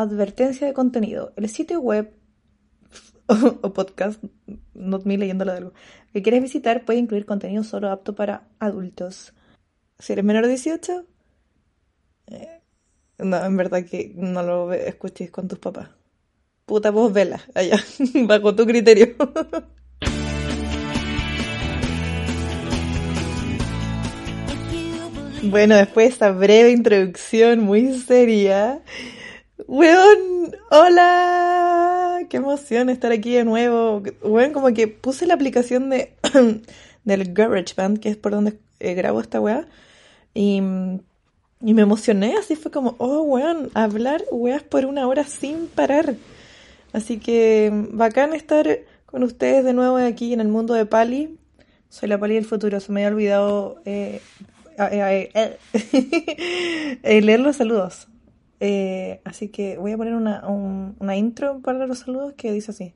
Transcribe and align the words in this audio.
advertencia 0.00 0.66
de 0.66 0.72
contenido. 0.72 1.32
El 1.36 1.48
sitio 1.48 1.80
web 1.80 2.12
o, 3.62 3.72
podcast, 3.72 4.22
not 4.74 5.04
me 5.04 5.18
leyéndolo 5.18 5.52
de 5.52 5.58
algo, 5.58 5.72
que 6.12 6.22
quieres 6.22 6.42
visitar 6.42 6.84
puede 6.84 6.98
incluir 6.98 7.26
contenido 7.26 7.62
solo 7.62 7.90
apto 7.90 8.14
para 8.14 8.48
adultos. 8.58 9.34
Si 9.98 10.12
eres 10.12 10.24
menor 10.24 10.44
de 10.44 10.50
18, 10.50 11.06
eh, 12.28 12.60
no, 13.18 13.44
en 13.44 13.56
verdad 13.56 13.84
que 13.84 14.12
no 14.16 14.42
lo 14.42 14.72
escuches 14.72 15.30
con 15.30 15.46
tus 15.48 15.58
papás. 15.58 15.90
Puta 16.64 16.90
voz 16.90 17.12
vela, 17.12 17.42
allá, 17.54 17.76
bajo 18.26 18.54
tu 18.56 18.66
criterio. 18.66 19.14
bueno, 25.42 25.76
después 25.76 26.06
de 26.06 26.12
esta 26.12 26.32
breve 26.32 26.70
introducción 26.70 27.60
muy 27.60 27.98
seria, 27.98 28.82
Weón, 29.72 30.50
hola, 30.72 32.26
qué 32.28 32.38
emoción 32.38 32.90
estar 32.90 33.12
aquí 33.12 33.30
de 33.30 33.44
nuevo. 33.44 34.02
Weón, 34.20 34.52
como 34.52 34.74
que 34.74 34.88
puse 34.88 35.26
la 35.26 35.34
aplicación 35.34 35.90
de 35.90 36.12
del 37.04 37.32
GarageBand, 37.32 38.00
que 38.00 38.08
es 38.08 38.16
por 38.16 38.32
donde 38.32 38.58
eh, 38.80 38.94
grabo 38.94 39.20
esta 39.20 39.40
weá, 39.40 39.68
y, 40.34 40.56
y, 41.60 41.74
me 41.74 41.82
emocioné, 41.82 42.34
así 42.36 42.56
fue 42.56 42.72
como, 42.72 42.96
oh 42.98 43.22
weón, 43.22 43.70
hablar 43.74 44.24
weas 44.32 44.64
por 44.64 44.86
una 44.86 45.06
hora 45.06 45.22
sin 45.22 45.68
parar. 45.68 46.16
Así 46.92 47.20
que 47.20 47.70
bacán 47.92 48.32
estar 48.32 48.66
con 49.06 49.22
ustedes 49.22 49.64
de 49.64 49.72
nuevo 49.72 49.98
aquí 49.98 50.32
en 50.32 50.40
el 50.40 50.48
mundo 50.48 50.74
de 50.74 50.84
Pali. 50.84 51.38
Soy 51.90 52.08
la 52.08 52.18
Pali 52.18 52.34
del 52.34 52.44
futuro, 52.44 52.80
se 52.80 52.90
me 52.90 53.06
había 53.06 53.14
olvidado 53.14 53.80
eh, 53.84 54.20
leer 57.04 57.38
los 57.38 57.54
saludos. 57.54 58.09
Eh, 58.60 59.20
así 59.24 59.48
que 59.48 59.78
voy 59.78 59.92
a 59.92 59.96
poner 59.96 60.14
una, 60.14 60.46
un, 60.46 60.96
una 60.98 61.16
intro 61.16 61.60
para 61.60 61.86
los 61.86 62.00
saludos 62.00 62.34
que 62.36 62.52
dice 62.52 62.70
así. 62.70 62.94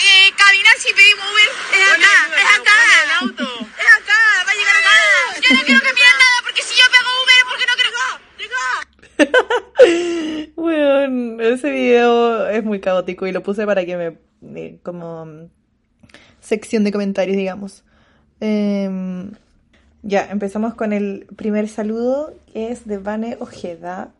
Eh, 0.00 0.32
caminar 0.36 0.76
si 0.78 0.92
pedimos 0.94 1.24
Uber. 1.30 1.50
Es 1.76 1.86
acá, 1.92 2.14
es 2.36 2.50
acá. 2.58 2.76
El 3.04 3.10
auto. 3.20 3.44
Es 3.60 3.88
acá, 3.98 4.20
va 4.46 4.50
a 4.50 4.54
llegar 4.54 4.76
acá. 4.76 4.94
Yo 5.42 5.48
no 5.54 5.62
quiero 5.64 5.80
que 5.80 5.92
pidan 5.94 6.18
nada 6.18 6.38
porque 6.42 6.62
si 6.62 6.74
yo 6.74 6.84
pego 6.90 7.10
Uber, 7.22 7.40
porque 7.48 7.66
no 7.68 7.74
quiero. 7.76 7.90
bueno, 10.56 11.42
ese 11.54 11.70
video 11.70 12.48
es 12.48 12.64
muy 12.64 12.80
caótico 12.80 13.26
y 13.26 13.32
lo 13.32 13.42
puse 13.42 13.66
para 13.66 13.84
que 13.84 13.96
me. 13.96 14.18
Eh, 14.58 14.78
como. 14.82 15.26
Mm, 15.26 15.50
sección 16.40 16.84
de 16.84 16.92
comentarios, 16.92 17.36
digamos. 17.36 17.84
Eh, 18.40 18.88
ya, 20.02 20.30
empezamos 20.30 20.74
con 20.74 20.92
el 20.92 21.26
primer 21.36 21.68
saludo, 21.68 22.34
que 22.52 22.70
es 22.70 22.86
de 22.86 22.98
Vane 22.98 23.36
Ojeda. 23.40 24.12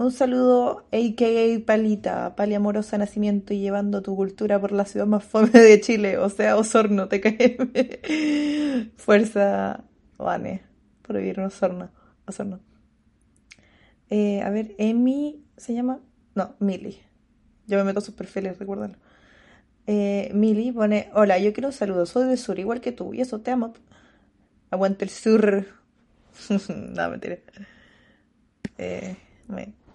Un 0.00 0.12
saludo, 0.12 0.86
a.k.a. 0.92 1.66
Palita, 1.66 2.34
pali 2.34 2.54
amorosa 2.54 2.96
nacimiento 2.96 3.52
y 3.52 3.60
llevando 3.60 4.00
tu 4.00 4.16
cultura 4.16 4.58
por 4.58 4.72
la 4.72 4.86
ciudad 4.86 5.04
más 5.04 5.22
fome 5.24 5.50
de 5.50 5.78
Chile, 5.78 6.16
o 6.16 6.30
sea, 6.30 6.56
Osorno, 6.56 7.06
te 7.06 7.20
cae. 7.20 7.58
Fuerza, 8.96 9.84
Vane, 10.16 10.62
en 11.06 11.40
Osorno. 11.40 11.90
Osorno. 12.26 12.60
Eh, 14.08 14.40
a 14.40 14.48
ver, 14.48 14.74
Emi, 14.78 15.44
¿se 15.58 15.74
llama? 15.74 16.00
No, 16.34 16.54
Mili. 16.60 16.98
Yo 17.66 17.76
me 17.76 17.84
meto 17.84 17.98
a 17.98 18.02
sus 18.02 18.14
perfiles, 18.14 18.58
recuérdalo. 18.58 18.96
Eh, 19.86 20.30
Mili 20.32 20.72
pone, 20.72 21.10
hola, 21.12 21.38
yo 21.38 21.52
quiero 21.52 21.68
un 21.68 21.74
saludo, 21.74 22.06
soy 22.06 22.26
de 22.26 22.38
sur, 22.38 22.58
igual 22.58 22.80
que 22.80 22.92
tú, 22.92 23.12
y 23.12 23.20
eso 23.20 23.42
te 23.42 23.50
amo. 23.50 23.74
Aguante 24.70 25.04
el 25.04 25.10
sur. 25.10 25.66
no, 26.70 27.10
mentira. 27.10 27.36
Eh, 28.78 29.14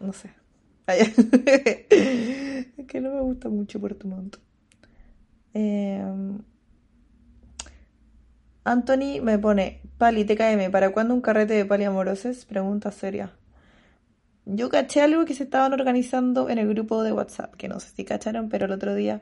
no 0.06 0.14
sé. 0.14 0.32
es 0.88 2.86
que 2.88 3.02
no 3.02 3.14
me 3.14 3.22
gusta 3.22 3.50
mucho 3.50 3.80
Puerto 3.80 4.08
Montt. 4.08 4.38
Eh, 5.54 6.04
Anthony 8.66 9.22
me 9.22 9.38
pone, 9.38 9.82
Pali, 9.98 10.26
TKM, 10.26 10.72
¿para 10.72 10.92
cuándo 10.92 11.14
un 11.14 11.22
carrete 11.22 11.54
de 11.54 11.66
pali 11.66 11.84
amoroses? 11.84 12.46
Pregunta 12.46 12.92
seria. 12.92 13.32
Yo 14.46 14.70
caché 14.70 15.02
algo 15.02 15.26
que 15.26 15.34
se 15.34 15.44
estaban 15.44 15.74
organizando 15.74 16.50
en 16.50 16.58
el 16.58 16.68
grupo 16.68 17.04
de 17.04 17.14
WhatsApp, 17.14 17.56
que 17.56 17.68
no 17.68 17.80
sé 17.80 17.90
si 17.96 18.04
cacharon, 18.04 18.50
pero 18.50 18.66
el 18.66 18.72
otro 18.72 18.94
día 18.96 19.22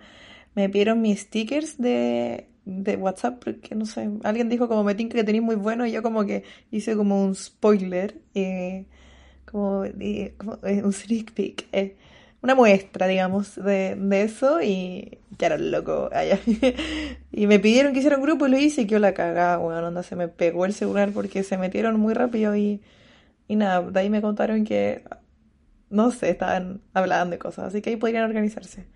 me 0.55 0.69
pidieron 0.69 1.01
mis 1.01 1.21
stickers 1.21 1.77
de, 1.77 2.47
de 2.65 2.95
WhatsApp, 2.97 3.43
porque 3.43 3.75
no 3.75 3.85
sé, 3.85 4.09
alguien 4.23 4.49
dijo 4.49 4.67
como 4.67 4.83
me 4.83 4.95
que 4.95 5.23
tenéis 5.23 5.43
muy 5.43 5.55
bueno 5.55 5.85
y 5.85 5.91
yo 5.91 6.03
como 6.03 6.25
que 6.25 6.43
hice 6.71 6.95
como 6.95 7.23
un 7.23 7.35
spoiler. 7.35 8.21
Eh, 8.33 8.85
como, 9.53 9.85
eh, 9.85 10.33
un 10.83 10.91
sneak 10.91 11.31
peek, 11.33 11.67
eh, 11.71 11.95
una 12.41 12.55
muestra, 12.55 13.07
digamos, 13.07 13.55
de, 13.55 13.95
de 13.95 14.23
eso 14.23 14.61
y 14.61 15.19
quedaron 15.37 15.71
loco 15.71 16.09
allá. 16.11 16.39
y 17.31 17.47
me 17.47 17.59
pidieron 17.59 17.93
que 17.93 17.99
hiciera 17.99 18.17
un 18.17 18.23
grupo 18.23 18.47
y 18.47 18.51
lo 18.51 18.57
hice 18.57 18.81
y 18.81 18.85
yo 18.87 18.99
la 18.99 19.13
cagaba, 19.13 19.57
bueno, 19.57 19.87
onda, 19.87 20.03
se 20.03 20.15
me 20.15 20.27
pegó 20.27 20.65
el 20.65 20.73
celular 20.73 21.11
porque 21.13 21.43
se 21.43 21.57
metieron 21.57 21.99
muy 21.99 22.13
rápido 22.15 22.55
y, 22.55 22.81
y 23.47 23.55
nada, 23.55 23.81
de 23.83 23.99
ahí 23.99 24.09
me 24.09 24.21
contaron 24.21 24.65
que, 24.65 25.03
no 25.89 26.11
sé, 26.11 26.31
estaban 26.31 26.81
hablando 26.93 27.33
de 27.33 27.39
cosas, 27.39 27.65
así 27.67 27.81
que 27.81 27.91
ahí 27.91 27.95
podrían 27.97 28.25
organizarse. 28.25 28.87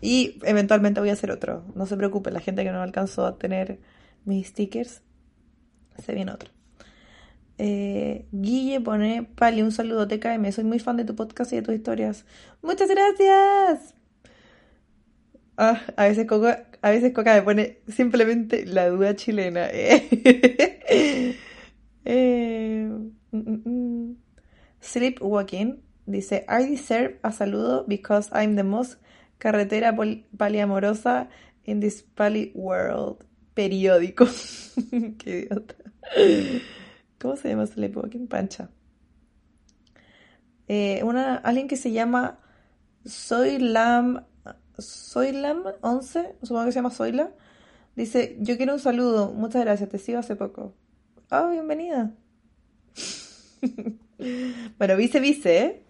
Y 0.00 0.38
eventualmente 0.44 1.00
voy 1.00 1.10
a 1.10 1.14
hacer 1.14 1.30
otro, 1.30 1.64
no 1.74 1.86
se 1.86 1.96
preocupen, 1.96 2.34
la 2.34 2.40
gente 2.40 2.64
que 2.64 2.72
no 2.72 2.82
alcanzó 2.82 3.26
a 3.26 3.38
tener 3.38 3.80
mis 4.24 4.48
stickers, 4.48 5.02
se 5.98 6.14
viene 6.14 6.32
otro. 6.32 6.55
Eh, 7.58 8.26
Guille 8.32 8.80
pone, 8.80 9.22
Pali, 9.34 9.62
un 9.62 9.72
saludo, 9.72 10.06
TKM, 10.06 10.52
soy 10.52 10.64
muy 10.64 10.78
fan 10.78 10.96
de 10.96 11.04
tu 11.04 11.14
podcast 11.14 11.52
y 11.52 11.56
de 11.56 11.62
tus 11.62 11.74
historias. 11.74 12.24
Muchas 12.62 12.88
gracias. 12.88 13.94
Ah, 15.56 15.80
a 15.96 16.04
veces 16.04 16.26
Coca, 16.26 16.66
a 16.82 16.90
veces 16.90 17.12
Coca 17.14 17.34
me 17.34 17.42
pone 17.42 17.78
simplemente 17.88 18.66
la 18.66 18.88
duda 18.88 19.16
chilena. 19.16 19.68
eh, 19.72 21.34
mm, 23.32 23.38
mm, 23.38 23.62
mm. 23.64 24.16
Sleepwalking 24.80 25.82
dice, 26.04 26.44
I 26.48 26.70
deserve 26.70 27.18
a 27.22 27.32
saludo 27.32 27.84
because 27.88 28.28
I'm 28.32 28.56
the 28.56 28.64
most 28.64 28.98
carretera 29.38 29.94
poliamorosa 30.36 31.28
in 31.64 31.80
this 31.80 32.02
pali 32.02 32.52
world. 32.54 33.24
Periódico. 33.54 34.26
Qué 35.18 35.48
idiota. 35.48 35.74
¿Cómo 37.18 37.36
se 37.36 37.48
llama 37.48 37.66
Sleepwalking? 37.66 38.28
Pancha. 38.28 38.70
Eh, 40.68 41.02
una, 41.04 41.36
alguien 41.36 41.68
que 41.68 41.76
se 41.76 41.92
llama 41.92 42.38
Soylam, 43.04 44.24
Soylam 44.78 45.62
11, 45.80 46.36
supongo 46.42 46.64
que 46.64 46.72
se 46.72 46.78
llama 46.78 46.90
Soyla, 46.90 47.30
dice, 47.94 48.36
yo 48.40 48.56
quiero 48.56 48.74
un 48.74 48.80
saludo, 48.80 49.32
muchas 49.32 49.62
gracias, 49.64 49.88
te 49.88 49.98
sigo 49.98 50.18
hace 50.18 50.34
poco. 50.34 50.74
Ah, 51.30 51.48
bienvenida. 51.50 52.12
bueno, 54.78 54.96
vice 54.96 55.20
vice, 55.20 55.58
¿eh? 55.58 55.82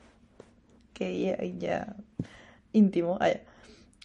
Que 0.93 1.54
ya, 1.58 1.97
íntimo. 2.72 3.19
Ah, 3.20 3.31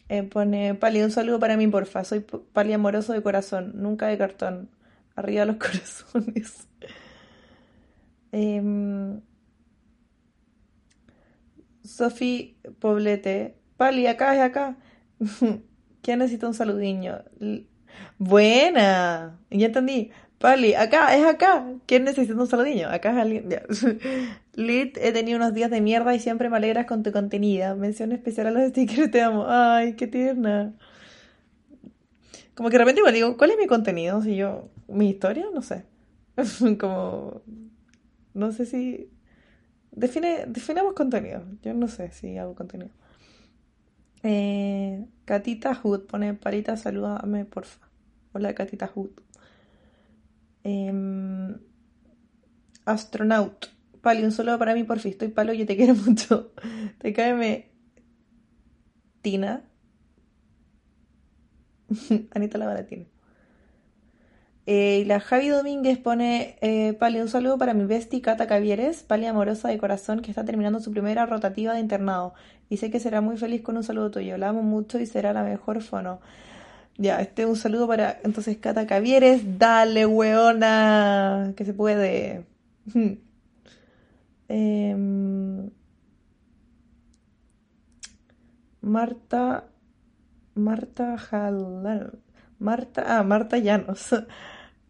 eh, 0.10 0.24
pone, 0.24 0.76
Pali, 0.76 1.02
un 1.02 1.12
saludo 1.12 1.40
para 1.40 1.56
mí, 1.56 1.68
porfa. 1.68 2.04
Soy 2.04 2.20
Pali 2.20 2.74
amoroso 2.74 3.14
de 3.14 3.22
corazón, 3.22 3.74
nunca 3.76 4.08
de 4.08 4.18
cartón. 4.18 4.70
Arriba 5.16 5.46
los 5.46 5.56
corazones. 5.58 6.68
Eh, 8.32 9.20
Sofi 11.84 12.58
Poblete. 12.80 13.56
Pali, 13.78 14.08
acá 14.08 14.36
es 14.36 14.42
acá. 14.42 14.78
¿Quién 16.02 16.20
necesita 16.20 16.48
un 16.48 16.54
saludiño? 16.54 17.24
Buena. 18.18 19.40
Ya 19.50 19.68
entendí. 19.68 20.12
Pali, 20.40 20.74
acá, 20.74 21.16
es 21.16 21.26
acá. 21.26 21.66
¿Quién 21.86 22.04
necesita 22.04 22.34
un 22.34 22.48
saludiño? 22.48 22.90
Acá 22.90 23.12
es 23.12 23.18
alguien. 23.18 23.50
Lit, 24.56 24.98
he 24.98 25.12
tenido 25.12 25.38
unos 25.38 25.54
días 25.54 25.70
de 25.70 25.82
mierda 25.82 26.16
y 26.16 26.20
siempre 26.20 26.50
me 26.50 26.58
alegras 26.58 26.88
con 26.88 27.04
tu 27.04 27.12
contenido. 27.12 27.76
Mención 27.76 28.12
especial 28.12 28.48
a 28.48 28.52
los 28.52 28.70
stickers, 28.70 29.12
te 29.12 29.22
amo. 29.22 29.46
Ay, 29.48 29.96
qué 29.96 30.08
tierna. 30.08 30.74
Como 32.56 32.70
que 32.70 32.74
de 32.74 32.80
repente 32.80 33.00
igual 33.00 33.14
digo, 33.14 33.38
¿cuál 33.38 33.52
es 33.52 33.58
mi 33.58 33.68
contenido? 33.68 34.22
Si 34.22 34.36
yo, 34.36 34.70
mi 34.88 35.10
historia, 35.10 35.46
no 35.54 35.62
sé. 35.62 35.86
Como 36.80 37.42
no 38.34 38.52
sé 38.52 38.66
si... 38.66 39.10
Define, 39.92 40.46
definamos 40.48 40.94
contenido. 40.94 41.44
Yo 41.64 41.74
no 41.74 41.88
sé 41.88 42.12
si 42.12 42.38
hago 42.38 42.56
contenido. 42.56 42.92
Eh, 44.24 45.06
Catita 45.26 45.74
Hood 45.76 46.06
pone 46.08 46.34
parita, 46.34 46.78
salúdame, 46.78 47.46
porfa. 47.46 47.90
Hola, 48.34 48.54
Catita 48.54 48.90
Hood. 48.94 49.12
Em, 50.64 51.58
astronaut. 52.86 53.68
Pali, 54.02 54.24
un 54.24 54.32
saludo 54.32 54.58
para 54.60 54.74
mí, 54.74 54.84
porfa. 54.84 55.10
Estoy 55.10 55.30
palo, 55.30 55.54
yo 55.54 55.66
te 55.66 55.76
quiero 55.76 55.96
mucho. 56.06 56.54
Te 57.00 57.14
caeme. 57.14 57.70
Tina. 59.22 59.64
Anita 62.32 62.58
la 62.58 62.86
Tina. 62.86 63.11
Eh, 64.68 65.00
y 65.02 65.06
la 65.06 65.20
Javi 65.20 65.50
Domínguez 65.50 65.98
pone, 65.98 66.56
eh, 66.62 66.98
un 67.22 67.28
saludo 67.30 67.58
para 67.58 67.74
mi 67.74 67.86
bestie 67.86 68.22
Cata 68.22 68.48
Cavieres, 68.48 69.04
Pali 69.04 69.26
amorosa 69.26 69.70
de 69.70 69.78
corazón, 69.78 70.22
que 70.22 70.32
está 70.32 70.46
terminando 70.46 70.80
su 70.80 70.92
primera 70.92 71.26
rotativa 71.26 71.74
de 71.74 71.80
internado. 71.80 72.34
Y 72.70 72.78
sé 72.78 72.92
que 72.92 73.00
será 73.00 73.22
muy 73.22 73.38
feliz 73.38 73.62
con 73.62 73.78
un 73.78 73.84
saludo 73.84 74.12
tuyo. 74.12 74.38
La 74.38 74.50
amo 74.50 74.62
mucho 74.64 75.00
y 75.00 75.06
será 75.06 75.34
la 75.34 75.44
mejor 75.44 75.82
fono. 75.82 76.20
Ya, 76.98 77.22
este 77.22 77.46
un 77.46 77.56
saludo 77.56 77.88
para 77.88 78.20
entonces 78.24 78.58
Cata 78.58 78.86
Cavieres. 78.88 79.58
Dale, 79.60 80.06
weona, 80.06 81.54
que 81.56 81.66
se 81.66 81.74
puede. 81.74 82.46
Em, 84.54 85.70
Marta, 88.82 89.64
Marta 90.56 91.18
Jalal, 91.18 92.20
Marta, 92.62 93.04
ah, 93.20 93.24
Marta 93.24 93.58
Llanos. 93.58 94.10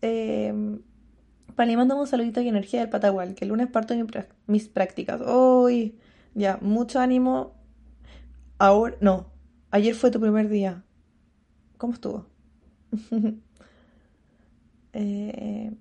Eh, 0.04 0.52
Pali, 1.56 1.78
mándame 1.78 2.02
un 2.02 2.08
saludito 2.08 2.42
y 2.42 2.48
energía 2.48 2.80
del 2.80 2.90
Patagual, 2.90 3.36
que 3.36 3.46
el 3.46 3.50
lunes 3.50 3.68
parto 3.68 3.94
mis 4.48 4.68
prácticas. 4.68 5.22
Hoy, 5.24 6.00
ya, 6.34 6.58
mucho 6.60 7.00
ánimo. 7.00 7.54
Ahora, 8.58 8.98
no, 9.00 9.28
ayer 9.70 9.94
fue 9.94 10.10
tu 10.10 10.20
primer 10.20 10.50
día. 10.50 10.84
¿Cómo 11.78 11.94
estuvo? 11.94 12.26
Eh, 14.94 15.72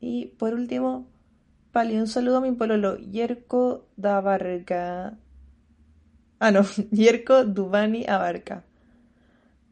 y 0.00 0.26
por 0.38 0.54
último, 0.54 1.06
Pali, 1.70 1.96
un 1.98 2.08
saludo 2.08 2.38
a 2.38 2.40
mi 2.40 2.52
pololo, 2.52 2.96
Yerko 2.98 3.86
da 3.96 4.20
Varga. 4.20 5.18
Ah, 6.40 6.50
no, 6.50 6.62
Yerko 6.90 7.44
Dubani 7.44 8.04
Abarca. 8.08 8.64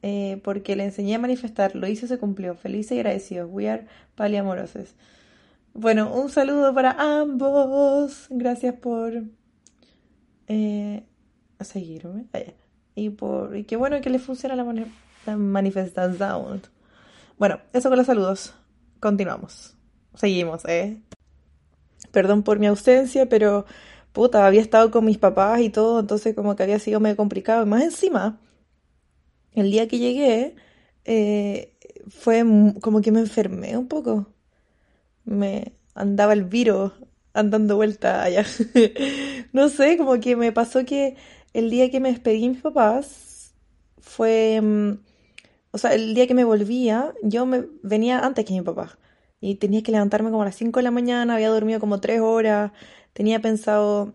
Eh, 0.02 0.40
porque 0.44 0.76
le 0.76 0.84
enseñé 0.84 1.16
a 1.16 1.18
manifestar, 1.18 1.74
lo 1.74 1.86
hice, 1.86 2.06
se 2.06 2.18
cumplió. 2.18 2.54
Feliz 2.54 2.90
y 2.90 2.94
agradecido. 2.94 3.46
We 3.48 3.68
are 3.68 3.86
paliamorosos. 4.14 4.94
Bueno, 5.74 6.12
un 6.12 6.30
saludo 6.30 6.74
para 6.74 6.92
ambos. 7.20 8.26
Gracias 8.30 8.74
por 8.74 9.22
eh, 10.46 11.02
seguirme. 11.60 12.26
Ah. 12.32 12.40
Y 12.94 13.10
por 13.10 13.56
y 13.56 13.64
qué 13.64 13.76
bueno 13.76 14.00
que 14.00 14.10
le 14.10 14.18
funciona 14.18 14.56
la, 14.56 14.64
la 15.26 15.36
manifestación. 15.36 16.62
Bueno, 17.38 17.60
eso 17.72 17.88
con 17.88 17.98
los 17.98 18.06
saludos. 18.06 18.54
Continuamos. 19.00 19.76
Seguimos, 20.14 20.64
¿eh? 20.64 21.00
Perdón 22.10 22.42
por 22.42 22.58
mi 22.58 22.66
ausencia, 22.66 23.28
pero 23.28 23.64
puta, 24.12 24.46
había 24.46 24.60
estado 24.60 24.90
con 24.90 25.04
mis 25.04 25.18
papás 25.18 25.60
y 25.60 25.70
todo, 25.70 26.00
entonces 26.00 26.34
como 26.34 26.56
que 26.56 26.64
había 26.64 26.80
sido 26.80 26.98
medio 26.98 27.16
complicado. 27.16 27.62
Y 27.62 27.66
más 27.66 27.82
encima, 27.82 28.40
el 29.58 29.70
día 29.70 29.88
que 29.88 29.98
llegué, 29.98 30.54
eh, 31.04 31.74
fue 32.08 32.44
como 32.80 33.00
que 33.00 33.12
me 33.12 33.20
enfermé 33.20 33.76
un 33.76 33.88
poco. 33.88 34.26
Me 35.24 35.72
andaba 35.94 36.32
el 36.32 36.44
virus 36.44 36.92
andando 37.34 37.76
vuelta 37.76 38.22
allá. 38.22 38.44
No 39.52 39.68
sé, 39.68 39.96
como 39.96 40.20
que 40.20 40.36
me 40.36 40.52
pasó 40.52 40.84
que 40.84 41.16
el 41.54 41.70
día 41.70 41.90
que 41.90 42.00
me 42.00 42.10
despedí 42.10 42.42
de 42.42 42.48
mis 42.50 42.60
papás 42.62 43.54
fue, 44.00 44.60
mm, 44.60 44.98
o 45.72 45.78
sea, 45.78 45.94
el 45.94 46.14
día 46.14 46.26
que 46.26 46.34
me 46.34 46.44
volvía, 46.44 47.14
yo 47.22 47.46
me 47.46 47.64
venía 47.82 48.20
antes 48.20 48.44
que 48.44 48.54
mi 48.54 48.62
papá. 48.62 48.98
Y 49.40 49.56
tenía 49.56 49.82
que 49.82 49.92
levantarme 49.92 50.30
como 50.30 50.42
a 50.42 50.46
las 50.46 50.56
5 50.56 50.80
de 50.80 50.84
la 50.84 50.90
mañana, 50.90 51.34
había 51.34 51.50
dormido 51.50 51.80
como 51.80 52.00
3 52.00 52.20
horas, 52.20 52.72
tenía 53.12 53.40
pensado 53.40 54.14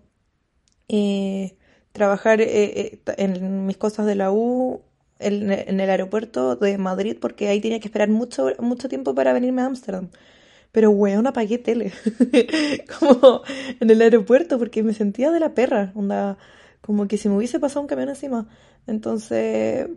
eh, 0.88 1.58
trabajar 1.94 2.42
eh, 2.42 2.48
eh, 2.48 3.02
en 3.18 3.66
mis 3.66 3.78
cosas 3.78 4.06
de 4.06 4.16
la 4.16 4.32
U 4.32 4.82
en, 5.20 5.52
en 5.52 5.80
el 5.80 5.90
aeropuerto 5.90 6.56
de 6.56 6.78
Madrid 6.78 7.18
porque 7.20 7.48
ahí 7.48 7.62
tenía 7.62 7.80
que 7.80 7.88
esperar 7.88 8.10
mucho, 8.10 8.52
mucho 8.60 8.90
tiempo 8.90 9.16
para 9.16 9.34
venirme 9.34 9.62
a 9.62 9.66
Ámsterdam. 9.66 10.10
Pero 10.74 10.90
weón, 10.90 11.28
apagué 11.28 11.60
tele. 11.60 11.94
Como 13.00 13.44
en 13.80 13.90
el 13.90 14.02
aeropuerto 14.02 14.58
porque 14.58 14.82
me 14.82 14.94
sentía 14.94 15.32
de 15.32 15.40
la 15.40 15.54
perra. 15.54 15.92
Onda, 15.94 16.38
como 16.82 17.08
que 17.08 17.18
si 17.18 17.30
me 17.30 17.38
hubiese 17.38 17.60
pasado 17.60 17.82
un 17.82 17.88
camión 17.88 18.10
encima. 18.10 18.50
Entonces, 18.88 19.88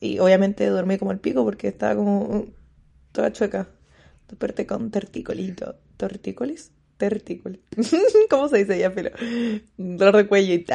y 0.00 0.18
obviamente 0.18 0.66
dormí 0.66 0.98
como 0.98 1.12
el 1.12 1.20
pico 1.20 1.44
porque 1.44 1.68
estaba 1.68 1.94
como 1.94 2.22
uh, 2.22 2.52
toda 3.12 3.32
chueca. 3.32 3.68
Desperté 4.28 4.66
con 4.66 4.90
torticolito. 4.90 5.76
¿Tortícolis? 5.96 6.72
Tortícolis. 6.96 7.60
¿Cómo 8.30 8.48
se 8.48 8.58
dice 8.58 8.78
ya, 8.78 8.92
pero? 8.92 9.10
Dolor 9.76 10.28
de 10.28 10.40
y. 10.40 10.66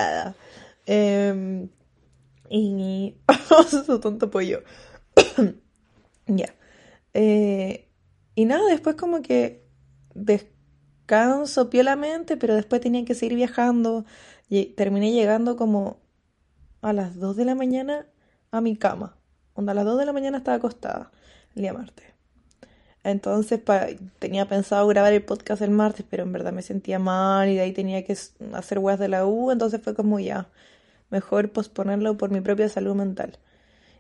Em, 0.86 1.70
y... 2.52 3.16
Su 3.86 4.00
tonto 4.00 4.30
pollo. 4.30 4.64
Ya. 6.28 6.54
Eh, 7.14 7.90
y 8.36 8.46
nada, 8.46 8.66
después 8.70 8.96
como 8.96 9.22
que 9.22 9.66
descanso 10.14 11.70
piolamente, 11.70 12.38
pero 12.38 12.56
después 12.56 12.80
tenía 12.82 13.04
que 13.06 13.16
seguir 13.16 13.36
viajando. 13.36 14.06
Y 14.50 14.68
terminé 14.68 15.12
llegando 15.12 15.58
como 15.58 16.00
a 16.82 16.94
las 16.94 17.18
2 17.20 17.36
de 17.36 17.46
la 17.46 17.56
mañana 17.56 18.06
a 18.52 18.62
mi 18.62 18.78
cama. 18.78 19.18
Onda, 19.56 19.72
a 19.74 19.76
las 19.76 19.86
2 19.86 19.98
de 20.00 20.06
la 20.06 20.14
mañana 20.14 20.38
estaba 20.38 20.58
acostada 20.58 21.12
el 21.56 21.64
día 21.64 21.74
martes. 21.74 22.06
Entonces 23.04 23.60
pa- 23.60 23.88
tenía 24.20 24.48
pensado 24.48 24.88
grabar 24.88 25.12
el 25.14 25.24
podcast 25.26 25.62
el 25.62 25.72
martes, 25.72 26.06
pero 26.10 26.24
en 26.24 26.32
verdad 26.32 26.54
me 26.54 26.62
sentía 26.62 27.00
mal 27.00 27.50
y 27.50 27.56
de 27.56 27.62
ahí 27.62 27.72
tenía 27.74 28.04
que 28.06 28.16
hacer 28.54 28.80
weas 28.80 29.00
de 29.00 29.08
la 29.08 29.26
U, 29.26 29.52
entonces 29.52 29.82
fue 29.82 29.96
como 29.96 30.20
ya, 30.20 30.50
mejor 31.12 31.52
posponerlo 31.52 32.18
por 32.18 32.32
mi 32.32 32.42
propia 32.42 32.70
salud 32.70 32.96
mental. 32.96 33.40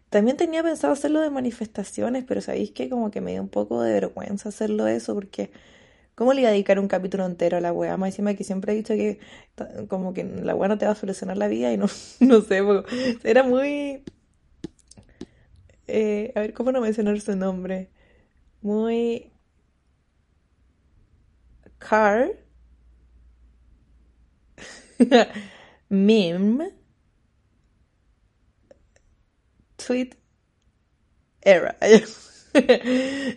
También 0.09 0.37
tenía 0.37 0.63
pensado 0.63 0.93
hacerlo 0.93 1.21
de 1.21 1.29
manifestaciones, 1.29 2.25
pero 2.25 2.41
sabéis 2.41 2.71
que 2.71 2.89
como 2.89 3.11
que 3.11 3.21
me 3.21 3.31
dio 3.31 3.41
un 3.41 3.49
poco 3.49 3.81
de 3.83 3.93
vergüenza 3.93 4.49
hacerlo 4.49 4.87
eso, 4.87 5.13
porque 5.15 5.51
¿cómo 6.15 6.33
le 6.33 6.41
iba 6.41 6.49
a 6.49 6.53
dedicar 6.53 6.79
un 6.79 6.87
capítulo 6.89 7.25
entero 7.25 7.57
a 7.57 7.61
la 7.61 7.73
wea? 7.73 7.97
Más 7.97 8.09
encima 8.11 8.35
que 8.35 8.43
siempre 8.45 8.73
he 8.73 8.75
dicho 8.77 8.95
que 8.95 9.19
como 9.89 10.13
que 10.13 10.23
la 10.25 10.55
wea 10.55 10.69
no 10.69 10.77
te 10.77 10.85
va 10.85 10.93
a 10.93 10.95
solucionar 10.95 11.37
la 11.37 11.47
vida 11.49 11.73
y 11.73 11.77
no, 11.77 11.87
no 12.21 12.41
sé, 12.41 12.61
era 13.23 13.43
muy... 13.43 14.03
eh, 15.87 16.31
a 16.35 16.41
ver, 16.41 16.53
¿cómo 16.53 16.71
no 16.71 16.81
mencionar 16.81 17.19
su 17.21 17.35
nombre? 17.35 17.89
Muy... 18.61 19.31
Car... 21.79 22.31
Meme... 25.89 26.71
Tweet 29.85 30.15
era. 31.41 31.77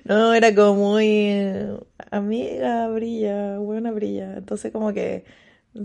No, 0.05 0.35
era 0.35 0.53
como 0.55 0.75
muy 0.95 1.07
eh, 1.07 1.79
amiga, 2.11 2.89
brilla, 2.89 3.59
buena 3.59 3.93
brilla. 3.93 4.35
Entonces 4.37 4.73
como 4.73 4.93
que 4.93 5.25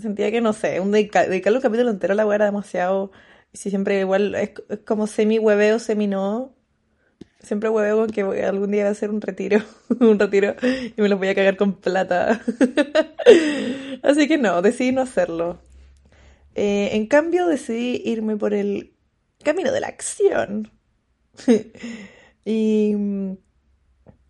sentía 0.01 0.31
que 0.31 0.41
no 0.41 0.53
sé, 0.53 0.79
un 0.79 0.91
dedica- 0.91 1.27
dedicarle 1.27 1.59
un 1.59 1.61
capítulo 1.63 1.91
entero 1.91 2.13
a 2.13 2.15
la 2.15 2.25
wea 2.25 2.35
era 2.35 2.45
demasiado. 2.45 3.11
Si 3.53 3.69
siempre 3.69 3.99
igual 3.99 4.33
es, 4.35 4.51
como 4.85 5.05
semi 5.07 5.37
hueveo, 5.39 5.77
semi 5.79 6.07
no. 6.07 6.55
Siempre 7.41 7.69
hueveo 7.69 7.97
con 7.97 8.09
que 8.11 8.21
algún 8.45 8.71
día 8.71 8.83
voy 8.83 8.89
a 8.89 8.91
hacer 8.91 9.11
un 9.11 9.21
retiro, 9.21 9.59
un 10.01 10.19
retiro 10.19 10.55
y 10.97 11.01
me 11.01 11.09
lo 11.09 11.17
voy 11.17 11.29
a 11.29 11.35
cagar 11.35 11.57
con 11.57 11.73
plata. 11.75 12.41
Así 14.03 14.27
que 14.27 14.37
no, 14.37 14.61
decidí 14.61 14.91
no 14.91 15.01
hacerlo. 15.01 15.59
Eh, 16.55 16.89
en 16.93 17.07
cambio 17.07 17.47
decidí 17.47 18.01
irme 18.05 18.37
por 18.37 18.53
el 18.53 18.93
camino 19.43 19.71
de 19.71 19.79
la 19.79 19.87
acción. 19.87 20.71
Y, 22.45 22.95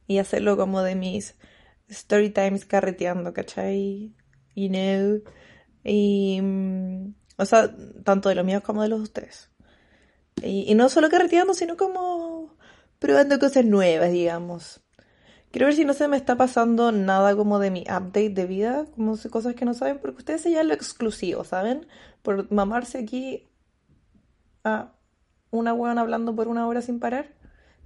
y 0.07 0.17
hacerlo 0.17 0.57
como 0.57 0.81
de 0.81 0.95
mis 0.95 1.35
story 1.87 2.31
times 2.31 2.65
carreteando, 2.65 3.33
¿cachai? 3.33 4.13
You 4.55 4.67
know. 4.67 5.21
Y, 5.85 6.41
o 7.37 7.45
sea, 7.45 7.73
tanto 8.03 8.27
de 8.27 8.35
los 8.35 8.43
míos 8.43 8.61
como 8.63 8.81
de 8.81 8.89
los 8.89 8.99
de 8.99 9.03
ustedes. 9.03 9.51
Y, 10.43 10.69
y 10.69 10.75
no 10.75 10.89
solo 10.89 11.09
carreteando, 11.09 11.53
sino 11.53 11.77
como 11.77 12.57
probando 12.99 13.39
cosas 13.39 13.63
nuevas, 13.63 14.11
digamos. 14.11 14.81
Quiero 15.51 15.67
ver 15.67 15.75
si 15.75 15.85
no 15.85 15.93
se 15.93 16.07
me 16.07 16.17
está 16.17 16.35
pasando 16.35 16.91
nada 16.91 17.35
como 17.35 17.57
de 17.57 17.71
mi 17.71 17.81
update 17.81 18.29
de 18.29 18.45
vida, 18.45 18.85
como 18.95 19.17
cosas 19.31 19.55
que 19.55 19.65
no 19.65 19.73
saben, 19.73 19.99
porque 19.99 20.17
ustedes 20.17 20.43
llevan 20.45 20.67
lo 20.67 20.73
exclusivo, 20.75 21.43
¿saben? 21.43 21.87
Por 22.21 22.51
mamarse 22.51 22.99
aquí 22.99 23.47
a 24.63 24.93
una 25.51 25.73
huevona 25.73 26.01
hablando 26.01 26.35
por 26.35 26.47
una 26.47 26.67
hora 26.67 26.81
sin 26.81 26.99
parar, 26.99 27.27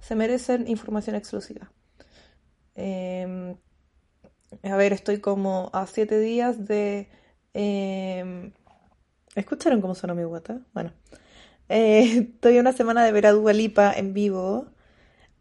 se 0.00 0.14
merecen 0.14 0.68
información 0.68 1.16
exclusiva. 1.16 1.72
Eh, 2.76 3.56
a 4.62 4.76
ver, 4.76 4.92
estoy 4.92 5.18
como 5.20 5.70
a 5.72 5.86
siete 5.86 6.18
días 6.20 6.66
de... 6.66 7.08
eh, 7.54 8.52
¿escucharon 9.34 9.80
cómo 9.80 9.94
sonó 9.94 10.14
mi 10.14 10.24
guata? 10.24 10.60
Bueno, 10.72 10.92
eh, 11.68 12.18
estoy 12.34 12.58
una 12.58 12.72
semana 12.72 13.04
de 13.04 13.12
ver 13.12 13.26
a 13.26 13.32
Dua 13.32 13.52
Lipa 13.52 13.92
en 13.92 14.14
vivo. 14.14 14.66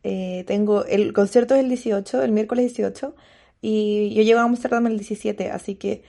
Eh, 0.04 0.44
tengo 0.48 0.86
el 0.86 1.14
concierto 1.14 1.56
es 1.56 1.62
el 1.62 1.70
18, 1.70 2.24
el 2.24 2.32
miércoles 2.32 2.66
18, 2.76 3.16
y 3.62 4.14
yo 4.16 4.24
llego 4.24 4.40
a 4.40 4.44
Amsterdam 4.44 4.88
el 4.88 4.98
17, 4.98 5.52
así 5.52 5.76
que 5.76 6.04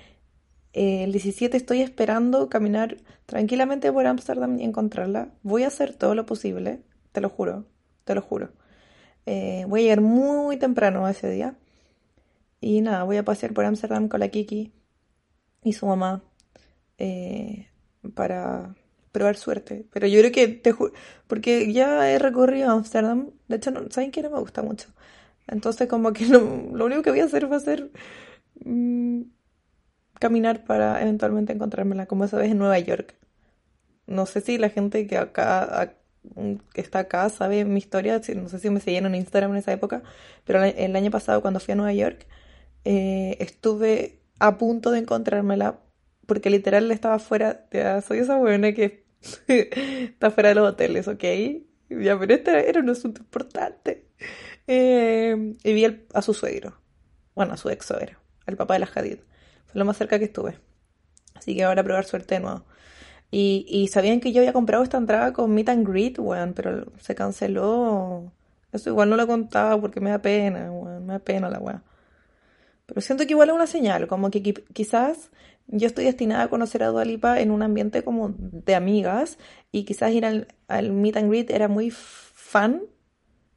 eh, 0.74 1.04
el 1.04 1.12
17 1.12 1.56
estoy 1.56 1.82
esperando 1.82 2.48
caminar 2.48 2.96
tranquilamente 3.26 3.92
por 3.92 4.06
Ámsterdam 4.06 4.58
y 4.58 4.64
encontrarla. 4.64 5.32
Voy 5.42 5.62
a 5.62 5.68
hacer 5.68 5.94
todo 5.94 6.16
lo 6.16 6.26
posible, 6.26 6.82
te 7.12 7.20
lo 7.20 7.28
juro, 7.30 7.64
te 8.04 8.14
lo 8.16 8.22
juro. 8.22 8.50
Eh, 9.24 9.64
voy 9.68 9.80
a 9.80 9.82
llegar 9.84 10.00
muy 10.00 10.56
temprano 10.56 11.08
ese 11.08 11.30
día. 11.30 11.56
Y 12.60 12.80
nada, 12.80 13.04
voy 13.04 13.18
a 13.18 13.24
pasear 13.24 13.52
por 13.54 13.64
Amsterdam 13.64 14.08
con 14.08 14.20
la 14.20 14.28
Kiki 14.28 14.72
y 15.62 15.72
su 15.74 15.86
mamá 15.86 16.24
eh, 16.98 17.68
para 18.14 18.74
probar 19.12 19.36
suerte. 19.36 19.86
Pero 19.92 20.08
yo 20.08 20.18
creo 20.20 20.32
que 20.32 20.48
te 20.48 20.72
juro, 20.72 20.92
porque 21.28 21.72
ya 21.72 22.10
he 22.10 22.18
recorrido 22.18 22.70
Amsterdam, 22.72 23.30
de 23.48 23.56
hecho, 23.56 23.70
no, 23.70 23.82
¿saben 23.90 24.10
qué? 24.10 24.22
No 24.22 24.30
me 24.30 24.40
gusta 24.40 24.62
mucho. 24.62 24.88
Entonces 25.46 25.88
como 25.88 26.12
que 26.12 26.26
lo, 26.28 26.40
lo 26.72 26.86
único 26.86 27.02
que 27.02 27.10
voy 27.10 27.20
a 27.20 27.26
hacer 27.26 27.50
va 27.50 27.56
a 27.58 27.60
ser 27.60 27.92
mm, 28.64 29.22
caminar 30.24 30.64
para 30.64 31.02
eventualmente 31.02 31.52
encontrármela, 31.52 32.06
como 32.06 32.24
esa 32.24 32.38
vez 32.38 32.50
en 32.50 32.56
Nueva 32.58 32.78
York. 32.78 33.14
No 34.06 34.24
sé 34.24 34.40
si 34.40 34.56
la 34.56 34.70
gente 34.70 35.06
que 35.06 35.18
acá 35.18 35.96
que 36.72 36.80
está 36.80 37.00
acá 37.00 37.28
sabe 37.28 37.66
mi 37.66 37.78
historia, 37.78 38.22
no 38.34 38.48
sé 38.48 38.58
si 38.58 38.70
me 38.70 38.80
seguían 38.80 39.04
en 39.04 39.16
Instagram 39.16 39.50
en 39.52 39.58
esa 39.58 39.72
época, 39.72 40.02
pero 40.44 40.64
el 40.64 40.96
año 40.96 41.10
pasado 41.10 41.42
cuando 41.42 41.60
fui 41.60 41.72
a 41.72 41.76
Nueva 41.76 41.92
York 41.92 42.26
eh, 42.86 43.36
estuve 43.40 44.20
a 44.38 44.56
punto 44.56 44.90
de 44.90 45.00
encontrármela 45.00 45.80
porque 46.24 46.48
literal 46.48 46.90
estaba 46.90 47.18
fuera, 47.18 47.66
ya, 47.70 48.00
soy 48.00 48.20
esa 48.20 48.36
buena 48.36 48.72
que 48.72 49.04
está 49.48 50.30
fuera 50.30 50.48
de 50.50 50.54
los 50.54 50.70
hoteles, 50.70 51.06
¿ok? 51.06 51.24
Ya, 51.90 52.18
pero 52.18 52.34
este 52.34 52.68
era 52.70 52.80
un 52.80 52.88
asunto 52.88 53.20
importante. 53.20 54.06
Eh, 54.66 55.54
y 55.62 55.72
vi 55.74 55.84
a 56.14 56.22
su 56.22 56.32
suegro, 56.32 56.80
bueno, 57.34 57.52
a 57.52 57.56
su 57.58 57.68
ex 57.68 57.84
suegro, 57.84 58.18
al 58.46 58.56
papá 58.56 58.74
de 58.74 58.80
la 58.80 58.86
Jadid. 58.86 59.18
Lo 59.74 59.84
más 59.84 59.96
cerca 59.96 60.18
que 60.18 60.24
estuve. 60.26 60.58
Así 61.34 61.54
que 61.54 61.64
ahora 61.64 61.82
probar 61.82 62.04
suerte 62.04 62.36
de 62.36 62.40
nuevo. 62.40 62.64
Y, 63.30 63.88
sabían 63.88 64.20
que 64.20 64.32
yo 64.32 64.40
había 64.40 64.52
comprado 64.52 64.84
esta 64.84 64.96
entrada 64.96 65.32
con 65.32 65.52
Meet 65.52 65.68
and 65.68 65.88
Greet, 65.88 66.18
weón, 66.20 66.52
pero 66.54 66.92
se 67.00 67.16
canceló. 67.16 68.32
Eso 68.72 68.90
igual 68.90 69.10
no 69.10 69.16
lo 69.16 69.26
contaba 69.26 69.80
porque 69.80 70.00
me 70.00 70.10
da 70.10 70.22
pena, 70.22 70.70
weón, 70.70 71.04
me 71.04 71.14
da 71.14 71.18
pena 71.18 71.50
la 71.50 71.58
weón. 71.58 71.82
Pero 72.86 73.00
siento 73.00 73.24
que 73.26 73.32
igual 73.32 73.48
es 73.48 73.54
una 73.56 73.66
señal, 73.66 74.06
como 74.06 74.30
que 74.30 74.42
quizás 74.42 75.30
yo 75.66 75.86
estoy 75.86 76.04
destinada 76.04 76.44
a 76.44 76.48
conocer 76.48 76.82
a 76.82 76.88
Dualipa 76.88 77.40
en 77.40 77.50
un 77.50 77.62
ambiente 77.62 78.04
como 78.04 78.34
de 78.38 78.74
amigas 78.74 79.38
y 79.72 79.84
quizás 79.84 80.12
ir 80.12 80.26
al, 80.26 80.48
al 80.68 80.92
meet 80.92 81.16
and 81.16 81.28
greet 81.30 81.50
era 81.50 81.68
muy 81.68 81.90
fan, 81.90 82.82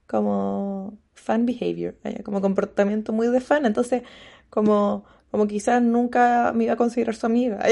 como 0.07 0.97
fan 1.13 1.45
behavior, 1.45 1.95
como 2.23 2.41
comportamiento 2.41 3.11
muy 3.11 3.27
de 3.27 3.41
fan, 3.41 3.65
entonces 3.65 4.03
como, 4.49 5.05
como 5.31 5.47
quizás 5.47 5.81
nunca 5.81 6.53
me 6.55 6.65
iba 6.65 6.73
a 6.73 6.77
considerar 6.77 7.15
su 7.15 7.25
amiga. 7.25 7.59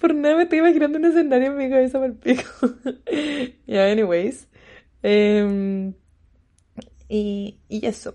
por, 0.00 0.14
nada 0.14 0.36
me 0.36 0.44
estoy 0.44 0.58
imaginando 0.58 0.98
un 0.98 1.04
escenario 1.06 1.48
en 1.48 1.56
mi 1.56 1.70
cabeza 1.70 1.98
por 1.98 2.14
pico. 2.16 2.42
Ya, 3.66 3.86
anyways. 3.90 4.48
Em, 5.02 5.94
y, 7.08 7.58
y 7.68 7.86
eso. 7.86 8.14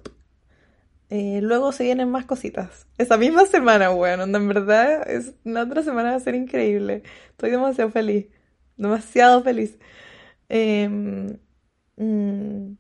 Eh, 1.10 1.40
luego 1.42 1.72
se 1.72 1.84
vienen 1.84 2.10
más 2.10 2.26
cositas. 2.26 2.88
Esa 2.98 3.18
misma 3.18 3.46
semana, 3.46 3.90
bueno, 3.90 4.24
en 4.24 4.48
verdad, 4.48 5.10
es, 5.10 5.34
la 5.44 5.64
otra 5.64 5.82
semana 5.84 6.12
va 6.12 6.16
a 6.18 6.20
ser 6.20 6.36
increíble. 6.36 7.04
Estoy 7.32 7.52
demasiado 7.52 7.92
feliz. 7.92 8.28
Demasiado 8.76 9.44
feliz. 9.44 9.78
Em, 10.50 11.38
mm, 11.98 12.78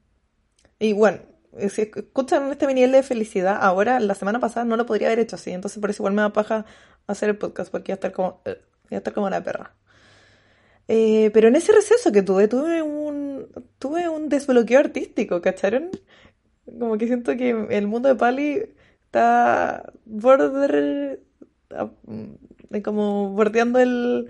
y 0.80 0.94
bueno, 0.94 1.20
si 1.70 1.84
escuchan 1.84 2.52
este 2.52 2.68
nivel 2.74 2.92
de 2.92 3.04
felicidad, 3.04 3.58
ahora, 3.62 4.00
la 4.00 4.16
semana 4.16 4.40
pasada 4.40 4.66
no 4.66 4.78
lo 4.78 4.86
podría 4.86 5.08
haber 5.08 5.20
hecho 5.20 5.36
así, 5.36 5.52
entonces 5.52 5.80
por 5.80 5.90
eso 5.90 6.04
igual 6.04 6.14
me 6.14 6.22
da 6.22 6.34
paja 6.34 6.66
hacer 7.08 7.30
el 7.30 7.38
podcast, 7.38 7.72
porque 7.72 7.92
iba 7.92 7.96
a 7.96 7.98
estar 7.98 8.12
como, 8.12 8.42
eh, 8.46 8.62
a 8.92 8.96
estar 8.96 9.14
como 9.14 9.30
la 9.30 9.44
perra. 9.44 9.76
Eh, 10.88 11.32
pero 11.34 11.50
en 11.50 11.56
ese 11.56 11.74
receso 11.74 12.12
que 12.12 12.22
tuve, 12.24 12.48
tuve 12.48 12.82
un, 12.82 13.48
tuve 13.80 14.08
un 14.10 14.30
desbloqueo 14.30 14.80
artístico, 14.80 15.42
¿cacharon? 15.42 15.92
Como 16.80 16.98
que 16.98 17.08
siento 17.08 17.36
que 17.38 17.50
el 17.72 17.88
mundo 17.88 18.10
de 18.10 18.16
Pali 18.16 18.64
está 19.06 19.92
border, 20.06 21.22
mm, 22.04 22.82
como 22.84 23.32
bordeando 23.32 23.80
el 23.80 24.30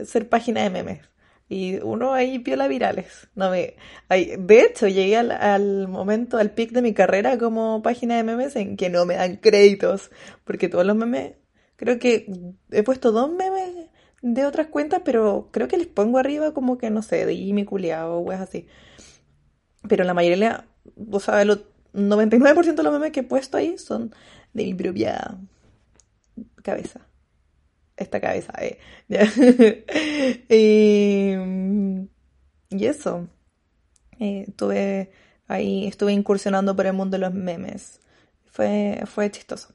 ser 0.00 0.28
página 0.28 0.62
de 0.62 0.70
memes. 0.70 1.11
Y 1.48 1.76
uno 1.82 2.14
ahí 2.14 2.38
piola 2.38 2.68
virales. 2.68 3.28
No 3.34 3.50
me, 3.50 3.74
de 4.08 4.60
hecho, 4.62 4.88
llegué 4.88 5.16
al, 5.16 5.88
momento, 5.88 6.38
al 6.38 6.52
pic 6.52 6.70
de 6.72 6.82
mi 6.82 6.94
carrera 6.94 7.38
como 7.38 7.82
página 7.82 8.16
de 8.16 8.22
memes 8.22 8.56
en 8.56 8.76
que 8.76 8.88
no 8.88 9.04
me 9.04 9.16
dan 9.16 9.36
créditos. 9.36 10.10
Porque 10.44 10.68
todos 10.68 10.86
los 10.86 10.96
memes, 10.96 11.34
creo 11.76 11.98
que 11.98 12.26
he 12.70 12.82
puesto 12.82 13.12
dos 13.12 13.30
memes 13.30 13.88
de 14.22 14.46
otras 14.46 14.68
cuentas, 14.68 15.02
pero 15.04 15.50
creo 15.52 15.68
que 15.68 15.76
les 15.76 15.88
pongo 15.88 16.18
arriba 16.18 16.54
como 16.54 16.78
que, 16.78 16.90
no 16.90 17.02
sé, 17.02 17.26
de 17.26 17.36
Jimmy 17.36 17.64
culiao 17.64 18.18
o 18.20 18.30
así. 18.32 18.66
Pero 19.88 20.04
la 20.04 20.14
mayoría, 20.14 20.66
o 21.10 21.20
sea, 21.20 21.42
el 21.42 21.64
99% 21.92 22.74
de 22.74 22.82
los 22.82 22.92
memes 22.92 23.12
que 23.12 23.20
he 23.20 23.24
puesto 23.24 23.56
ahí 23.58 23.76
son 23.78 24.14
de 24.54 24.64
mi 24.64 24.74
propia 24.74 25.38
cabeza 26.62 27.11
esta 27.96 28.20
cabeza. 28.20 28.52
Eh. 28.60 28.78
y, 32.70 32.84
eso. 32.84 33.28
Eh, 34.18 34.46
tuve 34.56 35.10
ahí, 35.48 35.86
estuve 35.86 36.12
incursionando 36.12 36.76
por 36.76 36.86
el 36.86 36.92
mundo 36.92 37.16
de 37.16 37.20
los 37.20 37.34
memes. 37.34 38.00
Fue, 38.46 39.02
fue 39.06 39.30
chistoso. 39.30 39.74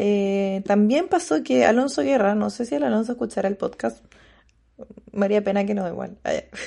Eh, 0.00 0.62
también 0.64 1.08
pasó 1.08 1.42
que 1.42 1.64
Alonso 1.64 2.02
Guerra, 2.02 2.36
no 2.36 2.50
sé 2.50 2.64
si 2.64 2.76
el 2.76 2.84
Alonso 2.84 3.12
escuchará 3.12 3.48
el 3.48 3.56
podcast, 3.56 4.04
María 5.12 5.42
Pena 5.42 5.66
que 5.66 5.74
no, 5.74 5.82
da 5.82 5.90
igual. 5.90 6.18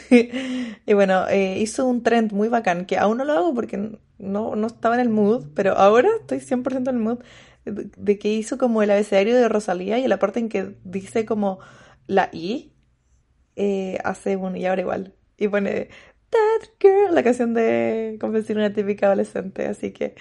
y 0.86 0.94
bueno, 0.94 1.28
eh, 1.30 1.58
hizo 1.60 1.86
un 1.86 2.04
trend 2.04 2.34
muy 2.34 2.50
bacán, 2.50 2.86
que 2.86 2.98
aún 2.98 3.18
no 3.18 3.24
lo 3.24 3.34
hago 3.34 3.54
porque 3.54 3.98
no, 4.18 4.56
no 4.56 4.68
estaba 4.68 4.96
en 4.96 5.02
el 5.02 5.10
mood, 5.10 5.48
pero 5.56 5.78
ahora 5.78 6.10
estoy 6.20 6.40
100% 6.40 6.90
en 6.90 6.96
el 6.96 7.02
mood 7.02 7.20
de 7.66 8.20
que 8.20 8.34
hizo 8.34 8.58
como 8.58 8.82
el 8.84 8.92
abecedario 8.92 9.36
de 9.36 9.50
Rosalía 9.50 10.00
y 10.00 10.08
la 10.08 10.20
parte 10.20 10.40
en 10.40 10.50
que 10.50 10.76
dice 10.84 11.26
como 11.26 11.60
la 12.08 12.30
I, 12.32 12.74
eh, 13.56 14.00
hace 14.04 14.38
un 14.38 14.58
y 14.58 14.66
ahora 14.66 14.82
igual. 14.82 15.16
Y 15.38 15.48
pone 15.48 15.90
That 16.30 16.70
Girl, 16.80 17.16
la 17.16 17.24
canción 17.24 17.54
de 17.54 18.18
convencer 18.20 18.58
una 18.58 18.74
típica 18.74 19.08
adolescente. 19.08 19.68
Así 19.68 19.92
que 19.92 20.16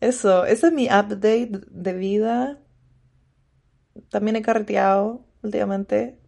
eso, 0.00 0.44
ese 0.46 0.68
es 0.68 0.72
mi 0.72 0.86
update 0.86 1.60
de 1.70 1.92
vida. 1.94 2.60
También 4.10 4.36
he 4.36 4.42
carreteado 4.42 5.24
últimamente. 5.42 6.18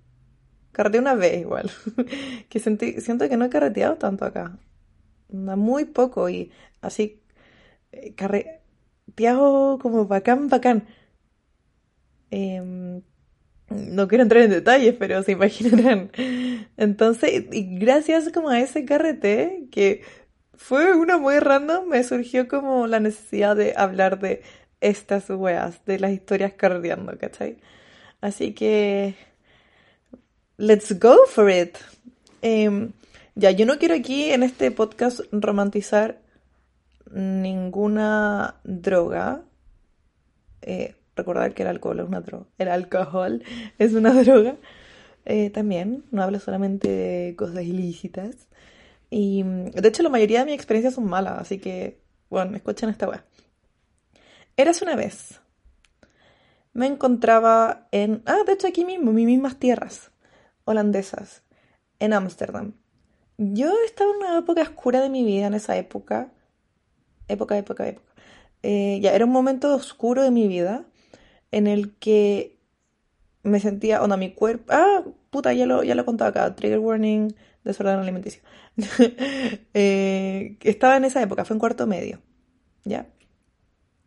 Carreteé 0.72 1.00
una 1.00 1.14
vez 1.14 1.40
igual. 1.40 1.70
que 2.48 2.60
sentí, 2.60 3.00
siento 3.00 3.28
que 3.28 3.36
no 3.36 3.44
he 3.46 3.50
carreteado 3.50 3.96
tanto 3.96 4.24
acá. 4.24 4.58
Muy 5.30 5.84
poco 5.84 6.28
y 6.30 6.50
así 6.80 7.22
eh, 7.92 8.14
carre 8.14 8.57
Como 9.80 10.06
bacán, 10.06 10.48
bacán. 10.48 10.86
Em, 12.30 13.02
no 13.70 14.08
quiero 14.08 14.22
entrar 14.22 14.42
en 14.44 14.50
detalles, 14.50 14.94
pero 14.98 15.22
se 15.22 15.32
imaginarán. 15.32 16.10
Entonces, 16.76 17.44
y 17.52 17.78
gracias 17.78 18.30
como 18.32 18.50
a 18.50 18.60
ese 18.60 18.84
carrete, 18.84 19.68
que 19.70 20.02
fue 20.54 20.94
una 20.96 21.18
muy 21.18 21.38
random, 21.38 21.88
me 21.88 22.02
surgió 22.04 22.48
como 22.48 22.86
la 22.86 23.00
necesidad 23.00 23.56
de 23.56 23.74
hablar 23.76 24.20
de 24.20 24.42
estas 24.80 25.28
weas, 25.30 25.84
de 25.84 25.98
las 25.98 26.12
historias 26.12 26.52
carreteando, 26.54 27.16
¿cachai? 27.18 27.58
Así 28.20 28.54
que, 28.54 29.14
let's 30.56 30.98
go 30.98 31.16
for 31.26 31.50
it. 31.50 31.76
Em, 32.42 32.92
ya, 33.34 33.50
yo 33.50 33.66
no 33.66 33.78
quiero 33.78 33.94
aquí 33.94 34.30
en 34.30 34.42
este 34.42 34.70
podcast 34.70 35.20
romantizar 35.32 36.20
ninguna 37.12 38.60
droga. 38.64 39.42
Eh, 40.62 40.94
recordar 41.16 41.54
que 41.54 41.62
el 41.62 41.68
alcohol 41.68 42.00
es 42.00 42.06
una 42.06 42.20
droga. 42.20 42.46
El 42.58 42.68
alcohol 42.68 43.42
es 43.78 43.92
una 43.94 44.12
droga. 44.22 44.56
Eh, 45.24 45.50
también, 45.50 46.04
no 46.10 46.22
hablo 46.22 46.40
solamente 46.40 46.88
de 46.88 47.36
cosas 47.36 47.62
ilícitas. 47.64 48.48
Y 49.10 49.42
de 49.42 49.88
hecho, 49.88 50.02
la 50.02 50.10
mayoría 50.10 50.40
de 50.40 50.46
mis 50.46 50.54
experiencias 50.54 50.94
son 50.94 51.06
malas, 51.06 51.38
así 51.40 51.58
que, 51.58 52.00
bueno, 52.28 52.56
escuchen 52.56 52.90
esta 52.90 53.08
weá. 53.08 53.24
Eras 54.56 54.82
una 54.82 54.96
vez. 54.96 55.40
Me 56.72 56.86
encontraba 56.86 57.88
en. 57.90 58.22
Ah, 58.26 58.42
de 58.46 58.52
hecho, 58.52 58.66
aquí 58.66 58.84
mismo, 58.84 59.12
mis 59.12 59.26
mismas 59.26 59.58
tierras 59.58 60.10
holandesas, 60.64 61.42
en 61.98 62.12
Ámsterdam. 62.12 62.74
Yo 63.38 63.72
estaba 63.86 64.10
en 64.10 64.16
una 64.16 64.38
época 64.38 64.62
oscura 64.62 65.00
de 65.00 65.08
mi 65.08 65.24
vida 65.24 65.46
en 65.46 65.54
esa 65.54 65.76
época 65.78 66.32
época, 67.28 67.56
época, 67.56 67.88
época. 67.88 68.12
Eh, 68.62 68.98
ya 69.02 69.12
era 69.14 69.24
un 69.24 69.32
momento 69.32 69.74
oscuro 69.74 70.22
de 70.22 70.30
mi 70.30 70.48
vida 70.48 70.84
en 71.52 71.66
el 71.66 71.94
que 71.96 72.58
me 73.42 73.60
sentía, 73.60 74.02
onda, 74.02 74.16
mi 74.16 74.32
cuerpo, 74.32 74.64
ah, 74.70 75.04
puta, 75.30 75.52
ya 75.52 75.66
lo, 75.66 75.82
ya 75.84 75.94
lo 75.94 76.04
contaba 76.04 76.30
acá, 76.30 76.54
trigger 76.54 76.78
warning, 76.80 77.34
desorden 77.64 77.98
alimenticio. 77.98 78.42
eh, 79.74 80.56
estaba 80.62 80.96
en 80.96 81.04
esa 81.04 81.22
época, 81.22 81.44
fue 81.44 81.54
en 81.54 81.60
cuarto 81.60 81.86
medio, 81.86 82.20
¿ya? 82.84 83.06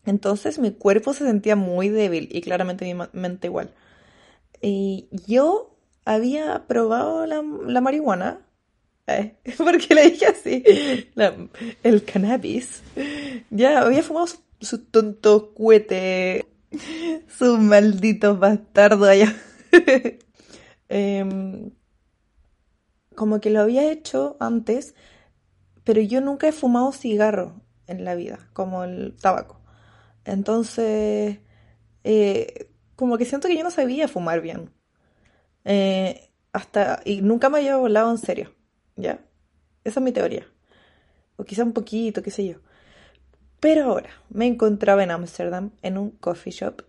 Entonces 0.06 0.60
mi 0.60 0.72
cuerpo 0.72 1.14
se 1.14 1.26
sentía 1.26 1.56
muy 1.56 1.90
débil 1.90 2.28
y 2.32 2.42
claramente 2.42 2.86
mi 2.86 3.00
mente 3.14 3.48
igual. 3.48 3.74
Y 4.62 5.10
yo 5.28 5.78
había 6.06 6.68
probado 6.68 7.26
la, 7.26 7.82
marihuana 7.82 8.42
porque 9.58 9.96
le 9.96 10.12
dije 10.12 10.26
así. 10.28 10.64
El 11.84 12.04
cannabis. 12.06 12.82
Ya 13.50 13.82
había 13.82 14.04
fumado 14.04 14.28
su, 14.28 14.38
su 14.60 14.86
tonto 14.86 15.54
cuete. 15.54 16.46
Su 17.38 17.58
maldito 17.58 18.38
bastardo 18.38 19.06
allá. 19.06 19.36
Em, 20.94 21.72
como 23.16 23.40
que 23.40 23.50
lo 23.50 23.62
había 23.62 23.90
hecho 23.90 24.36
antes, 24.42 24.94
pero 25.86 26.02
yo 26.02 26.20
nunca 26.20 26.50
he 26.50 26.52
fumado 26.52 26.92
cigarro 26.92 27.62
en 27.88 28.04
la 28.04 28.14
vida, 28.16 28.50
como 28.52 28.84
el 28.84 29.16
tabaco. 29.16 29.62
Entonces, 30.26 31.40
eh, 32.04 32.70
como 32.98 33.18
que 33.18 33.24
siento 33.26 33.48
que 33.48 33.56
yo 33.56 33.64
no 33.64 33.72
sabía 33.72 34.10
fumar 34.10 34.42
bien. 34.42 34.72
Eh, 35.64 36.30
hasta, 36.52 37.02
y 37.06 37.22
nunca 37.22 37.50
me 37.50 37.60
había 37.60 37.78
volado 37.78 38.12
en 38.12 38.18
serio, 38.18 38.54
Esa 39.84 40.00
es 40.00 40.04
mi 40.04 40.12
teoría. 40.12 40.46
O 41.38 41.44
quizá 41.44 41.64
un 41.64 41.74
poquito, 41.74 42.22
qué 42.22 42.32
sé 42.32 42.48
yo. 42.48 42.60
Pero 43.60 43.86
ahora 43.86 44.10
me 44.30 44.48
encontraba 44.48 45.04
en 45.04 45.12
Ámsterdam, 45.12 45.72
en 45.82 45.98
un 45.98 46.12
coffee 46.12 46.52
shop, 46.52 46.84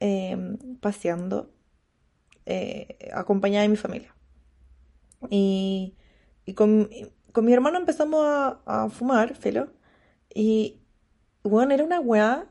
eh, 0.00 0.36
paseando, 0.80 1.50
eh, 2.46 3.10
acompañada 3.12 3.62
de 3.62 3.68
mi 3.68 3.76
familia. 3.76 4.14
Y, 5.30 5.94
con 6.54 6.88
mi 7.44 7.52
hermano 7.52 7.78
empezamos 7.78 8.24
a, 8.24 8.60
a 8.66 8.88
fumar, 8.88 9.34
filo. 9.36 9.68
Y, 10.34 10.80
bueno, 11.42 11.74
era 11.74 11.84
una 11.84 12.00
weá, 12.00 12.46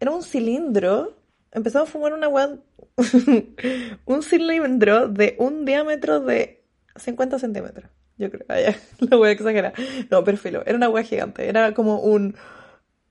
era 0.00 0.10
un 0.10 0.22
cilindro. 0.22 1.16
Empezamos 1.52 1.88
a 1.88 1.92
fumar 1.92 2.12
una 2.12 2.28
weá, 2.28 2.58
un 4.06 4.22
cilindro 4.22 5.08
de 5.08 5.36
un 5.38 5.64
diámetro 5.64 6.20
de 6.20 6.64
50 6.96 7.38
centímetros. 7.38 7.90
Yo 8.18 8.30
creo, 8.30 8.46
ah, 8.48 8.74
la 9.00 9.16
weá 9.18 9.32
exagerada. 9.32 9.74
No, 10.10 10.24
pero 10.24 10.36
filo, 10.38 10.62
era 10.66 10.76
una 10.76 10.88
weá 10.88 11.04
gigante. 11.04 11.48
Era 11.48 11.72
como 11.74 12.00
un, 12.00 12.36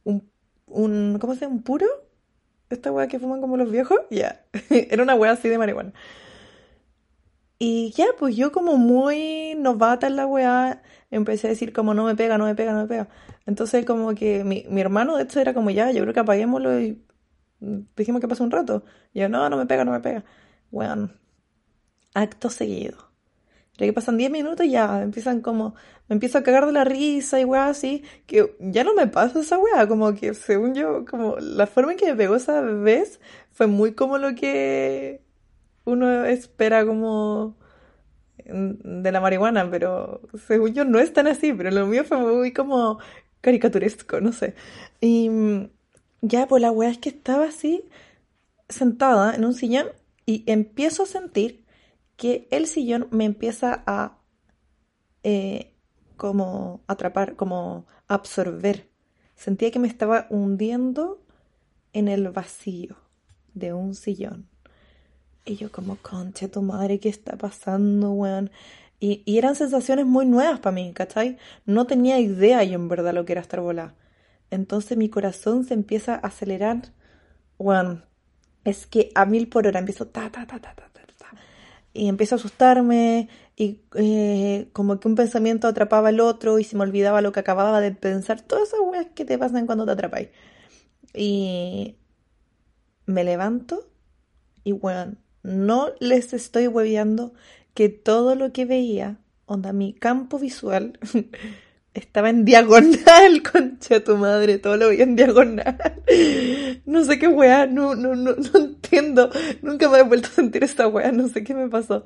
un, 0.04 0.30
un, 0.68 1.18
¿cómo 1.20 1.36
se 1.36 1.42
llama? 1.42 1.56
¿Un 1.56 1.64
puro? 1.64 1.88
Esta 2.70 2.92
weá 2.92 3.08
que 3.08 3.20
fuman 3.20 3.42
como 3.42 3.58
los 3.58 3.72
viejos. 3.72 4.00
Ya, 4.12 4.46
era 4.72 5.04
una 5.04 5.16
weá 5.16 5.34
así 5.34 5.50
de 5.50 5.58
marihuana. 5.58 5.94
Y 7.60 7.92
ya, 7.96 8.06
pues 8.20 8.36
yo 8.36 8.52
como 8.52 8.78
muy 8.78 9.56
novata 9.58 10.08
en 10.08 10.16
la 10.16 10.28
weá, 10.28 10.84
empecé 11.10 11.48
a 11.48 11.50
decir 11.50 11.74
como 11.74 11.94
no 11.96 12.04
me 12.06 12.16
pega, 12.16 12.38
no 12.38 12.46
me 12.46 12.54
pega, 12.56 12.74
no 12.74 12.82
me 12.84 12.88
pega. 12.88 13.10
Entonces 13.48 13.84
como 13.86 14.14
que 14.16 14.44
mi, 14.44 14.66
mi 14.70 14.82
hermano 14.82 15.18
de 15.18 15.24
hecho 15.24 15.40
era 15.40 15.54
como 15.56 15.72
ya, 15.72 15.92
yo 15.92 16.02
creo 16.04 16.14
que 16.14 16.20
apaguémoslo 16.20 16.80
y 16.80 17.04
dijimos 17.96 18.22
que 18.22 18.28
pase 18.28 18.44
un 18.44 18.52
rato. 18.52 18.84
Y 19.14 19.22
yo, 19.22 19.30
no, 19.30 19.50
no 19.50 19.58
me 19.58 19.66
pega, 19.68 19.86
no 19.86 19.92
me 19.92 20.02
pega. 20.02 20.24
Bueno, 20.72 21.12
acto 22.14 22.50
seguido. 22.50 23.07
Ya 23.78 23.86
que 23.86 23.94
pasan 23.94 24.18
10 24.18 24.32
minutos 24.32 24.68
ya 24.68 25.02
empiezan 25.04 25.42
como, 25.42 25.76
me 26.08 26.16
empiezo 26.16 26.38
a 26.38 26.44
cagar 26.44 26.66
de 26.66 26.72
la 26.72 26.84
risa 26.84 27.40
y 27.40 27.46
weá 27.46 27.68
así, 27.68 28.04
que 28.26 28.56
ya 28.60 28.84
no 28.84 28.94
me 28.96 29.08
pasa 29.08 29.40
esa 29.40 29.60
weá, 29.60 29.88
como 29.88 30.14
que 30.16 30.34
según 30.34 30.74
yo, 30.74 31.06
como 31.06 31.38
la 31.38 31.68
forma 31.68 31.92
en 31.92 31.98
que 31.98 32.08
me 32.08 32.16
pegó 32.16 32.36
esa 32.36 32.62
vez 32.62 33.20
fue 33.52 33.68
muy 33.68 33.94
como 33.94 34.18
lo 34.18 34.34
que 34.36 35.22
uno 35.86 36.26
espera 36.26 36.86
como 36.86 37.56
de 38.46 39.12
la 39.12 39.20
marihuana, 39.20 39.70
pero 39.70 40.22
según 40.48 40.74
yo 40.74 40.86
no 40.86 41.00
es 41.00 41.14
tan 41.14 41.28
así, 41.28 41.54
pero 41.54 41.72
lo 41.72 41.86
mío 41.86 42.04
fue 42.04 42.18
muy 42.18 42.54
como 42.54 43.00
caricaturesco, 43.42 44.22
no 44.22 44.32
sé. 44.32 44.56
Y 45.02 45.30
ya, 46.22 46.48
pues 46.48 46.62
la 46.62 46.72
weá 46.72 46.90
es 46.90 46.98
que 46.98 47.10
estaba 47.10 47.46
así, 47.46 47.84
sentada 48.70 49.36
en 49.36 49.46
un 49.46 49.54
sillón 49.54 49.88
y 50.26 50.44
empiezo 50.48 51.04
a 51.04 51.06
sentir 51.06 51.64
que 52.18 52.48
el 52.52 52.68
sillón 52.68 53.08
me 53.12 53.26
empieza 53.26 53.84
a 53.86 54.18
eh, 55.24 55.74
como 56.18 56.84
atrapar, 56.88 57.36
como 57.36 57.86
absorber. 58.08 58.90
Sentía 59.36 59.72
que 59.72 59.80
me 59.80 59.88
estaba 59.88 60.28
hundiendo 60.30 61.24
en 61.94 62.08
el 62.08 62.30
vacío 62.30 62.98
de 63.54 63.74
un 63.74 63.96
sillón. 63.96 64.50
Y 65.46 65.56
yo 65.56 65.72
como, 65.72 65.96
concha 65.98 66.50
tu 66.50 66.62
madre, 66.62 67.00
¿qué 67.00 67.10
está 67.10 67.38
pasando, 67.38 68.12
weón? 68.12 68.52
Y, 69.00 69.22
y 69.26 69.38
eran 69.38 69.56
sensaciones 69.56 70.06
muy 70.06 70.26
nuevas 70.26 70.60
para 70.60 70.74
mí, 70.74 70.92
¿cachai? 70.94 71.38
No 71.66 71.86
tenía 71.86 72.20
idea 72.20 72.64
yo 72.64 72.76
en 72.76 72.90
verdad 72.90 73.14
lo 73.14 73.26
que 73.26 73.34
era 73.34 73.42
estar 73.42 73.62
volada. 73.62 73.96
Entonces 74.50 74.98
mi 74.98 75.10
corazón 75.10 75.66
se 75.66 75.76
empieza 75.76 76.16
a 76.16 76.28
acelerar, 76.28 76.94
weón. 77.60 78.06
Es 78.64 78.88
que 78.88 79.12
a 79.16 79.26
mil 79.26 79.48
por 79.48 79.68
hora 79.68 79.80
empiezo 79.80 80.08
ta, 80.08 80.30
ta, 80.32 80.46
ta, 80.48 80.60
ta, 80.60 80.76
ta. 80.76 80.87
Y 81.98 82.08
empiezo 82.08 82.36
a 82.36 82.38
asustarme 82.38 83.28
y 83.56 83.82
eh, 83.96 84.70
como 84.72 85.00
que 85.00 85.08
un 85.08 85.16
pensamiento 85.16 85.68
atrapaba 85.68 86.10
al 86.10 86.20
otro 86.20 86.60
y 86.60 86.64
se 86.64 86.76
me 86.76 86.84
olvidaba 86.84 87.22
lo 87.22 87.32
que 87.32 87.40
acababa 87.40 87.82
de 87.82 87.92
pensar. 87.92 88.42
Todas 88.42 88.68
esas 88.68 88.82
weas 88.82 89.08
que 89.16 89.26
te 89.26 89.38
pasan 89.38 89.66
cuando 89.66 89.86
te 89.86 89.94
atrapáis. 89.94 90.30
Y 91.14 91.98
me 93.08 93.24
levanto 93.24 93.90
y, 94.64 94.74
weón, 94.74 95.18
no 95.42 95.90
les 96.00 96.34
estoy 96.34 96.68
hueveando 96.68 97.34
que 97.74 97.90
todo 97.90 98.36
lo 98.36 98.54
que 98.54 98.66
veía, 98.66 99.18
onda, 99.46 99.74
mi 99.74 99.94
campo 99.94 100.38
visual, 100.38 101.00
estaba 101.98 102.30
en 102.30 102.46
diagonal, 102.46 103.42
concha 103.52 104.04
tu 104.04 104.18
madre, 104.18 104.60
todo 104.60 104.78
lo 104.78 104.90
veía 104.90 105.04
en 105.04 105.16
diagonal. 105.16 105.78
No 106.86 107.04
sé 107.04 107.20
qué 107.20 107.28
weá, 107.28 107.66
no, 107.66 107.96
no, 107.96 108.16
no, 108.16 108.36
no 108.36 108.60
entiendo. 108.60 109.30
Nunca 109.62 109.90
me 109.90 110.00
he 110.00 110.04
vuelto 110.04 110.30
a 110.30 110.32
sentir 110.32 110.64
esta 110.64 110.88
weá, 110.88 111.12
no 111.12 111.28
sé 111.28 111.44
qué 111.44 111.54
me 111.54 111.70
pasó. 111.70 112.04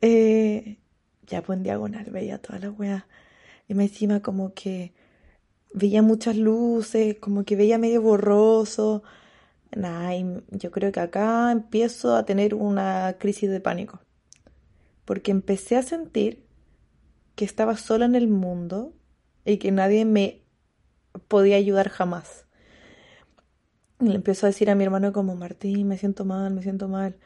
Eh, 0.00 0.78
ya 1.26 1.42
pues 1.42 1.56
en 1.56 1.62
diagonal 1.64 2.06
veía 2.10 2.38
toda 2.38 2.58
la 2.58 2.70
weá. 2.70 3.06
Y 3.68 3.74
me 3.74 3.84
encima 3.84 4.20
como 4.20 4.54
que 4.54 4.92
veía 5.72 6.02
muchas 6.02 6.36
luces, 6.36 7.16
como 7.18 7.44
que 7.44 7.56
veía 7.56 7.78
medio 7.78 8.02
borroso. 8.02 9.02
Nah, 9.74 10.12
yo 10.50 10.70
creo 10.70 10.92
que 10.92 11.00
acá 11.00 11.50
empiezo 11.50 12.14
a 12.14 12.24
tener 12.24 12.54
una 12.54 13.16
crisis 13.18 13.50
de 13.50 13.60
pánico. 13.60 14.00
Porque 15.04 15.30
empecé 15.32 15.76
a 15.76 15.82
sentir 15.82 16.43
que 17.36 17.44
estaba 17.44 17.76
sola 17.76 18.04
en 18.06 18.14
el 18.14 18.28
mundo 18.28 18.94
y 19.44 19.58
que 19.58 19.72
nadie 19.72 20.04
me 20.04 20.42
podía 21.28 21.56
ayudar 21.56 21.88
jamás. 21.90 22.46
Y 24.00 24.08
le 24.08 24.16
empiezo 24.16 24.46
a 24.46 24.50
decir 24.50 24.70
a 24.70 24.74
mi 24.74 24.84
hermano 24.84 25.12
como, 25.12 25.36
Martín, 25.36 25.88
me 25.88 25.98
siento 25.98 26.24
mal, 26.24 26.52
me 26.52 26.62
siento 26.62 26.88
mal. 26.88 27.16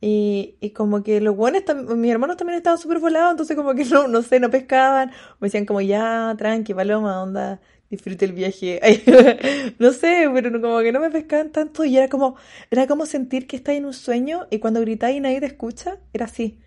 Y, 0.00 0.56
y 0.60 0.70
como 0.72 1.02
que 1.04 1.20
los 1.20 1.36
buenos, 1.36 1.62
mis 1.96 2.12
hermanos 2.12 2.36
también 2.36 2.58
estaban 2.58 2.78
súper 2.78 3.00
volados, 3.00 3.32
entonces 3.32 3.56
como 3.56 3.74
que 3.74 3.84
no, 3.86 4.08
no 4.08 4.22
sé, 4.22 4.40
no 4.40 4.50
pescaban. 4.50 5.10
Me 5.40 5.48
decían 5.48 5.66
como, 5.66 5.80
ya, 5.82 6.34
tranqui, 6.38 6.74
paloma, 6.74 7.22
onda, 7.22 7.60
disfrute 7.90 8.26
el 8.26 8.32
viaje. 8.34 8.80
No 9.80 9.92
sé, 9.92 10.30
pero 10.34 10.60
como 10.60 10.80
que 10.80 10.92
no 10.92 11.00
me 11.00 11.10
pescaban 11.10 11.52
tanto 11.52 11.84
y 11.84 11.96
era 11.96 12.08
como, 12.08 12.36
era 12.70 12.86
como 12.86 13.06
sentir 13.06 13.46
que 13.46 13.56
estás 13.56 13.76
en 13.76 13.86
un 13.86 13.94
sueño 13.94 14.46
y 14.50 14.58
cuando 14.60 14.80
gritáis 14.80 15.16
y 15.18 15.20
nadie 15.20 15.40
te 15.40 15.46
escucha, 15.46 15.98
era 16.12 16.26
así. 16.26 16.60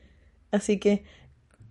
Así 0.52 0.80
que, 0.80 1.06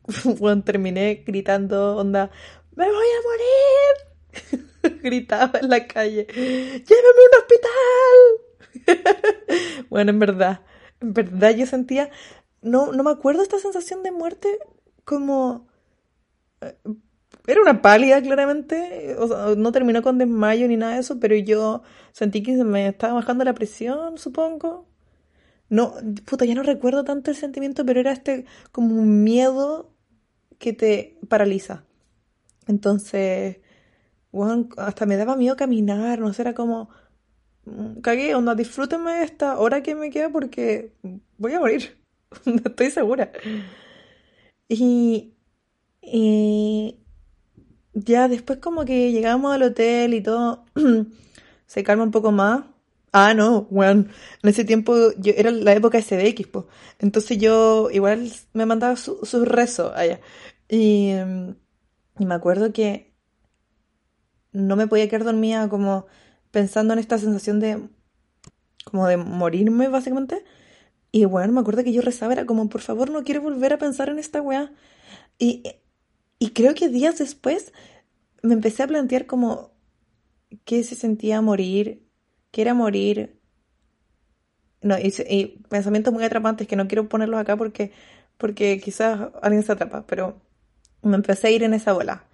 bueno, 0.38 0.62
terminé 0.64 1.24
gritando, 1.26 1.96
onda, 1.96 2.30
¡me 2.76 2.86
voy 2.86 3.06
a 3.18 3.22
morir! 3.28 5.00
Gritaba 5.02 5.58
en 5.60 5.68
la 5.70 5.86
calle, 5.86 6.26
¡llévame 6.34 7.20
a 7.22 7.28
un 7.30 7.38
hospital! 7.38 8.24
Bueno, 9.90 10.10
en 10.10 10.18
verdad, 10.18 10.62
en 11.00 11.12
verdad 11.14 11.50
yo 11.54 11.66
sentía, 11.66 12.10
no, 12.62 12.92
no 12.92 13.02
me 13.04 13.10
acuerdo 13.10 13.42
esta 13.42 13.58
sensación 13.58 14.02
de 14.02 14.12
muerte 14.12 14.58
como... 15.04 15.68
eh, 16.62 16.76
Era 17.46 17.62
una 17.62 17.82
pálida, 17.82 18.22
claramente, 18.22 19.16
no 19.56 19.72
terminó 19.72 20.02
con 20.02 20.18
desmayo 20.18 20.68
ni 20.68 20.76
nada 20.76 20.94
de 20.94 21.00
eso, 21.00 21.20
pero 21.20 21.36
yo 21.36 21.82
sentí 22.12 22.42
que 22.42 22.56
se 22.56 22.64
me 22.64 22.88
estaba 22.88 23.14
bajando 23.14 23.44
la 23.44 23.54
presión, 23.54 24.18
supongo. 24.18 24.88
No, 25.70 25.94
puta, 26.26 26.44
ya 26.44 26.54
no 26.54 26.62
recuerdo 26.62 27.04
tanto 27.04 27.30
el 27.30 27.36
sentimiento, 27.36 27.84
pero 27.86 28.00
era 28.00 28.12
este 28.12 28.46
como 28.72 28.96
un 28.96 29.24
miedo 29.24 29.93
que 30.58 30.72
te 30.72 31.18
paraliza. 31.28 31.84
Entonces, 32.66 33.58
hasta 34.76 35.06
me 35.06 35.16
daba 35.16 35.36
miedo 35.36 35.56
caminar, 35.56 36.18
no 36.20 36.32
sé, 36.32 36.42
era 36.42 36.54
como, 36.54 36.88
mm, 37.66 38.00
cagué, 38.00 38.34
onda, 38.34 38.54
disfrútenme 38.54 39.22
esta 39.22 39.58
hora 39.58 39.82
que 39.82 39.94
me 39.94 40.10
queda 40.10 40.30
porque 40.30 40.92
voy 41.38 41.52
a 41.54 41.60
morir, 41.60 41.98
estoy 42.64 42.90
segura. 42.90 43.32
Y, 44.68 45.34
y 46.02 46.98
ya 47.94 48.28
después 48.28 48.58
como 48.58 48.84
que 48.84 49.12
llegamos 49.12 49.54
al 49.54 49.62
hotel 49.62 50.14
y 50.14 50.22
todo 50.22 50.64
se 51.66 51.84
calma 51.84 52.04
un 52.04 52.10
poco 52.10 52.32
más. 52.32 52.64
Ah, 53.16 53.32
no, 53.34 53.66
weón. 53.70 54.10
En 54.42 54.50
ese 54.50 54.64
tiempo 54.64 54.94
yo 55.18 55.32
era 55.36 55.50
la 55.52 55.72
época 55.72 55.98
de 55.98 56.02
CBX, 56.04 56.48
pues. 56.48 56.64
Entonces 56.98 57.38
yo 57.38 57.88
igual 57.90 58.30
me 58.54 58.66
mandaba 58.66 58.96
su- 58.96 59.20
sus 59.24 59.46
rezos 59.46 59.92
allá. 59.94 60.20
Y, 60.68 61.10
em, 61.10 61.54
y 62.18 62.26
me 62.26 62.34
acuerdo 62.34 62.72
que 62.72 63.14
no 64.52 64.76
me 64.76 64.86
podía 64.86 65.08
quedar 65.08 65.24
dormida 65.24 65.68
como 65.68 66.06
pensando 66.50 66.92
en 66.92 66.98
esta 67.00 67.18
sensación 67.18 67.60
de 67.60 67.88
como 68.84 69.06
de 69.08 69.16
morirme 69.16 69.88
básicamente. 69.88 70.44
Y 71.12 71.26
bueno, 71.26 71.52
me 71.54 71.60
acuerdo 71.60 71.84
que 71.84 71.92
yo 71.92 72.02
rezaba, 72.02 72.34
era 72.34 72.46
como, 72.46 72.68
por 72.68 72.82
favor, 72.82 73.10
no 73.10 73.24
quiero 73.24 73.42
volver 73.42 73.72
a 73.74 73.78
pensar 73.78 74.10
en 74.10 74.18
esta 74.20 74.42
weá. 74.42 74.72
Y, 75.38 75.64
y 76.38 76.50
creo 76.52 76.74
que 76.74 76.88
días 76.88 77.18
después 77.18 77.72
me 78.42 78.54
empecé 78.54 78.82
a 78.84 78.88
plantear 78.88 79.26
como 79.26 79.72
qué 80.64 80.84
se 80.84 80.96
sentía 80.96 81.42
morir, 81.42 82.03
qué 82.54 82.62
era 82.62 82.72
morir. 82.72 83.36
No, 84.80 84.96
y, 84.98 85.12
y 85.28 85.64
pensamientos 85.68 86.14
muy 86.14 86.24
atrapantes 86.24 86.68
que 86.68 86.76
no 86.76 86.86
quiero 86.88 87.08
ponerlos 87.08 87.40
acá 87.40 87.56
porque, 87.56 87.92
porque 88.38 88.80
quizás 88.80 89.28
alguien 89.42 89.62
se 89.64 89.72
atrapa, 89.72 90.06
pero 90.06 90.40
me 91.02 91.16
empecé 91.16 91.48
a 91.48 91.50
ir 91.50 91.64
en 91.64 91.74
esa 91.74 91.92
bola. 91.92 92.24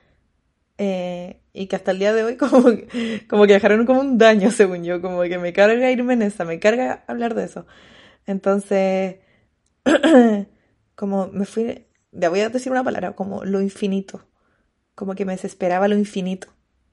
Eh, 0.79 1.41
y 1.53 1.67
que 1.67 1.77
hasta 1.77 1.91
el 1.91 1.99
día 1.99 2.13
de 2.13 2.25
hoy 2.25 2.37
como, 2.39 2.65
como 3.29 3.47
que 3.47 3.55
dejaron 3.55 3.87
como 3.87 4.01
un 4.01 4.19
daño, 4.19 4.51
según 4.51 4.85
yo, 4.85 5.01
como 5.01 5.23
que 5.23 5.39
me 5.39 5.53
carga 5.53 5.91
irme 5.91 6.15
en 6.15 6.23
esa, 6.23 6.45
me 6.45 6.59
carga 6.59 7.05
hablar 7.07 7.35
de 7.35 7.45
eso. 7.45 7.67
Entonces, 8.27 9.17
como 10.95 11.29
me 11.29 11.47
fui, 11.47 11.87
ya 12.13 12.29
voy 12.29 12.41
a 12.41 12.51
decir 12.51 12.73
una 12.73 12.85
palabra, 12.85 13.15
como 13.15 13.45
lo 13.45 13.63
infinito, 13.63 14.27
como 14.95 15.15
que 15.15 15.25
me 15.25 15.33
desesperaba 15.33 15.89
lo 15.89 15.97
infinito, 15.97 16.49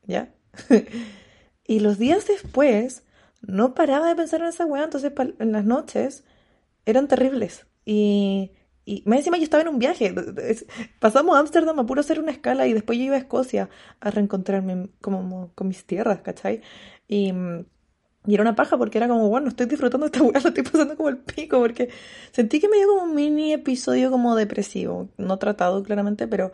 ¿ya? 0.06 0.34
y 1.68 1.80
los 1.82 1.98
días 1.98 2.26
después, 2.28 3.04
no 3.48 3.74
paraba 3.74 4.08
de 4.10 4.16
pensar 4.16 4.42
en 4.42 4.48
esa 4.48 4.66
weá, 4.66 4.84
entonces 4.84 5.12
en 5.40 5.52
las 5.52 5.66
noches 5.66 6.24
eran 6.86 7.08
terribles. 7.08 7.66
Y 7.86 8.52
y 8.88 9.04
más 9.06 9.18
encima 9.18 9.36
yo 9.36 9.44
estaba 9.44 9.64
en 9.64 9.68
un 9.68 9.80
viaje. 9.80 10.16
Pasamos 11.00 11.36
a 11.36 11.40
Ámsterdam 11.40 11.78
a 11.78 11.86
puro 11.86 12.00
hacer 12.00 12.22
una 12.22 12.32
escala 12.32 12.68
y 12.68 12.74
después 12.74 12.98
yo 12.98 13.04
iba 13.04 13.16
a 13.16 13.20
Escocia 13.20 13.70
a 14.00 14.12
reencontrarme 14.12 14.88
como 15.02 15.52
con 15.56 15.68
mis 15.68 15.84
tierras, 15.86 16.22
¿cachai? 16.22 16.62
Y, 17.06 17.34
y 18.26 18.34
era 18.34 18.44
una 18.44 18.56
paja 18.56 18.78
porque 18.78 18.98
era 18.98 19.10
como, 19.10 19.28
bueno, 19.28 19.50
estoy 19.50 19.66
disfrutando 19.66 20.06
esta 20.06 20.24
weá, 20.24 20.40
lo 20.42 20.48
estoy 20.50 20.64
pasando 20.64 20.96
como 20.96 21.10
el 21.10 21.18
pico 21.18 21.60
porque 21.60 21.90
sentí 22.32 22.62
que 22.62 22.70
me 22.70 22.78
dio 22.78 22.88
como 22.88 23.04
un 23.04 23.14
mini 23.14 23.52
episodio 23.52 24.10
como 24.10 24.38
depresivo. 24.38 25.10
No 25.18 25.38
tratado 25.38 25.84
claramente, 25.84 26.26
pero, 26.26 26.54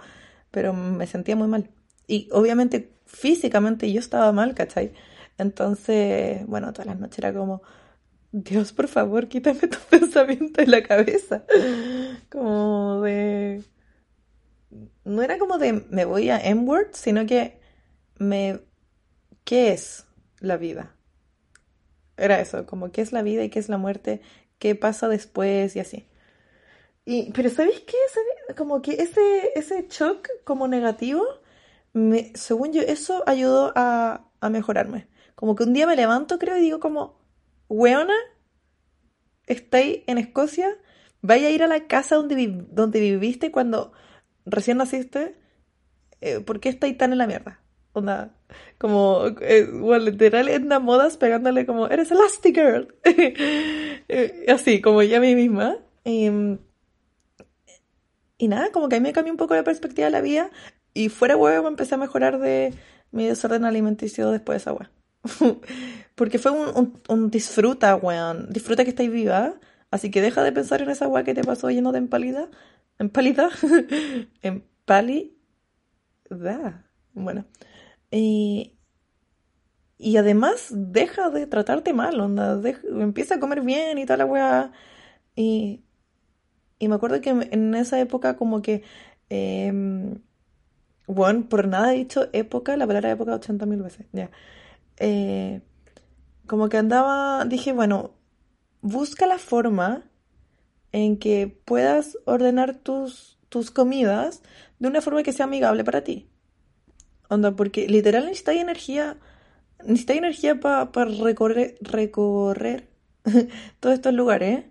pero 0.49 0.73
me 0.73 1.05
sentía 1.05 1.35
muy 1.35 1.47
mal. 1.47 1.69
Y 2.07 2.29
obviamente 2.31 2.93
físicamente 3.05 3.93
yo 3.93 3.99
estaba 3.99 4.31
mal, 4.31 4.55
¿cachai? 4.55 4.91
Entonces, 5.37 6.45
bueno, 6.47 6.73
todas 6.73 6.87
las 6.87 6.99
noches 6.99 7.19
era 7.19 7.33
como 7.33 7.61
Dios, 8.31 8.73
por 8.73 8.87
favor, 8.87 9.27
quítame 9.27 9.59
tus 9.67 9.77
pensamientos 9.83 10.65
de 10.65 10.67
la 10.67 10.83
cabeza. 10.83 11.45
Como 12.29 13.01
de... 13.01 13.63
No 15.05 15.21
era 15.21 15.37
como 15.37 15.59
de 15.59 15.73
me 15.89 16.05
voy 16.05 16.29
a 16.29 16.39
M-word, 16.39 16.89
sino 16.93 17.25
que 17.25 17.59
me... 18.17 18.61
¿Qué 19.43 19.71
es 19.71 20.07
la 20.39 20.57
vida? 20.57 20.95
Era 22.17 22.39
eso, 22.39 22.65
como 22.65 22.91
qué 22.91 23.01
es 23.01 23.11
la 23.11 23.21
vida 23.21 23.43
y 23.43 23.49
qué 23.49 23.59
es 23.59 23.69
la 23.69 23.77
muerte, 23.77 24.21
qué 24.57 24.75
pasa 24.75 25.07
después 25.09 25.75
y 25.75 25.79
así. 25.79 26.07
Y, 27.05 27.31
pero 27.33 27.49
¿sabéis 27.49 27.81
qué? 27.81 27.97
Como 28.55 28.81
que 28.81 28.93
ese, 28.93 29.51
ese 29.55 29.87
shock 29.89 30.27
como 30.43 30.67
negativo, 30.67 31.23
según 32.33 32.73
yo, 32.73 32.81
eso 32.81 33.23
ayudó 33.27 33.73
a, 33.75 34.25
a 34.39 34.49
mejorarme. 34.49 35.07
Como 35.35 35.55
que 35.55 35.63
un 35.63 35.73
día 35.73 35.87
me 35.87 35.95
levanto, 35.95 36.39
creo, 36.39 36.57
y 36.57 36.61
digo 36.61 36.79
como, 36.79 37.19
weona, 37.69 38.13
estáis 39.47 40.01
en 40.07 40.17
Escocia, 40.17 40.69
vaya 41.21 41.47
a 41.47 41.51
ir 41.51 41.63
a 41.63 41.67
la 41.67 41.87
casa 41.87 42.15
donde, 42.15 42.65
donde 42.71 42.99
viviste 42.99 43.51
cuando 43.51 43.93
recién 44.45 44.77
naciste, 44.77 45.35
eh, 46.21 46.39
¿por 46.39 46.59
qué 46.59 46.69
estáis 46.69 46.97
tan 46.97 47.11
en 47.11 47.17
la 47.17 47.27
mierda? 47.27 47.59
Onda, 47.93 48.35
como, 48.79 49.25
eh, 49.41 49.67
bueno, 49.71 50.05
literal, 50.05 50.49
Edna 50.49 50.79
Modas 50.79 51.17
pegándole 51.17 51.65
como, 51.65 51.87
eres 51.87 52.11
Elastigirl. 52.11 52.95
Eh, 54.09 54.45
así, 54.49 54.81
como 54.81 55.01
ya 55.01 55.17
a 55.17 55.21
mí 55.21 55.33
misma. 55.33 55.77
Em, 56.03 56.59
y 58.37 58.47
nada, 58.47 58.71
como 58.71 58.89
que 58.89 58.97
a 58.97 58.99
mí 58.99 59.03
me 59.03 59.13
cambió 59.13 59.31
un 59.33 59.37
poco 59.37 59.55
la 59.55 59.63
perspectiva 59.63 60.05
de 60.05 60.11
la 60.11 60.21
vida 60.21 60.51
y 60.93 61.09
fuera 61.09 61.37
huevo 61.37 61.67
empecé 61.67 61.95
a 61.95 61.97
mejorar 61.97 62.39
de 62.39 62.73
mi 63.11 63.25
desorden 63.25 63.65
alimenticio 63.65 64.29
después 64.31 64.55
de 64.55 64.57
esa 64.57 64.73
hueá. 64.73 64.91
Porque 66.15 66.39
fue 66.39 66.51
un, 66.51 67.01
un, 67.07 67.29
disfruta, 67.31 67.95
weón. 67.95 68.49
Disfruta 68.51 68.83
que 68.83 68.89
estáis 68.91 69.11
viva. 69.11 69.55
Así 69.91 70.11
que 70.11 70.21
deja 70.21 70.43
de 70.43 70.51
pensar 70.51 70.81
en 70.81 70.89
esa 70.89 71.07
weá 71.07 71.23
que 71.23 71.33
te 71.33 71.43
pasó 71.43 71.69
lleno 71.69 71.91
de 71.91 71.99
empalida. 71.99 72.49
Empalida. 72.99 73.49
Empalida. 74.41 75.33
Bueno. 77.13 77.45
Y, 78.11 78.73
y 79.97 80.17
además 80.17 80.67
deja 80.71 81.29
de 81.29 81.47
tratarte 81.47 81.93
mal, 81.93 82.19
onda. 82.19 82.61
empieza 82.99 83.35
a 83.35 83.39
comer 83.39 83.61
bien 83.61 83.97
y 83.97 84.05
toda 84.05 84.17
la 84.17 84.25
weá. 84.25 84.71
Y, 85.35 85.83
y 86.79 86.87
me 86.87 86.95
acuerdo 86.95 87.21
que 87.21 87.29
en 87.29 87.75
esa 87.75 87.99
época 87.99 88.35
como 88.37 88.61
que... 88.61 88.83
bueno, 91.07 91.39
em, 91.39 91.47
por 91.47 91.67
nada 91.67 91.93
he 91.93 91.97
dicho 91.97 92.29
época, 92.33 92.77
la 92.77 92.87
palabra 92.87 93.11
época 93.11 93.35
80 93.35 93.65
mil 93.65 93.81
veces. 93.81 94.05
Ya. 94.11 94.31
Eh, 94.97 95.61
como 96.47 96.69
que 96.69 96.77
andaba, 96.77 97.45
dije, 97.45 97.73
bueno, 97.73 98.11
busca 98.81 99.25
la 99.27 99.37
forma 99.37 100.03
en 100.91 101.17
que 101.17 101.47
puedas 101.65 102.17
ordenar 102.25 102.75
tus, 102.75 103.39
tus 103.49 103.71
comidas 103.71 104.41
de 104.79 104.87
una 104.87 105.01
forma 105.01 105.23
que 105.23 105.33
sea 105.33 105.45
amigable 105.45 105.83
para 105.83 106.03
ti. 106.03 106.27
Onda, 107.29 107.55
porque 107.55 107.87
literal 107.87 108.25
necesitas 108.25 108.55
energía, 108.55 109.17
energía 109.79 110.59
para 110.59 110.85
recorrer, 111.05 111.77
recorrer 111.81 112.89
todos 113.79 113.95
estos 113.95 114.13
lugares, 114.13 114.65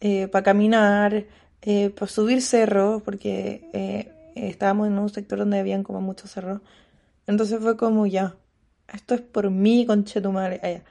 eh, 0.00 0.28
para 0.28 0.42
caminar, 0.42 1.26
eh, 1.62 1.90
para 1.90 2.08
subir 2.08 2.42
cerros, 2.42 3.02
porque 3.02 4.10
estábamos 4.34 4.88
en 4.88 4.98
un 4.98 5.08
sector 5.08 5.38
donde 5.38 5.60
habían 5.60 5.84
como 5.84 6.00
muchos 6.00 6.30
cerros. 6.30 6.60
Entonces 7.26 7.60
fue 7.60 7.76
como 7.76 8.06
ya, 8.06 8.34
esto 8.92 9.14
es 9.14 9.20
por 9.20 9.50
mí, 9.50 9.86
conchetumare. 9.86 10.60
Allá. 10.62 10.82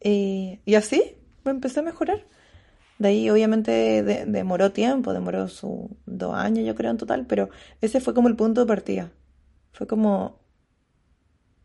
Eh, 0.00 0.60
y 0.64 0.74
así 0.74 1.16
me 1.44 1.50
empecé 1.50 1.80
a 1.80 1.82
mejorar. 1.82 2.24
De 2.98 3.08
ahí 3.08 3.30
obviamente 3.30 4.02
demoró 4.02 4.72
tiempo, 4.72 5.14
demoró 5.14 5.48
sus 5.48 5.88
dos 6.04 6.34
años 6.34 6.66
yo 6.66 6.74
creo 6.74 6.90
en 6.90 6.98
total, 6.98 7.26
pero 7.26 7.48
ese 7.80 8.00
fue 8.00 8.12
como 8.12 8.28
el 8.28 8.36
punto 8.36 8.60
de 8.60 8.66
partida. 8.66 9.10
Fue 9.72 9.86
como 9.86 10.38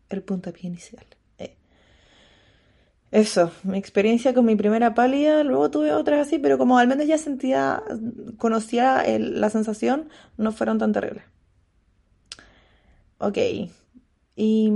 el 0.08 0.22
punto 0.22 0.52
pie 0.52 0.68
inicial. 0.68 1.04
Eh. 1.38 1.56
Eso, 3.10 3.52
mi 3.64 3.76
experiencia 3.76 4.32
con 4.32 4.46
mi 4.46 4.56
primera 4.56 4.94
pálida, 4.94 5.44
luego 5.44 5.70
tuve 5.70 5.92
otras 5.92 6.26
así, 6.26 6.38
pero 6.38 6.56
como 6.56 6.78
al 6.78 6.88
menos 6.88 7.06
ya 7.06 7.18
sentía, 7.18 7.82
conocía 8.38 9.04
la 9.18 9.50
sensación, 9.50 10.08
no 10.38 10.52
fueron 10.52 10.78
tan 10.78 10.92
terribles. 10.92 11.24
Ok, 13.18 13.38
y 14.36 14.70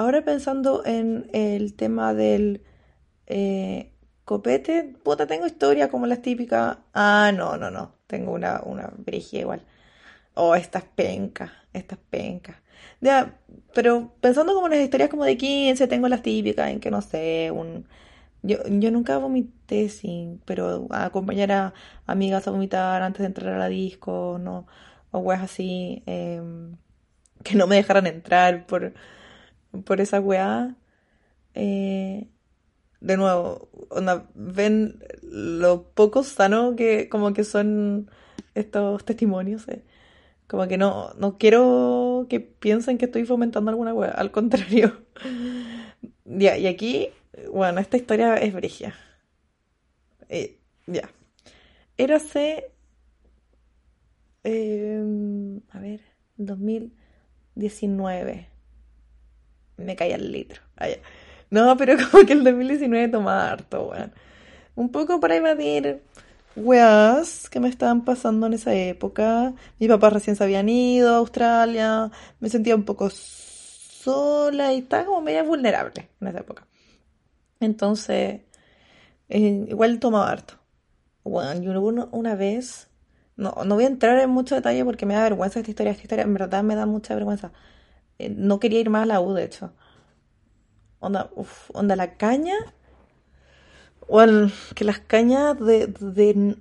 Ahora 0.00 0.24
pensando 0.24 0.82
en 0.86 1.28
el 1.34 1.74
tema 1.74 2.14
del 2.14 2.62
eh, 3.26 3.92
copete, 4.24 4.94
puta, 5.02 5.26
tengo 5.26 5.46
historia 5.46 5.90
como 5.90 6.06
las 6.06 6.22
típicas. 6.22 6.78
Ah, 6.94 7.32
no, 7.36 7.58
no, 7.58 7.70
no. 7.70 7.92
Tengo 8.06 8.32
una, 8.32 8.62
una 8.64 8.90
igual. 9.32 9.62
Oh, 10.34 10.54
estas 10.54 10.84
pencas, 10.84 11.50
estas 11.74 11.98
pencas. 11.98 12.56
Ya, 13.02 13.38
pero 13.74 14.14
pensando 14.22 14.54
como 14.54 14.68
en 14.68 14.72
las 14.72 14.80
historias 14.82 15.10
como 15.10 15.24
de 15.24 15.36
15, 15.36 15.86
tengo 15.86 16.08
las 16.08 16.22
típicas 16.22 16.70
en 16.70 16.80
que 16.80 16.90
no 16.90 17.02
sé, 17.02 17.50
un. 17.50 17.86
Yo, 18.42 18.58
yo 18.68 18.90
nunca 18.90 19.18
vomité 19.18 19.90
sin, 19.90 20.40
pero 20.46 20.88
acompañar 20.92 21.52
a 21.52 21.74
amigas 22.06 22.48
a 22.48 22.52
vomitar 22.52 23.02
antes 23.02 23.20
de 23.20 23.26
entrar 23.26 23.54
a 23.54 23.58
la 23.58 23.68
disco, 23.68 24.38
no, 24.40 24.66
o 25.10 25.18
weas 25.20 25.42
así, 25.42 26.02
em, 26.06 26.76
que 27.44 27.56
no 27.56 27.66
me 27.66 27.76
dejaran 27.76 28.06
entrar 28.06 28.66
por 28.66 28.94
por 29.84 30.00
esa 30.00 30.20
weá. 30.20 30.76
Eh, 31.54 32.28
de 33.00 33.16
nuevo, 33.16 33.68
ven 34.34 35.02
lo 35.22 35.84
poco 35.94 36.22
sano 36.22 36.76
que 36.76 37.08
como 37.08 37.32
que 37.32 37.44
son 37.44 38.10
estos 38.54 39.04
testimonios. 39.04 39.66
Eh. 39.68 39.84
Como 40.46 40.68
que 40.68 40.78
no, 40.78 41.12
no 41.14 41.38
quiero 41.38 42.26
que 42.28 42.40
piensen 42.40 42.98
que 42.98 43.06
estoy 43.06 43.24
fomentando 43.24 43.70
alguna 43.70 43.94
weá, 43.94 44.10
al 44.10 44.30
contrario. 44.30 45.00
ya, 46.24 46.58
y 46.58 46.66
aquí, 46.66 47.08
bueno, 47.52 47.80
esta 47.80 47.96
historia 47.96 48.36
es 48.36 48.52
brigia. 48.52 48.94
Eh, 50.28 50.58
ya. 50.86 51.10
Érase. 51.96 52.72
Eh, 54.44 55.02
a 55.70 55.78
ver, 55.80 56.00
2019 56.36 58.49
me 59.80 59.96
caía 59.96 60.16
el 60.16 60.32
litro. 60.32 60.62
no, 61.50 61.76
pero 61.76 61.96
como 62.10 62.26
que 62.26 62.32
el 62.34 62.44
2019 62.44 63.08
tomaba 63.08 63.50
harto, 63.50 63.88
weón. 63.88 64.12
Un 64.76 64.90
poco 64.90 65.20
para 65.20 65.36
evadir 65.36 66.02
weas 66.56 67.48
que 67.50 67.60
me 67.60 67.68
estaban 67.68 68.04
pasando 68.04 68.46
en 68.46 68.54
esa 68.54 68.74
época. 68.74 69.54
Mis 69.78 69.88
papás 69.88 70.12
recién 70.12 70.36
se 70.36 70.44
habían 70.44 70.68
ido 70.68 71.14
a 71.14 71.18
Australia. 71.18 72.10
Me 72.40 72.48
sentía 72.50 72.76
un 72.76 72.84
poco 72.84 73.10
sola 73.10 74.72
y 74.72 74.78
estaba 74.80 75.06
como 75.06 75.20
media 75.22 75.42
vulnerable 75.42 76.08
en 76.20 76.28
esa 76.28 76.40
época. 76.40 76.66
Entonces, 77.60 78.42
eh, 79.28 79.66
igual 79.68 79.98
tomaba 80.00 80.30
harto. 80.30 80.54
Bueno, 81.24 81.62
yo 81.62 81.80
una, 81.82 82.08
una 82.12 82.34
vez, 82.34 82.88
No, 83.36 83.54
no 83.64 83.74
voy 83.76 83.84
a 83.84 83.88
entrar 83.88 84.18
en 84.18 84.30
mucho 84.30 84.54
detalle 84.54 84.84
porque 84.84 85.06
me 85.06 85.14
da 85.14 85.22
vergüenza 85.24 85.60
esta 85.60 85.70
historia. 85.70 85.92
Esta 85.92 86.02
historia 86.04 86.24
en 86.24 86.34
verdad 86.34 86.62
me 86.62 86.76
da 86.76 86.86
mucha 86.86 87.14
vergüenza. 87.14 87.52
Eh, 88.20 88.34
no 88.36 88.60
quería 88.60 88.80
ir 88.80 88.90
más 88.90 89.04
a 89.04 89.06
la 89.06 89.20
U, 89.20 89.32
de 89.32 89.44
hecho. 89.44 89.72
Onda, 91.00 91.30
uf, 91.34 91.70
onda 91.72 91.96
la 91.96 92.16
caña. 92.16 92.54
Bueno, 94.08 94.50
que 94.74 94.84
las 94.84 95.00
cañas 95.00 95.58
de, 95.58 95.86
de 95.86 96.56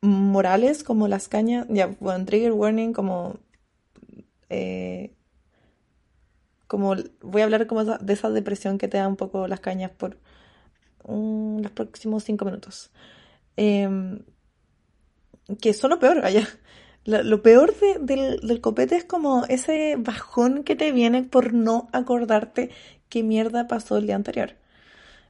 morales, 0.00 0.84
como 0.84 1.08
las 1.08 1.28
cañas, 1.28 1.66
ya, 1.68 1.88
bueno, 1.98 2.24
trigger 2.24 2.52
warning, 2.52 2.92
como 2.92 3.38
eh, 4.50 5.14
como 6.68 6.94
voy 7.22 7.42
a 7.42 7.44
hablar 7.44 7.66
como 7.66 7.84
de 7.84 8.12
esa 8.12 8.30
depresión 8.30 8.78
que 8.78 8.88
te 8.88 8.98
da 8.98 9.08
un 9.08 9.16
poco 9.16 9.48
las 9.48 9.60
cañas 9.60 9.90
por 9.90 10.18
um, 11.04 11.60
los 11.60 11.72
próximos 11.72 12.24
cinco 12.24 12.44
minutos. 12.44 12.90
Em, 13.56 14.20
que 15.60 15.72
son 15.72 15.90
lo 15.90 15.98
peor, 15.98 16.24
allá. 16.24 16.46
Lo, 17.08 17.42
peor 17.42 17.74
del, 18.02 18.38
del, 18.40 18.60
copete 18.60 18.96
es 18.96 19.04
como 19.04 19.46
ese 19.46 19.96
bajón 19.96 20.62
que 20.62 20.76
te 20.76 20.92
viene 20.92 21.22
por 21.22 21.54
no 21.54 21.88
acordarte 21.94 22.68
qué 23.08 23.22
mierda 23.22 23.66
pasó 23.66 23.96
el 23.96 24.04
día 24.04 24.14
anterior. 24.14 24.56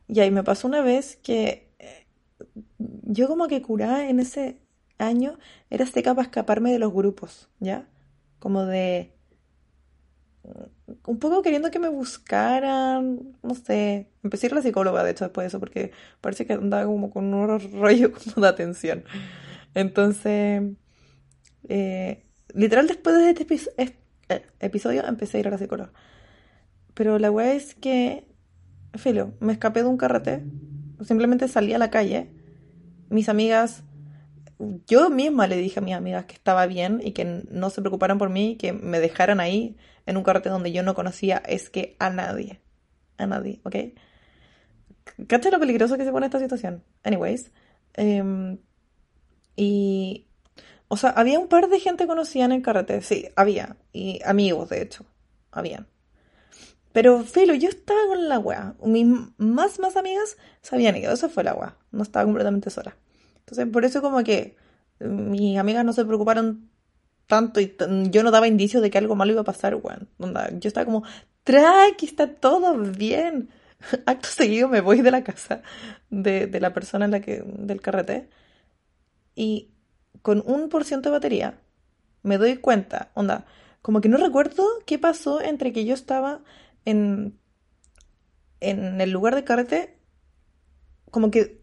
Y 0.09 0.19
ahí 0.19 0.33
me 0.33 0.43
pasó 0.43 0.67
una 0.67 0.83
vez 0.83 1.21
que 1.23 1.71
eh, 1.79 2.07
yo 2.79 3.29
como 3.29 3.47
que 3.47 3.63
curaba 3.63 4.09
en 4.09 4.19
ese 4.19 4.59
año 4.99 5.39
era 5.71 5.87
seca 5.87 6.17
para 6.17 6.27
escaparme 6.27 6.73
de 6.73 6.81
los 6.81 6.93
grupos, 6.93 7.49
¿ya? 7.61 7.87
Como 8.41 8.67
de 8.67 9.13
un 11.07 11.19
poco 11.21 11.43
queriendo 11.43 11.71
que 11.71 11.79
me 11.79 11.89
buscaran, 11.89 13.37
no 13.41 13.55
sé, 13.55 14.11
empecé 14.25 14.47
a 14.47 14.49
ir 14.49 14.55
la 14.55 14.63
psicóloga 14.63 15.05
de 15.05 15.13
hecho 15.13 15.27
después 15.27 15.45
de 15.45 15.49
eso 15.49 15.61
porque 15.61 15.93
parece 16.21 16.45
que 16.45 16.55
andaba 16.55 16.87
como 16.87 17.11
con 17.11 17.33
un 17.33 17.61
rollo 17.81 18.13
como 18.35 18.43
de 18.43 18.49
atención. 18.49 19.05
Entonces, 19.75 20.63
eh, 21.69 22.25
literal 22.55 22.87
después 22.87 23.17
de 23.17 23.31
este 23.31 23.47
eh, 24.29 24.47
episodio 24.61 25.07
empecé 25.07 25.37
a 25.37 25.41
ir 25.41 25.49
a 25.49 25.51
la 25.51 25.59
psicóloga. 25.59 25.93
Pero 26.95 27.19
la 27.19 27.31
weá 27.31 27.55
es 27.55 27.75
que, 27.75 28.25
filo, 28.95 29.35
me 29.41 29.53
escapé 29.53 29.83
de 29.83 29.89
un 29.89 29.97
carrete, 29.97 30.45
simplemente 31.05 31.47
salí 31.49 31.73
a 31.75 31.79
la 31.79 31.91
calle, 31.91 32.31
mis 33.09 33.29
amigas 33.29 33.85
yo 34.87 35.09
misma 35.11 35.47
le 35.47 35.57
dije 35.57 35.79
a 35.79 35.83
mis 35.83 35.95
amigas 35.95 36.25
que 36.25 36.35
estaba 36.35 36.67
bien 36.67 37.01
y 37.03 37.13
que 37.13 37.45
no 37.51 37.71
se 37.71 37.81
preocuparan 37.81 38.19
por 38.19 38.29
mí, 38.29 38.57
que 38.57 38.73
me 38.73 38.99
dejaran 38.99 39.41
ahí 39.41 39.77
en 40.07 40.17
un 40.17 40.25
carrete 40.25 40.49
donde 40.49 40.73
yo 40.73 40.83
no 40.83 40.95
conocía 40.95 41.39
es 41.47 41.71
que 41.71 41.97
a 41.99 42.11
nadie. 42.11 42.61
A 43.19 43.27
nadie, 43.27 43.61
¿ok? 43.65 43.77
¿Cacha 45.27 45.51
lo 45.51 45.61
peligroso 45.61 45.97
que 45.97 46.05
se 46.05 46.13
pone 46.13 46.27
esta 46.27 46.39
situación? 46.39 46.83
Anyways. 47.05 47.53
Em, 47.95 48.59
y. 49.57 50.28
O 50.89 50.97
sea, 50.97 51.11
había 51.11 51.39
un 51.39 51.49
par 51.49 51.69
de 51.69 51.81
gente 51.81 52.07
conocida 52.07 52.47
en 52.47 52.53
el 52.53 52.63
carrete. 52.63 53.03
Sí, 53.03 53.29
había. 53.37 53.77
Y 53.93 54.21
amigos, 54.25 54.71
de 54.71 54.83
hecho. 54.83 55.05
Habían. 55.51 55.87
Pero, 56.93 57.23
filo, 57.23 57.55
yo 57.55 57.69
estaba 57.69 58.01
con 58.09 58.29
la 58.29 58.39
wea. 58.39 58.75
Mis 58.83 59.07
más, 59.37 59.79
más 59.79 59.97
amigas 59.97 60.37
sabían 60.63 60.95
que 60.95 61.05
Eso 61.05 61.29
fue 61.29 61.45
la 61.45 61.55
wea. 61.55 61.77
No 61.91 62.03
estaba 62.03 62.25
completamente 62.25 62.71
sola. 62.71 62.97
Entonces, 63.41 63.67
por 63.67 63.85
eso 63.85 64.03
como 64.03 64.23
que 64.25 64.57
mis 65.01 65.59
amigas 65.59 65.85
no 65.85 65.93
se 65.93 66.05
preocuparon 66.05 66.71
tanto 67.27 67.61
y 67.61 67.77
yo 68.11 68.23
no 68.23 68.31
daba 68.31 68.49
indicios 68.49 68.83
de 68.83 68.91
que 68.91 68.99
algo 68.99 69.15
malo 69.15 69.33
iba 69.33 69.43
a 69.43 69.45
pasar, 69.45 69.77
weón. 69.77 70.09
Yo 70.61 70.69
estaba 70.69 70.87
como, 70.87 71.05
que 71.45 72.07
está 72.07 72.35
todo 72.35 72.77
bien. 72.79 73.51
Acto 74.07 74.29
seguido 74.29 74.69
me 74.69 74.81
voy 74.81 75.03
de 75.03 75.11
la 75.11 75.23
casa 75.23 75.63
de, 76.11 76.47
de 76.47 76.61
la 76.61 76.73
persona 76.73 77.05
en 77.05 77.11
la 77.13 77.21
que, 77.21 77.45
del 77.47 77.81
carrete 77.81 78.29
y 79.37 79.71
con 80.23 80.43
un 80.47 80.69
por 80.69 80.85
ciento 80.85 81.09
de 81.09 81.17
batería 81.17 81.61
me 82.23 82.39
doy 82.39 82.57
cuenta, 82.57 83.11
onda, 83.15 83.47
como 83.83 84.01
que 84.01 84.09
no 84.09 84.17
recuerdo 84.19 84.65
qué 84.87 84.99
pasó 84.99 85.41
entre 85.41 85.73
que 85.73 85.85
yo 85.85 85.95
estaba 85.95 86.43
en, 86.85 87.39
en 88.61 89.01
el 89.01 89.11
lugar 89.11 89.35
de 89.35 89.45
carrete, 89.45 89.99
como 91.11 91.31
que 91.31 91.61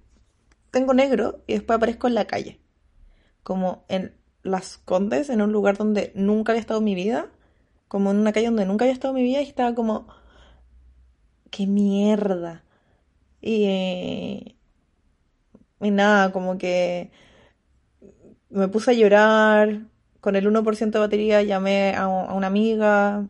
tengo 0.72 0.94
negro 0.94 1.44
y 1.48 1.54
después 1.54 1.78
aparezco 1.78 2.08
en 2.08 2.16
la 2.16 2.26
calle. 2.26 2.60
Como 3.44 3.86
en 3.88 4.14
Las 4.44 4.78
Condes, 4.78 5.30
en 5.30 5.42
un 5.42 5.52
lugar 5.52 5.78
donde 5.78 6.12
nunca 6.16 6.52
había 6.52 6.60
estado 6.60 6.82
mi 6.82 6.96
vida. 6.96 7.30
Como 7.88 8.12
en 8.12 8.18
una 8.18 8.34
calle 8.34 8.48
donde 8.48 8.66
nunca 8.66 8.84
había 8.86 8.94
estado 8.94 9.16
en 9.16 9.24
mi 9.24 9.30
vida 9.30 9.42
y 9.42 9.48
estaba 9.48 9.74
como... 9.74 10.08
¡Qué 11.50 11.66
mierda! 11.68 12.66
Y... 13.42 14.58
Y 15.80 15.92
nada, 15.92 16.32
como 16.32 16.58
que... 16.58 17.12
Me 18.56 18.70
puse 18.70 18.92
a 18.92 18.94
llorar. 18.94 19.82
Con 20.22 20.36
el 20.36 20.48
1% 20.48 20.92
de 20.92 21.00
batería 21.00 21.44
llamé 21.44 21.94
a, 21.94 22.08
una 22.08 22.48
amiga. 22.48 23.28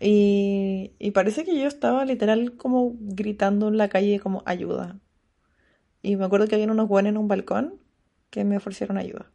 Y, 0.00 0.90
parece 1.14 1.44
que 1.44 1.54
yo 1.54 1.68
estaba 1.68 2.04
literal 2.04 2.56
como 2.56 2.94
gritando 2.98 3.68
en 3.68 3.76
la 3.76 3.88
calle 3.88 4.20
como 4.20 4.42
ayuda. 4.46 4.98
Y 6.02 6.16
me 6.16 6.24
acuerdo 6.24 6.48
que 6.48 6.54
había 6.56 6.66
unos 6.66 6.88
buenos 6.88 7.10
en 7.10 7.18
un 7.18 7.28
balcón 7.28 7.78
que 8.30 8.44
me 8.44 8.56
ofrecieron 8.56 8.96
ayuda. 8.98 9.30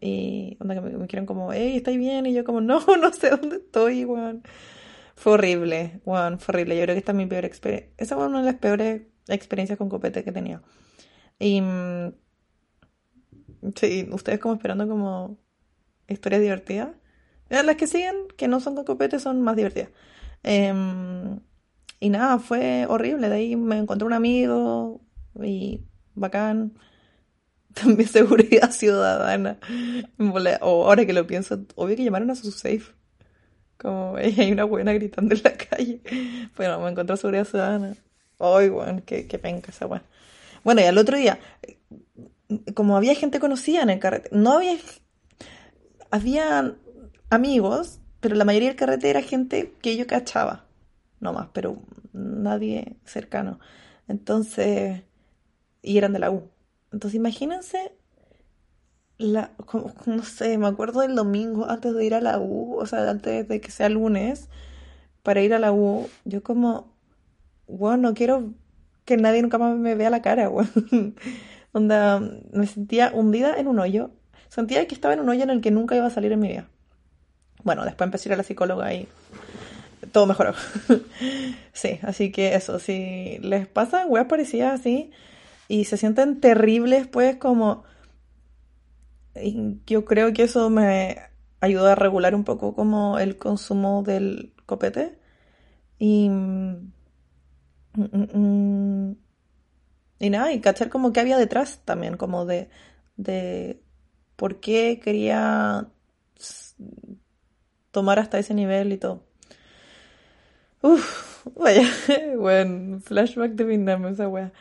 Y 0.00 0.58
onda 0.60 0.74
que 0.74 0.80
me, 0.82 0.90
dijeron 0.90 1.26
como, 1.26 1.52
hey, 1.52 1.76
¿estáis 1.76 1.98
bien? 1.98 2.26
Y 2.26 2.34
yo 2.34 2.44
como, 2.44 2.60
no, 2.60 2.80
no 3.00 3.12
sé 3.12 3.30
dónde 3.30 3.56
estoy, 3.56 4.04
weón. 4.04 4.42
Fue 5.16 5.32
horrible, 5.32 6.00
weón, 6.04 6.38
fue 6.38 6.52
horrible. 6.54 6.76
Yo 6.76 6.82
creo 6.82 6.94
que 6.94 7.00
esta 7.00 7.12
es 7.12 7.16
mi 7.18 7.26
peor 7.26 7.46
experiencia. 7.46 7.90
Esa 7.96 8.16
fue 8.16 8.26
una 8.26 8.40
de 8.40 8.46
las 8.46 8.56
peores 8.56 9.02
experiencias 9.28 9.78
con 9.78 9.88
copete 9.88 10.22
que 10.22 10.30
he 10.30 10.34
tenido. 10.34 10.62
Y... 11.38 11.62
Sí, 13.76 14.08
ustedes 14.10 14.40
como 14.40 14.54
esperando 14.54 14.88
como 14.88 15.38
historias 16.08 16.42
divertidas. 16.42 16.90
Las 17.48 17.76
que 17.76 17.86
siguen, 17.86 18.16
que 18.36 18.48
no 18.48 18.60
son 18.60 18.74
con 18.74 18.84
copete, 18.84 19.18
son 19.20 19.42
más 19.42 19.56
divertidas. 19.56 19.90
Em, 20.42 21.40
y 22.00 22.08
nada, 22.08 22.38
fue 22.38 22.86
horrible. 22.88 23.28
De 23.28 23.36
ahí 23.36 23.56
me 23.56 23.78
encontré 23.78 24.06
un 24.06 24.14
amigo, 24.14 25.00
y 25.40 25.82
bacán. 26.14 26.72
También 27.74 28.08
seguridad 28.08 28.70
ciudadana. 28.72 29.58
O 30.60 30.86
ahora 30.86 31.06
que 31.06 31.12
lo 31.12 31.26
pienso, 31.26 31.60
obvio 31.74 31.96
que 31.96 32.04
llamaron 32.04 32.30
a 32.30 32.34
su 32.34 32.50
safe. 32.52 32.94
Como 33.78 34.16
hay 34.16 34.52
una 34.52 34.64
buena 34.64 34.92
gritando 34.92 35.34
en 35.34 35.42
la 35.42 35.52
calle. 35.54 36.00
Bueno, 36.56 36.80
me 36.80 36.90
encontró 36.90 37.16
seguridad 37.16 37.44
ciudadana. 37.44 37.96
Ay, 38.38 38.68
bueno, 38.70 39.02
qué, 39.06 39.26
qué 39.26 39.38
penca 39.38 39.70
esa 39.70 39.86
weón. 39.86 40.02
Bueno, 40.64 40.80
y 40.80 40.84
al 40.84 40.98
otro 40.98 41.16
día, 41.16 41.38
como 42.74 42.96
había 42.96 43.14
gente 43.14 43.40
conocida 43.40 43.82
en 43.82 43.90
el 43.90 43.98
carrete, 43.98 44.30
no 44.32 44.52
había. 44.52 44.76
Había 46.10 46.74
amigos, 47.30 48.00
pero 48.20 48.34
la 48.34 48.44
mayoría 48.44 48.68
del 48.68 48.76
carrete 48.76 49.08
era 49.08 49.22
gente 49.22 49.72
que 49.80 49.96
yo 49.96 50.06
cachaba. 50.06 50.66
No 51.20 51.32
más, 51.32 51.48
pero 51.52 51.78
nadie 52.12 52.96
cercano. 53.04 53.58
Entonces 54.08 55.02
y 55.82 55.98
eran 55.98 56.12
de 56.12 56.20
la 56.20 56.30
U. 56.30 56.48
Entonces 56.92 57.16
imagínense, 57.16 57.92
la, 59.18 59.52
no 60.06 60.22
sé, 60.22 60.56
me 60.58 60.68
acuerdo 60.68 61.00
del 61.00 61.14
domingo 61.14 61.68
antes 61.68 61.94
de 61.94 62.04
ir 62.04 62.14
a 62.14 62.20
la 62.20 62.38
U, 62.38 62.76
o 62.78 62.86
sea, 62.86 63.10
antes 63.10 63.48
de 63.48 63.60
que 63.60 63.70
sea 63.70 63.88
lunes, 63.88 64.48
para 65.22 65.42
ir 65.42 65.54
a 65.54 65.58
la 65.58 65.72
U, 65.72 66.08
yo 66.24 66.42
como, 66.42 66.94
bueno, 67.66 68.10
no 68.10 68.14
quiero 68.14 68.54
que 69.04 69.16
nadie 69.16 69.42
nunca 69.42 69.58
más 69.58 69.76
me 69.76 69.94
vea 69.94 70.10
la 70.10 70.22
cara, 70.22 70.48
weón. 70.48 71.16
Onda, 71.72 72.20
me 72.52 72.66
sentía 72.66 73.10
hundida 73.14 73.58
en 73.58 73.66
un 73.66 73.78
hoyo. 73.78 74.10
Sentía 74.48 74.86
que 74.86 74.94
estaba 74.94 75.14
en 75.14 75.20
un 75.20 75.28
hoyo 75.30 75.42
en 75.42 75.50
el 75.50 75.60
que 75.62 75.70
nunca 75.70 75.96
iba 75.96 76.06
a 76.06 76.10
salir 76.10 76.32
en 76.32 76.40
mi 76.40 76.48
vida. 76.48 76.68
Bueno, 77.64 77.84
después 77.84 78.06
empecé 78.06 78.28
a 78.28 78.30
ir 78.30 78.34
a 78.34 78.36
la 78.36 78.42
psicóloga 78.42 78.92
y 78.92 79.08
todo 80.12 80.26
mejoró. 80.26 80.52
sí, 81.72 81.98
así 82.02 82.30
que 82.30 82.54
eso, 82.54 82.78
si 82.78 83.38
les 83.38 83.66
pasa 83.66 84.06
weas 84.06 84.26
parecidas 84.26 84.78
así, 84.78 85.10
y 85.68 85.86
se 85.86 85.96
sienten 85.96 86.40
terribles, 86.40 87.06
pues 87.06 87.36
como... 87.36 87.84
yo 89.86 90.04
creo 90.04 90.32
que 90.34 90.42
eso 90.42 90.68
me 90.68 91.16
ayudó 91.60 91.86
a 91.86 91.94
regular 91.94 92.34
un 92.34 92.44
poco 92.44 92.74
como 92.74 93.18
el 93.18 93.38
consumo 93.38 94.02
del 94.02 94.52
copete. 94.66 95.18
Y... 95.98 96.28
Mm, 96.28 96.92
mm, 97.94 98.38
mm, 98.38 99.16
y 100.22 100.30
nada, 100.30 100.52
y 100.52 100.60
cachar 100.60 100.88
como 100.88 101.12
que 101.12 101.18
había 101.18 101.36
detrás 101.36 101.80
también, 101.84 102.16
como 102.16 102.46
de, 102.46 102.70
de 103.16 103.82
por 104.36 104.60
qué 104.60 105.00
quería 105.02 105.88
tomar 107.90 108.20
hasta 108.20 108.38
ese 108.38 108.54
nivel 108.54 108.92
y 108.92 108.98
todo. 108.98 109.24
Uf, 110.80 111.44
vaya, 111.56 111.82
buen 112.38 113.02
flashback 113.02 113.52
de 113.52 113.64
Vietnam 113.64 114.06
esa 114.06 114.28
wea. 114.28 114.52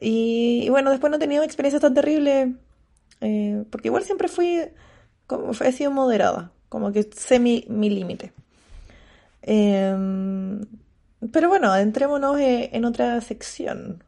Y, 0.00 0.66
bueno, 0.70 0.90
después 0.90 1.10
no 1.10 1.18
he 1.18 1.20
tenido 1.20 1.42
experiencias 1.42 1.82
tan 1.82 1.92
terribles, 1.92 2.48
eh, 3.20 3.64
porque 3.70 3.88
igual 3.88 4.04
siempre 4.04 4.28
fui, 4.28 4.62
como, 5.26 5.52
he 5.52 5.72
sido 5.72 5.90
moderada, 5.90 6.52
como 6.70 6.90
que 6.90 7.02
sé 7.02 7.38
mi, 7.38 7.66
límite. 7.68 8.32
Em, 9.42 10.62
pero 11.32 11.48
bueno, 11.48 11.70
adentrémonos 11.70 12.38
eh, 12.40 12.70
en 12.72 12.86
otra 12.86 13.20
sección, 13.20 14.02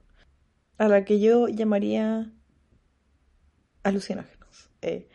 a 0.79 0.89
la 0.89 1.05
que 1.05 1.21
yo 1.21 1.49
llamaría 1.49 2.31
alucinógenos. 3.83 4.71
Eh, 4.83 5.09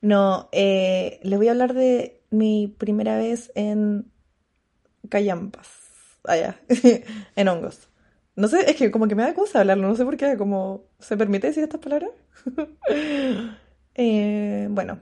no, 0.00 0.48
eh, 0.52 1.20
les 1.22 1.38
voy 1.38 1.48
a 1.48 1.52
hablar 1.52 1.74
de 1.74 2.22
mi 2.30 2.68
primera 2.68 3.16
vez 3.16 3.50
en 3.54 4.10
Cayampas, 5.08 5.68
allá, 6.24 6.60
en 7.36 7.48
hongos. 7.48 7.88
No 8.36 8.48
sé, 8.48 8.68
es 8.70 8.76
que 8.76 8.90
como 8.90 9.06
que 9.08 9.14
me 9.14 9.22
da 9.22 9.34
cosa 9.34 9.60
hablarlo, 9.60 9.86
no 9.88 9.94
sé 9.96 10.04
por 10.04 10.16
qué, 10.16 10.36
como, 10.36 10.84
¿se 10.98 11.16
permite 11.16 11.48
decir 11.48 11.64
estas 11.64 11.80
palabras? 11.80 12.10
Eh, 13.96 14.66
bueno, 14.70 14.98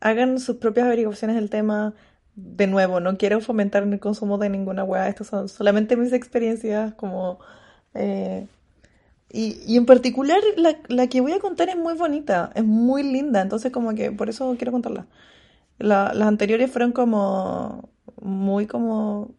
hagan 0.00 0.38
sus 0.38 0.56
propias 0.56 0.84
averiguaciones 0.86 1.34
del 1.36 1.48
tema. 1.48 1.94
De 2.34 2.66
nuevo, 2.66 3.00
no 3.00 3.16
quiero 3.16 3.40
fomentar 3.40 3.84
el 3.84 4.00
consumo 4.00 4.36
de 4.36 4.50
ninguna 4.50 4.84
weá, 4.84 5.08
estas 5.08 5.28
son 5.28 5.48
solamente 5.48 5.96
mis 5.96 6.12
experiencias 6.12 6.92
como... 6.94 7.40
eh, 7.94 8.48
y, 9.32 9.60
y 9.66 9.76
en 9.76 9.86
particular 9.86 10.40
la, 10.56 10.78
la 10.88 11.06
que 11.08 11.20
voy 11.20 11.32
a 11.32 11.40
contar 11.40 11.68
es 11.68 11.76
muy 11.76 11.94
bonita, 11.94 12.52
es 12.54 12.64
muy 12.64 13.02
linda, 13.02 13.40
entonces 13.42 13.72
como 13.72 13.94
que 13.94 14.12
por 14.12 14.28
eso 14.30 14.54
quiero 14.58 14.72
contarla. 14.72 15.06
La- 15.78 16.12
las 16.14 16.28
anteriores 16.28 16.70
fueron 16.70 16.92
como 16.92 17.90
muy 18.22 18.66
como 18.66 19.34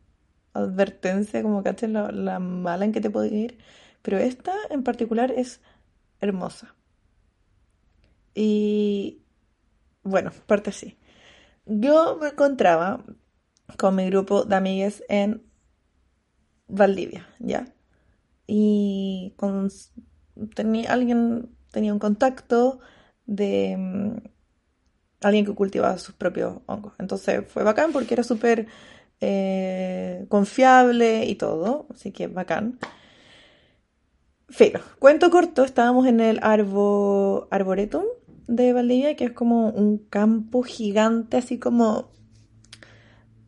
advertencia, 0.54 1.42
como 1.44 1.64
caché 1.64 1.88
la, 1.90 2.12
la 2.12 2.40
mala 2.40 2.86
en 2.86 2.92
que 2.94 3.02
te 3.02 3.10
puede 3.12 3.30
ir, 3.36 3.60
pero 4.04 4.18
esta 4.20 4.54
en 4.72 4.84
particular 4.84 5.32
es 5.32 5.62
hermosa. 6.22 6.76
Y 8.36 9.22
bueno, 10.04 10.32
parte 10.48 10.72
así. 10.72 10.98
Yo 11.66 12.18
me 12.22 12.30
encontraba 12.30 13.04
con 13.78 13.96
mi 13.96 14.08
grupo 14.08 14.46
de 14.46 14.56
amigues 14.58 15.04
en 15.10 15.44
Valdivia, 16.68 17.26
¿ya? 17.40 17.73
Y 18.56 19.34
tenía, 20.54 20.94
alguien 20.94 21.50
tenía 21.72 21.92
un 21.92 21.98
contacto 21.98 22.82
de 23.26 23.76
mm, 23.76 24.18
alguien 25.22 25.44
que 25.44 25.56
cultivaba 25.56 25.98
sus 25.98 26.14
propios 26.14 26.60
hongos. 26.68 26.94
Entonces 27.00 27.46
fue 27.48 27.64
bacán 27.64 27.92
porque 27.92 28.14
era 28.14 28.22
súper 28.22 28.68
eh, 29.22 30.28
confiable 30.30 31.26
y 31.26 31.34
todo, 31.34 31.88
así 31.90 32.12
que 32.12 32.28
bacán. 32.28 32.78
Filo, 34.50 34.82
cuento 35.00 35.32
corto, 35.32 35.64
estábamos 35.64 36.06
en 36.06 36.20
el 36.20 36.40
Arbo, 36.44 37.48
Arboretum 37.50 38.04
de 38.46 38.72
Valdivia, 38.72 39.16
que 39.16 39.26
es 39.26 39.32
como 39.32 39.70
un 39.70 39.98
campo 39.98 40.62
gigante, 40.62 41.38
así 41.38 41.58
como, 41.58 42.12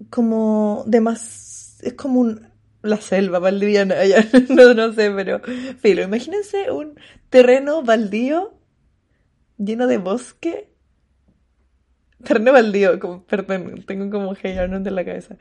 como 0.10 0.84
de 0.88 1.00
más, 1.00 1.78
es 1.84 1.94
como 1.94 2.22
un, 2.22 2.55
la 2.86 2.98
selva 2.98 3.40
valdiviana, 3.40 4.00
allá, 4.00 4.26
no, 4.50 4.74
no 4.74 4.94
sé, 4.94 5.12
pero 5.12 5.42
filo, 5.80 6.04
imagínense 6.04 6.72
un 6.72 7.00
terreno 7.30 7.84
baldío 7.84 8.54
lleno 9.58 9.88
de 9.88 9.98
bosque, 9.98 10.70
terreno 12.24 12.54
baldío, 12.54 13.26
perdón, 13.26 13.84
tengo 13.86 14.10
como 14.10 14.36
Hey 14.36 14.58
Arnold 14.58 14.88
en 14.88 14.96
la 14.96 15.06
cabeza. 15.06 15.38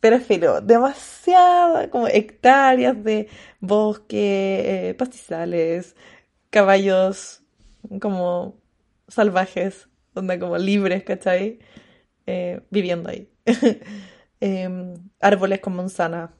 Pero 0.00 0.18
filo, 0.20 0.60
demasiadas 0.60 1.88
como 1.88 2.08
hectáreas 2.08 3.02
de 3.04 3.28
bosque, 3.60 4.88
eh, 4.88 4.94
pastizales, 4.94 5.94
caballos 6.50 7.42
como 8.00 8.60
salvajes, 9.08 9.88
onda 10.14 10.38
como 10.38 10.58
libres, 10.58 11.04
¿cachai? 11.04 11.60
Eh, 12.26 12.60
viviendo 12.70 13.10
ahí. 13.10 13.30
Em, 14.44 14.94
árboles 15.20 15.60
con 15.60 15.76
manzana. 15.76 16.34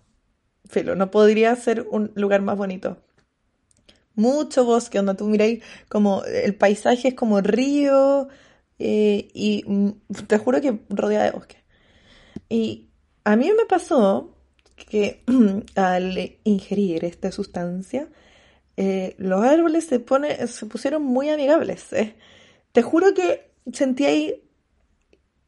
No 0.97 1.11
podría 1.11 1.55
ser 1.57 1.87
un 1.91 2.13
lugar 2.15 2.43
más 2.43 2.57
bonito. 2.57 2.99
Mucho 4.15 4.65
bosque, 4.65 4.99
donde 4.99 5.15
tú 5.15 5.27
miráis 5.27 5.63
como 5.89 6.23
el 6.25 6.55
paisaje 6.55 7.09
es 7.09 7.15
como 7.15 7.41
río 7.41 8.29
eh, 8.79 9.29
y 9.35 9.65
mm, 9.67 9.91
te 10.27 10.39
juro 10.39 10.61
que 10.61 10.81
rodea 10.91 11.25
de 11.25 11.31
bosque. 11.33 11.57
Y 12.49 12.91
a 13.25 13.37
mí 13.37 13.51
me 13.57 13.67
pasó 13.67 14.37
que 14.77 15.25
al 15.77 16.39
ingerir 16.45 17.05
esta 17.05 17.33
sustancia, 17.33 18.11
eh, 18.77 19.15
los 19.19 19.45
árboles 19.45 19.87
se, 19.87 20.01
pone, 20.01 20.47
se 20.49 20.67
pusieron 20.67 21.03
muy 21.05 21.31
amigables. 21.31 21.93
eh. 21.93 22.17
Te 22.73 22.83
juro 22.83 23.15
que 23.15 23.53
sentí 23.73 24.07
ahí... 24.07 24.43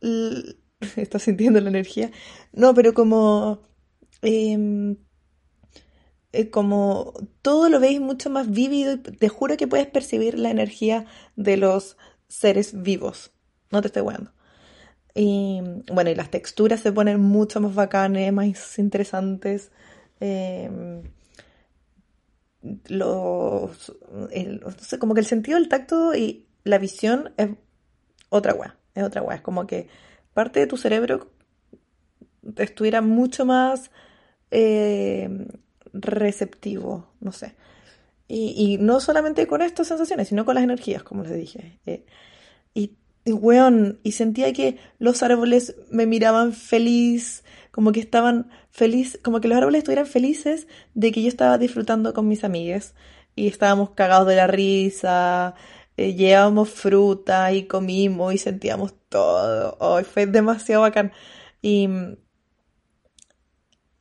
¿Estás 0.96 1.22
sintiendo 1.22 1.60
la 1.60 1.70
energía? 1.70 2.10
No, 2.52 2.74
pero 2.74 2.92
como... 2.94 3.62
em, 4.22 4.96
eh, 6.34 6.50
como 6.50 7.14
todo 7.42 7.68
lo 7.68 7.80
veis 7.80 8.00
mucho 8.00 8.30
más 8.30 8.50
vívido 8.50 8.98
te 9.00 9.28
juro 9.28 9.56
que 9.56 9.68
puedes 9.68 9.86
percibir 9.86 10.38
la 10.38 10.50
energía 10.50 11.06
de 11.36 11.56
los 11.56 11.96
seres 12.28 12.82
vivos. 12.82 13.32
No 13.70 13.80
te 13.82 13.88
estoy 13.88 14.02
weando. 14.02 14.32
Y 15.14 15.62
bueno, 15.92 16.10
y 16.10 16.14
las 16.16 16.30
texturas 16.30 16.80
se 16.80 16.92
ponen 16.92 17.20
mucho 17.20 17.60
más 17.60 17.74
bacanes, 17.74 18.32
más 18.32 18.78
interesantes. 18.78 19.70
Eh, 20.20 20.70
los, 22.88 23.92
el- 24.30 24.60
no 24.60 24.70
sé, 24.70 24.98
como 24.98 25.14
que 25.14 25.20
el 25.20 25.26
sentido 25.26 25.58
del 25.58 25.68
tacto 25.68 26.14
y 26.14 26.46
la 26.64 26.78
visión 26.78 27.32
es 27.36 27.50
otra 28.30 28.54
weá, 28.54 28.78
es 28.94 29.04
otra 29.04 29.22
weá. 29.22 29.36
Es 29.36 29.42
como 29.42 29.66
que 29.66 29.88
parte 30.34 30.60
de 30.60 30.66
tu 30.66 30.76
cerebro 30.76 31.30
estuviera 32.56 33.00
mucho 33.00 33.46
más 33.46 33.90
eh, 34.50 35.28
receptivo, 35.94 37.08
no 37.20 37.32
sé. 37.32 37.54
Y, 38.28 38.54
y 38.56 38.78
no 38.78 39.00
solamente 39.00 39.46
con 39.46 39.62
estas 39.62 39.88
sensaciones, 39.88 40.28
sino 40.28 40.44
con 40.44 40.54
las 40.54 40.64
energías, 40.64 41.02
como 41.02 41.22
les 41.22 41.36
dije. 41.36 41.78
Eh, 41.86 42.04
y, 42.74 42.96
y 43.24 43.34
y 44.02 44.12
sentía 44.12 44.52
que 44.52 44.78
los 44.98 45.22
árboles 45.22 45.76
me 45.90 46.06
miraban 46.06 46.52
feliz, 46.52 47.44
como 47.70 47.92
que 47.92 48.00
estaban 48.00 48.50
feliz, 48.70 49.18
como 49.22 49.40
que 49.40 49.48
los 49.48 49.58
árboles 49.58 49.78
estuvieran 49.78 50.06
felices 50.06 50.66
de 50.94 51.12
que 51.12 51.22
yo 51.22 51.28
estaba 51.28 51.58
disfrutando 51.58 52.12
con 52.14 52.28
mis 52.28 52.44
amigas. 52.44 52.94
Y 53.36 53.48
estábamos 53.48 53.90
cagados 53.90 54.28
de 54.28 54.36
la 54.36 54.46
risa, 54.46 55.54
eh, 55.96 56.14
llevábamos 56.14 56.70
fruta 56.70 57.52
y 57.52 57.64
comimos 57.66 58.34
y 58.34 58.38
sentíamos 58.38 58.94
todo. 59.08 59.76
Ay, 59.80 60.04
fue 60.04 60.26
demasiado 60.26 60.82
bacán. 60.82 61.12
Y 61.62 61.88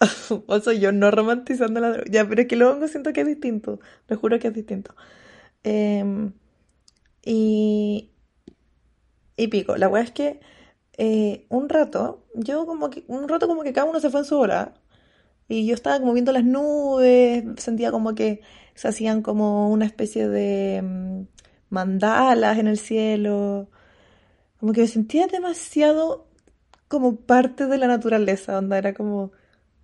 o 0.47 0.59
soy 0.59 0.79
yo 0.79 0.91
no 0.91 1.11
romantizando 1.11 1.79
la 1.79 1.89
droga. 1.91 2.05
Ya, 2.09 2.27
pero 2.27 2.41
es 2.41 2.47
que 2.47 2.55
luego 2.55 2.77
me 2.77 2.87
siento 2.87 3.13
que 3.13 3.21
es 3.21 3.27
distinto. 3.27 3.79
Te 4.05 4.15
juro 4.15 4.39
que 4.39 4.47
es 4.49 4.53
distinto. 4.53 4.95
Em, 5.63 6.33
y, 7.23 8.11
y 9.37 9.47
pico, 9.47 9.77
la 9.77 9.87
weá 9.87 10.03
es 10.03 10.11
que 10.11 10.39
eh, 10.97 11.45
un 11.49 11.69
rato, 11.69 12.25
yo 12.35 12.65
como 12.65 12.89
que, 12.89 13.03
un 13.07 13.27
rato 13.27 13.47
como 13.47 13.63
que 13.63 13.73
cada 13.73 13.89
uno 13.89 13.99
se 13.99 14.09
fue 14.09 14.21
en 14.21 14.25
su 14.25 14.37
hora. 14.37 14.73
Y 15.49 15.65
yo 15.67 15.75
estaba 15.75 15.99
como 15.99 16.13
viendo 16.13 16.31
las 16.31 16.45
nubes, 16.45 17.43
sentía 17.57 17.91
como 17.91 18.15
que 18.15 18.41
se 18.75 18.87
hacían 18.87 19.21
como 19.21 19.69
una 19.71 19.85
especie 19.85 20.27
de 20.29 20.81
mm, 20.83 21.23
mandalas 21.69 22.57
en 22.59 22.67
el 22.67 22.77
cielo. 22.79 23.69
Como 24.59 24.73
que 24.73 24.81
me 24.81 24.87
sentía 24.87 25.27
demasiado 25.27 26.27
como 26.87 27.17
parte 27.17 27.67
de 27.67 27.77
la 27.77 27.87
naturaleza, 27.87 28.57
onda 28.57 28.77
era 28.77 28.93
como, 28.93 29.31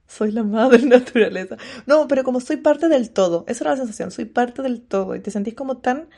soy 0.10 0.32
la 0.32 0.44
madre 0.44 0.86
naturaleza. 0.86 1.56
No, 1.86 2.08
pero 2.08 2.24
como 2.24 2.42
soy 2.42 2.58
parte 2.58 2.90
del 2.90 3.12
todo, 3.12 3.46
esa 3.48 3.64
era 3.64 3.72
la 3.72 3.78
sensación, 3.78 4.12
soy 4.12 4.26
parte 4.26 4.62
del 4.62 4.82
todo 4.82 5.16
y 5.16 5.22
te 5.22 5.32
sentís 5.32 5.54
como 5.54 5.78
tan 5.78 6.10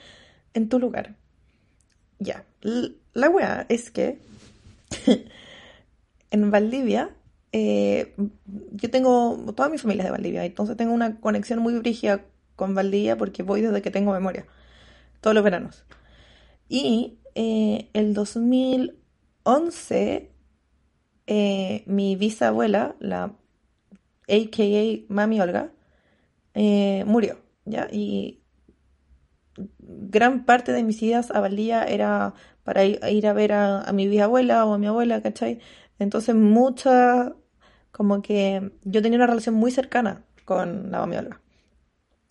en 0.54 0.70
tu 0.70 0.80
lugar. 0.80 1.16
Ya, 2.18 2.46
la 3.14 3.30
weá 3.30 3.66
es 3.68 3.92
que 3.92 4.20
en 6.32 6.52
Valdivia, 6.52 7.16
eh, 7.52 8.16
yo 8.72 8.90
tengo, 8.90 9.38
toda 9.56 9.70
mi 9.70 9.78
familia 9.78 10.04
es 10.04 10.08
de 10.08 10.12
Valdivia, 10.12 10.46
entonces 10.46 10.78
tengo 10.78 10.94
una 10.94 11.20
conexión 11.20 11.60
muy 11.60 11.78
brígida 11.78 12.26
con 12.56 12.74
Valdivia 12.74 13.18
porque 13.18 13.44
voy 13.44 13.62
desde 13.62 13.82
que 13.82 13.92
tengo 13.92 14.14
memoria, 14.14 14.46
todos 15.20 15.34
los 15.34 15.44
veranos. 15.44 15.84
Y 16.70 17.18
eh, 17.36 17.90
el 17.94 18.14
2011, 18.14 20.32
eh, 21.28 21.84
mi 21.88 22.16
bisabuela, 22.16 22.96
la 23.00 23.36
AKA 24.28 25.06
Mami 25.10 25.42
Olga, 25.42 25.72
eh, 26.54 27.04
murió, 27.06 27.40
¿ya? 27.66 27.88
Y 27.92 28.42
gran 29.80 30.46
parte 30.46 30.72
de 30.72 30.84
mis 30.84 31.02
idas 31.02 31.32
a 31.32 31.40
Valdivia 31.40 31.84
era 31.86 32.34
para 32.64 32.86
ir, 32.86 33.28
a 33.28 33.34
ver 33.34 33.54
a, 33.54 33.82
a 33.82 33.94
mi 33.94 34.08
bisabuela 34.08 34.66
o 34.66 34.74
a 34.74 34.78
mi 34.78 34.88
abuela, 34.88 35.22
¿cachai? 35.22 35.60
Entonces 36.00 36.36
mucha, 36.36 37.36
como 37.92 38.22
que 38.22 38.72
yo 38.84 39.02
tenía 39.02 39.18
una 39.18 39.28
relación 39.28 39.56
muy 39.56 39.72
cercana 39.72 40.24
con 40.46 40.92
la 40.92 41.00
Mami 41.00 41.18
Olga. 41.18 41.42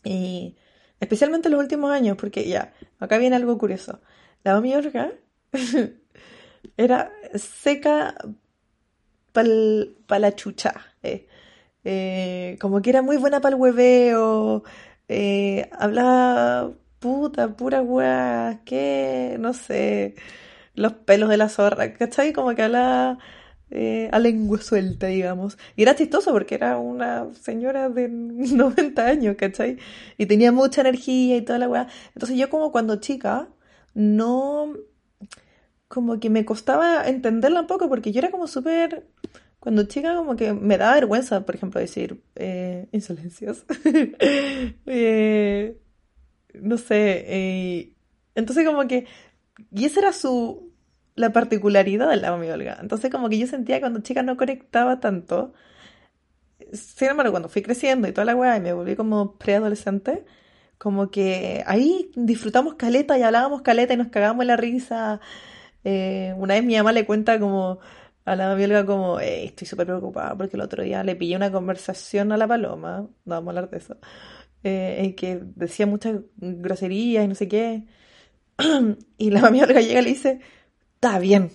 Y 0.04 0.56
especialmente 1.00 1.48
en 1.48 1.52
los 1.52 1.60
últimos 1.62 1.90
años, 1.92 2.16
porque 2.16 2.48
ya, 2.48 2.72
acá 2.98 3.18
viene 3.18 3.36
algo 3.36 3.58
curioso. 3.58 4.00
La 4.44 4.54
Mami 4.54 4.74
Olga 4.74 5.12
era 6.76 7.12
seca 7.34 8.14
para 9.32 10.20
la 10.20 10.34
chucha. 10.34 10.74
eh. 11.02 11.26
Eh, 11.84 12.58
como 12.60 12.82
que 12.82 12.90
era 12.90 13.02
muy 13.02 13.16
buena 13.16 13.40
para 13.40 13.54
el 13.56 13.60
hueveo, 13.60 14.64
eh, 15.08 15.70
hablaba 15.72 16.72
puta, 17.00 17.56
pura 17.56 17.82
weá, 17.82 18.60
que, 18.64 19.36
no 19.40 19.54
sé, 19.54 20.14
los 20.74 20.92
pelos 20.94 21.28
de 21.30 21.36
la 21.38 21.48
zorra, 21.48 21.94
¿cachai? 21.94 22.32
Como 22.32 22.54
que 22.54 22.62
hablaba 22.62 23.18
eh, 23.70 24.08
a 24.12 24.18
lengua 24.18 24.60
suelta, 24.60 25.06
digamos. 25.08 25.58
Y 25.76 25.82
era 25.82 25.94
chistoso 25.96 26.32
porque 26.32 26.54
era 26.56 26.78
una 26.78 27.32
señora 27.34 27.88
de 27.88 28.08
90 28.10 29.06
años, 29.06 29.36
¿cachai? 29.38 29.78
Y 30.18 30.26
tenía 30.26 30.52
mucha 30.52 30.82
energía 30.82 31.36
y 31.36 31.42
toda 31.42 31.58
la 31.58 31.68
weá. 31.68 31.88
Entonces 32.14 32.36
yo 32.38 32.50
como 32.50 32.72
cuando 32.72 32.96
chica, 32.96 33.48
no... 33.94 34.74
Como 35.88 36.20
que 36.20 36.30
me 36.30 36.44
costaba 36.44 37.08
entenderla 37.08 37.60
un 37.62 37.66
poco 37.66 37.88
porque 37.88 38.12
yo 38.12 38.20
era 38.20 38.30
como 38.30 38.46
súper... 38.46 39.06
Cuando 39.60 39.84
chica 39.84 40.16
como 40.16 40.36
que 40.36 40.54
me 40.54 40.78
daba 40.78 40.94
vergüenza, 40.94 41.44
por 41.44 41.54
ejemplo, 41.54 41.80
decir 41.80 42.22
eh, 42.34 42.88
insolencias. 42.92 43.66
eh, 44.86 45.78
no 46.54 46.78
sé. 46.78 47.24
Eh, 47.26 47.94
entonces 48.34 48.66
como 48.66 48.88
que... 48.88 49.06
Y 49.70 49.84
esa 49.84 50.00
era 50.00 50.12
su... 50.14 50.72
La 51.14 51.32
particularidad 51.34 52.08
de 52.08 52.16
la 52.16 52.30
mami 52.30 52.48
Olga. 52.48 52.78
Entonces 52.80 53.10
como 53.10 53.28
que 53.28 53.38
yo 53.38 53.46
sentía 53.46 53.76
que 53.76 53.80
cuando 53.82 54.00
chica 54.00 54.22
no 54.22 54.38
conectaba 54.38 55.00
tanto. 55.00 55.52
Sin 56.72 57.08
embargo, 57.08 57.32
cuando 57.32 57.50
fui 57.50 57.60
creciendo 57.60 58.08
y 58.08 58.12
toda 58.12 58.24
la 58.24 58.36
weá 58.36 58.56
y 58.56 58.60
me 58.60 58.72
volví 58.72 58.96
como 58.96 59.36
preadolescente, 59.36 60.24
como 60.78 61.10
que 61.10 61.62
ahí 61.66 62.10
disfrutamos 62.14 62.74
caleta 62.74 63.18
y 63.18 63.22
hablábamos 63.22 63.62
caleta 63.62 63.92
y 63.92 63.96
nos 63.98 64.08
cagábamos 64.08 64.46
la 64.46 64.56
risa. 64.56 65.20
Una 65.84 66.54
vez 66.54 66.64
mi 66.64 66.76
mamá 66.76 66.92
le 66.92 67.04
cuenta 67.04 67.38
como 67.38 67.80
a 68.30 68.36
la 68.36 68.54
bióloga 68.54 68.86
como, 68.86 69.18
estoy 69.18 69.66
súper 69.66 69.86
preocupada 69.88 70.36
porque 70.36 70.56
el 70.56 70.62
otro 70.62 70.84
día 70.84 71.02
le 71.02 71.16
pillé 71.16 71.34
una 71.34 71.50
conversación 71.50 72.30
a 72.30 72.36
la 72.36 72.46
paloma, 72.46 73.00
no 73.00 73.10
vamos 73.24 73.48
a 73.48 73.50
hablar 73.50 73.70
de 73.70 73.78
eso, 73.78 73.96
eh, 74.62 74.98
en 75.00 75.16
que 75.16 75.40
decía 75.56 75.86
muchas 75.86 76.20
groserías 76.36 77.24
y 77.24 77.28
no 77.28 77.34
sé 77.34 77.48
qué. 77.48 77.86
y 79.18 79.30
la 79.30 79.50
bióloga 79.50 79.80
llega 79.80 80.00
y 80.00 80.04
le 80.04 80.10
dice, 80.10 80.40
está 80.94 81.18
bien, 81.18 81.50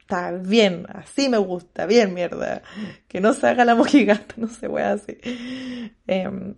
está 0.00 0.32
bien, 0.32 0.86
así 0.88 1.28
me 1.28 1.38
gusta, 1.38 1.86
bien 1.86 2.14
mierda, 2.14 2.62
que 3.06 3.20
no 3.20 3.32
se 3.32 3.46
haga 3.46 3.64
la 3.64 3.76
mojigata, 3.76 4.34
no 4.38 4.48
se 4.48 4.66
wea 4.66 4.92
así. 4.92 5.18
Em, 6.08 6.56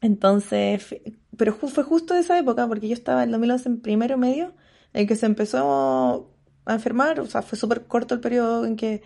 entonces, 0.00 0.96
pero 1.36 1.54
fue 1.54 1.84
justo 1.84 2.16
esa 2.16 2.38
época, 2.40 2.66
porque 2.66 2.88
yo 2.88 2.94
estaba 2.94 3.22
en 3.22 3.30
2011 3.30 3.68
en 3.68 3.80
primero 3.82 4.18
medio, 4.18 4.54
en 4.92 5.06
que 5.06 5.14
se 5.14 5.26
empezó 5.26 6.33
a 6.66 6.74
enfermar, 6.74 7.20
o 7.20 7.26
sea, 7.26 7.42
fue 7.42 7.58
súper 7.58 7.86
corto 7.86 8.14
el 8.14 8.20
periodo 8.20 8.64
en 8.64 8.76
que, 8.76 9.02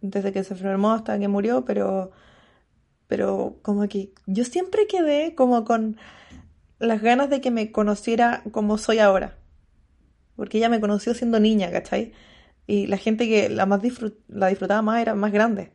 desde 0.00 0.32
que 0.32 0.44
se 0.44 0.54
enfermó 0.54 0.92
hasta 0.92 1.18
que 1.18 1.28
murió, 1.28 1.64
pero, 1.64 2.10
pero 3.06 3.58
como 3.62 3.86
que 3.88 4.12
yo 4.26 4.44
siempre 4.44 4.86
quedé 4.86 5.34
como 5.34 5.64
con 5.64 5.96
las 6.78 7.02
ganas 7.02 7.30
de 7.30 7.40
que 7.40 7.50
me 7.50 7.72
conociera 7.72 8.42
como 8.52 8.78
soy 8.78 8.98
ahora, 8.98 9.36
porque 10.36 10.58
ella 10.58 10.68
me 10.68 10.80
conoció 10.80 11.14
siendo 11.14 11.40
niña, 11.40 11.70
¿cachai? 11.70 12.12
Y 12.66 12.86
la 12.86 12.96
gente 12.96 13.28
que 13.28 13.48
la 13.48 13.66
más 13.66 13.80
la 14.28 14.48
disfrutaba 14.48 14.82
más 14.82 15.00
era 15.02 15.14
más 15.14 15.32
grande, 15.32 15.72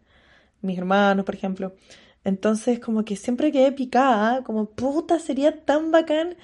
mis 0.62 0.78
hermanos, 0.78 1.26
por 1.26 1.36
ejemplo. 1.36 1.76
Entonces, 2.24 2.80
como 2.80 3.06
que 3.06 3.16
siempre 3.16 3.52
quedé 3.52 3.72
picada, 3.72 4.44
como 4.44 4.70
puta, 4.72 5.20
sería 5.20 5.64
tan 5.66 5.92
bacán 5.92 6.36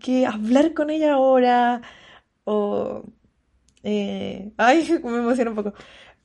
que 0.00 0.26
hablar 0.26 0.74
con 0.74 0.90
ella 0.90 1.14
ahora, 1.14 1.82
o 2.44 3.04
eh, 3.82 4.52
ay, 4.56 5.00
me 5.04 5.18
emociona 5.18 5.50
un 5.50 5.56
poco. 5.56 5.74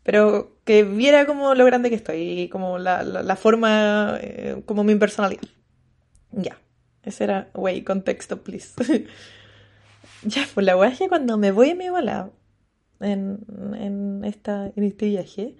Pero 0.03 0.59
que 0.65 0.83
viera 0.83 1.25
como 1.25 1.55
lo 1.55 1.65
grande 1.65 1.89
que 1.89 1.95
estoy, 1.95 2.47
como 2.49 2.77
la, 2.77 3.03
la, 3.03 3.35
forma, 3.35 4.17
eh, 4.21 4.61
como 4.65 4.83
mi 4.83 4.95
personalidad. 4.95 5.41
Ya, 6.31 6.59
ese 7.03 7.23
era, 7.23 7.49
wey, 7.55 7.83
contexto, 7.83 8.43
please. 8.43 8.73
ya, 10.23 10.45
pues 10.53 10.65
la 10.65 10.87
es 10.87 10.99
que 10.99 11.09
cuando 11.09 11.37
me 11.37 11.51
voy 11.51 11.71
a 11.71 11.75
mi 11.75 11.89
bola 11.89 12.29
en, 12.99 13.39
en, 13.79 14.23
esta, 14.25 14.71
en 14.75 14.83
este 14.83 15.07
viaje, 15.07 15.55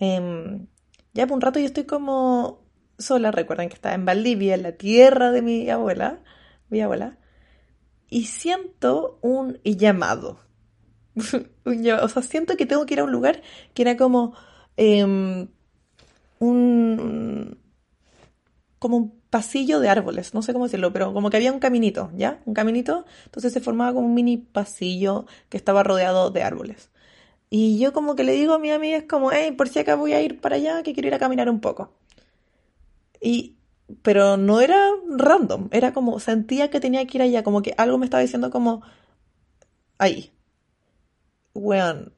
em, 0.00 0.66
ya 1.14 1.26
por 1.26 1.36
un 1.36 1.42
rato 1.42 1.60
yo 1.60 1.66
estoy 1.66 1.84
como 1.84 2.66
sola, 2.98 3.30
recuerden 3.30 3.68
que 3.68 3.74
estaba 3.74 3.94
en 3.94 4.04
Valdivia, 4.04 4.54
en 4.54 4.62
la 4.64 4.72
tierra 4.72 5.30
de 5.30 5.42
mi 5.42 5.70
abuela, 5.70 6.22
mi 6.70 6.80
abuela, 6.80 7.18
y 8.08 8.24
siento 8.24 9.18
un 9.22 9.60
llamado 9.62 10.45
o 12.02 12.08
sea, 12.08 12.22
siento 12.22 12.56
que 12.56 12.66
tengo 12.66 12.86
que 12.86 12.94
ir 12.94 13.00
a 13.00 13.04
un 13.04 13.12
lugar 13.12 13.42
que 13.74 13.82
era 13.82 13.96
como 13.96 14.34
em, 14.76 15.48
un 16.38 17.58
como 18.78 18.96
un 18.98 19.20
pasillo 19.30 19.80
de 19.80 19.88
árboles, 19.88 20.34
no 20.34 20.42
sé 20.42 20.52
cómo 20.52 20.66
decirlo, 20.66 20.92
pero 20.92 21.12
como 21.12 21.30
que 21.30 21.36
había 21.36 21.52
un 21.52 21.58
caminito, 21.58 22.10
¿ya? 22.14 22.40
Un 22.44 22.54
caminito, 22.54 23.04
entonces 23.24 23.52
se 23.52 23.60
formaba 23.60 23.92
como 23.94 24.06
un 24.06 24.14
mini 24.14 24.36
pasillo 24.36 25.26
que 25.48 25.56
estaba 25.56 25.82
rodeado 25.82 26.30
de 26.30 26.42
árboles. 26.42 26.90
Y 27.50 27.78
yo 27.78 27.92
como 27.92 28.16
que 28.16 28.24
le 28.24 28.32
digo 28.32 28.54
a 28.54 28.58
mi 28.58 28.70
amiga, 28.70 28.98
es 28.98 29.04
como, 29.04 29.32
hey, 29.32 29.52
por 29.52 29.68
si 29.68 29.78
acá 29.80 29.94
voy 29.96 30.12
a 30.12 30.22
ir 30.22 30.40
para 30.40 30.56
allá, 30.56 30.82
que 30.82 30.94
quiero 30.94 31.08
ir 31.08 31.14
a 31.14 31.18
caminar 31.18 31.50
un 31.50 31.60
poco. 31.60 31.92
Y, 33.20 33.56
pero 34.02 34.36
no 34.36 34.60
era 34.60 34.90
random, 35.08 35.68
era 35.72 35.92
como, 35.92 36.20
sentía 36.20 36.70
que 36.70 36.80
tenía 36.80 37.06
que 37.06 37.18
ir 37.18 37.22
allá, 37.22 37.42
como 37.42 37.62
que 37.62 37.74
algo 37.78 37.98
me 37.98 38.06
estaba 38.06 38.20
diciendo 38.22 38.50
como, 38.50 38.82
ahí, 39.98 40.32
weón. 41.56 42.14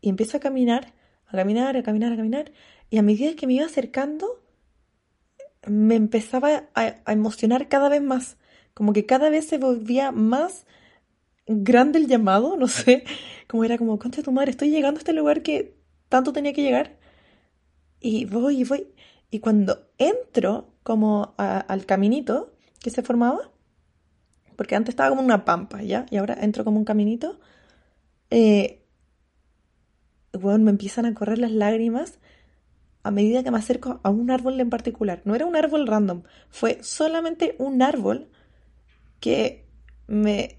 Y 0.00 0.08
empiezo 0.08 0.36
a 0.36 0.40
caminar, 0.40 0.94
a 1.26 1.36
caminar, 1.36 1.76
a 1.76 1.82
caminar, 1.82 2.12
a 2.12 2.16
caminar. 2.16 2.52
Y 2.90 2.98
a 2.98 3.02
medida 3.02 3.34
que 3.34 3.46
me 3.46 3.54
iba 3.54 3.66
acercando, 3.66 4.42
me 5.66 5.94
empezaba 5.94 6.68
a, 6.74 7.12
emocionar 7.12 7.68
cada 7.68 7.88
vez 7.88 8.02
más. 8.02 8.36
Como 8.74 8.92
que 8.92 9.06
cada 9.06 9.30
vez 9.30 9.46
se 9.46 9.58
volvía 9.58 10.12
más 10.12 10.66
grande 11.46 11.98
el 11.98 12.06
llamado, 12.06 12.56
no 12.56 12.66
sé. 12.68 13.04
Como 13.46 13.64
era 13.64 13.78
como, 13.78 13.98
concha 13.98 14.22
tu 14.22 14.32
madre, 14.32 14.50
estoy 14.50 14.70
llegando 14.70 14.98
a 14.98 15.02
este 15.02 15.12
lugar 15.12 15.42
que 15.42 15.76
tanto 16.08 16.32
tenía 16.32 16.52
que 16.52 16.62
llegar. 16.62 16.98
Y 18.00 18.24
voy 18.24 18.60
y 18.60 18.64
voy. 18.64 18.88
Y 19.30 19.38
cuando 19.40 19.88
entro 19.98 20.74
como 20.82 21.34
al 21.38 21.86
caminito 21.86 22.52
que 22.80 22.90
se 22.90 23.02
formaba, 23.02 23.52
porque 24.56 24.74
antes 24.74 24.92
estaba 24.92 25.08
como 25.08 25.22
una 25.22 25.44
pampa, 25.44 25.82
¿ya? 25.82 26.06
Y 26.10 26.16
ahora 26.16 26.36
entro 26.40 26.64
como 26.64 26.78
un 26.78 26.84
caminito 26.84 27.40
eh, 28.32 28.82
bueno, 30.32 30.64
me 30.64 30.70
empiezan 30.70 31.04
a 31.04 31.12
correr 31.12 31.38
las 31.38 31.52
lágrimas 31.52 32.18
a 33.02 33.10
medida 33.10 33.42
que 33.42 33.50
me 33.50 33.58
acerco 33.58 34.00
a 34.02 34.10
un 34.10 34.30
árbol 34.30 34.58
en 34.58 34.70
particular. 34.70 35.20
No 35.26 35.34
era 35.34 35.44
un 35.44 35.54
árbol 35.54 35.86
random, 35.86 36.22
fue 36.48 36.82
solamente 36.82 37.54
un 37.58 37.82
árbol 37.82 38.30
que 39.20 39.66
me 40.06 40.58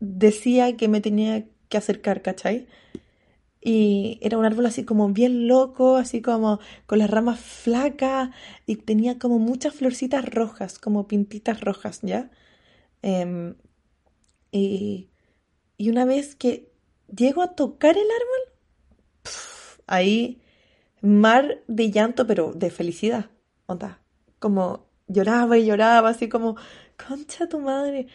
decía 0.00 0.76
que 0.76 0.88
me 0.88 1.00
tenía 1.00 1.46
que 1.68 1.76
acercar, 1.76 2.22
¿cachai? 2.22 2.66
Y 3.60 4.18
era 4.20 4.36
un 4.36 4.44
árbol 4.44 4.66
así 4.66 4.84
como 4.84 5.08
bien 5.10 5.46
loco, 5.46 5.96
así 5.96 6.22
como 6.22 6.58
con 6.86 6.98
las 6.98 7.10
ramas 7.10 7.38
flacas 7.40 8.30
y 8.66 8.76
tenía 8.76 9.18
como 9.20 9.38
muchas 9.38 9.74
florcitas 9.74 10.24
rojas, 10.28 10.78
como 10.80 11.06
pintitas 11.06 11.60
rojas, 11.60 12.00
¿ya? 12.02 12.30
Em, 13.02 13.54
y 14.50 15.10
y 15.76 15.90
una 15.90 16.04
vez 16.04 16.34
que 16.34 16.70
llego 17.14 17.42
a 17.42 17.54
tocar 17.54 17.96
el 17.96 18.04
árbol, 18.04 19.32
ahí 19.86 20.40
mar 21.00 21.62
de 21.68 21.90
llanto, 21.90 22.26
pero 22.26 22.52
de 22.54 22.70
felicidad. 22.70 23.30
Onda, 23.66 24.00
como 24.38 24.86
lloraba 25.06 25.58
y 25.58 25.66
lloraba, 25.66 26.10
así 26.10 26.28
como, 26.28 26.56
concha 26.96 27.48
tu 27.48 27.60
madre. 27.60 28.06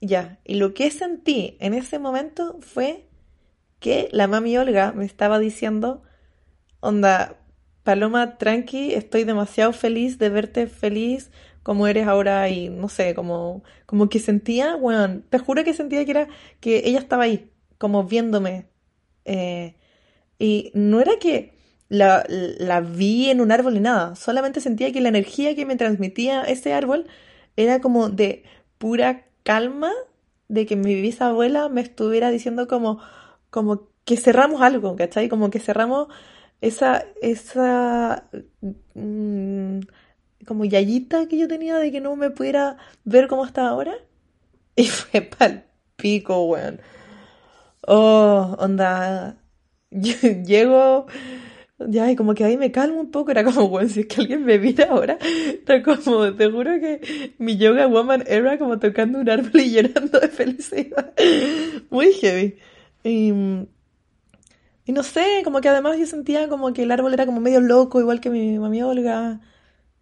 Ya, 0.00 0.38
y 0.44 0.54
lo 0.54 0.74
que 0.74 0.90
sentí 0.90 1.56
en 1.60 1.74
ese 1.74 1.98
momento 1.98 2.58
fue 2.60 3.08
que 3.80 4.08
la 4.12 4.28
mami 4.28 4.56
Olga 4.56 4.92
me 4.92 5.04
estaba 5.04 5.38
diciendo, 5.38 6.02
onda, 6.80 7.36
Paloma, 7.82 8.38
tranqui, 8.38 8.92
estoy 8.92 9.24
demasiado 9.24 9.72
feliz 9.72 10.18
de 10.18 10.28
verte 10.28 10.66
feliz, 10.66 11.30
como 11.68 11.86
eres 11.86 12.06
ahora 12.08 12.48
y 12.48 12.70
no 12.70 12.88
sé, 12.88 13.14
como, 13.14 13.62
como 13.84 14.08
que 14.08 14.20
sentía, 14.20 14.76
bueno, 14.76 15.20
te 15.28 15.38
juro 15.38 15.64
que 15.64 15.74
sentía 15.74 16.02
que 16.06 16.12
era 16.12 16.28
que 16.60 16.78
ella 16.86 16.98
estaba 16.98 17.24
ahí, 17.24 17.52
como 17.76 18.04
viéndome. 18.04 18.70
Eh, 19.26 19.76
y 20.38 20.70
no 20.72 21.02
era 21.02 21.18
que 21.20 21.52
la, 21.90 22.24
la, 22.28 22.80
vi 22.80 23.28
en 23.28 23.42
un 23.42 23.52
árbol 23.52 23.74
ni 23.74 23.80
nada, 23.80 24.14
solamente 24.16 24.62
sentía 24.62 24.92
que 24.92 25.02
la 25.02 25.10
energía 25.10 25.54
que 25.54 25.66
me 25.66 25.76
transmitía 25.76 26.42
ese 26.44 26.72
árbol 26.72 27.06
era 27.56 27.80
como 27.82 28.08
de 28.08 28.44
pura 28.78 29.26
calma, 29.42 29.92
de 30.48 30.64
que 30.64 30.74
mi 30.74 30.94
bisabuela 30.94 31.68
me 31.68 31.82
estuviera 31.82 32.30
diciendo 32.30 32.66
como, 32.66 32.98
como 33.50 33.90
que 34.06 34.16
cerramos 34.16 34.62
algo, 34.62 34.96
¿cachai? 34.96 35.28
Como 35.28 35.50
que 35.50 35.60
cerramos 35.60 36.08
esa, 36.62 37.04
esa, 37.20 38.30
mm, 38.94 39.80
como 40.48 40.64
yayita 40.64 41.28
que 41.28 41.38
yo 41.38 41.46
tenía 41.46 41.76
de 41.76 41.92
que 41.92 42.00
no 42.00 42.16
me 42.16 42.30
pudiera 42.30 42.78
ver 43.04 43.28
cómo 43.28 43.44
está 43.44 43.68
ahora. 43.68 43.94
Y 44.76 44.86
fue 44.86 45.20
pal 45.22 45.64
pico, 45.96 46.44
weón. 46.46 46.80
Oh, 47.86 48.56
onda. 48.58 49.36
Llego 49.90 51.06
Ya, 51.78 52.10
y 52.10 52.16
como 52.16 52.34
que 52.34 52.44
ahí 52.44 52.56
me 52.56 52.72
calmo 52.72 53.00
un 53.00 53.10
poco, 53.10 53.30
era 53.30 53.44
como, 53.44 53.68
bueno, 53.68 53.88
si 53.88 54.00
es 54.00 54.06
que 54.06 54.20
alguien 54.22 54.44
me 54.44 54.58
mira 54.58 54.86
ahora, 54.90 55.18
era 55.66 55.82
como, 55.82 56.34
te 56.34 56.50
juro 56.50 56.72
que 56.80 57.34
mi 57.38 57.56
yoga 57.56 57.86
woman 57.86 58.24
era 58.26 58.58
como 58.58 58.78
tocando 58.78 59.20
un 59.20 59.28
árbol 59.30 59.60
y 59.60 59.72
llorando 59.72 60.20
de 60.20 60.28
felicidad. 60.28 61.14
Muy 61.90 62.12
heavy. 62.14 62.56
Y, 63.04 63.32
no 64.92 65.02
sé, 65.02 65.42
como 65.44 65.60
que 65.60 65.68
además 65.68 65.98
yo 65.98 66.06
sentía 66.06 66.48
como 66.48 66.72
que 66.72 66.82
el 66.82 66.90
árbol 66.90 67.12
era 67.14 67.26
como 67.26 67.40
medio 67.40 67.60
loco, 67.60 68.00
igual 68.00 68.20
que 68.20 68.30
mi 68.30 68.58
mami 68.58 68.82
Olga. 68.82 69.40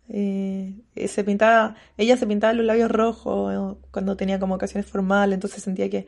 Eh, 0.09 0.83
se 1.09 1.25
pintaba, 1.25 1.75
ella 1.97 2.17
se 2.17 2.27
pintaba 2.27 2.53
los 2.53 2.65
labios 2.65 2.91
rojos 2.91 3.79
cuando 3.91 4.17
tenía 4.17 4.39
como 4.39 4.55
ocasiones 4.55 4.87
formales, 4.87 5.35
entonces 5.35 5.63
sentía 5.63 5.91
que 5.91 6.07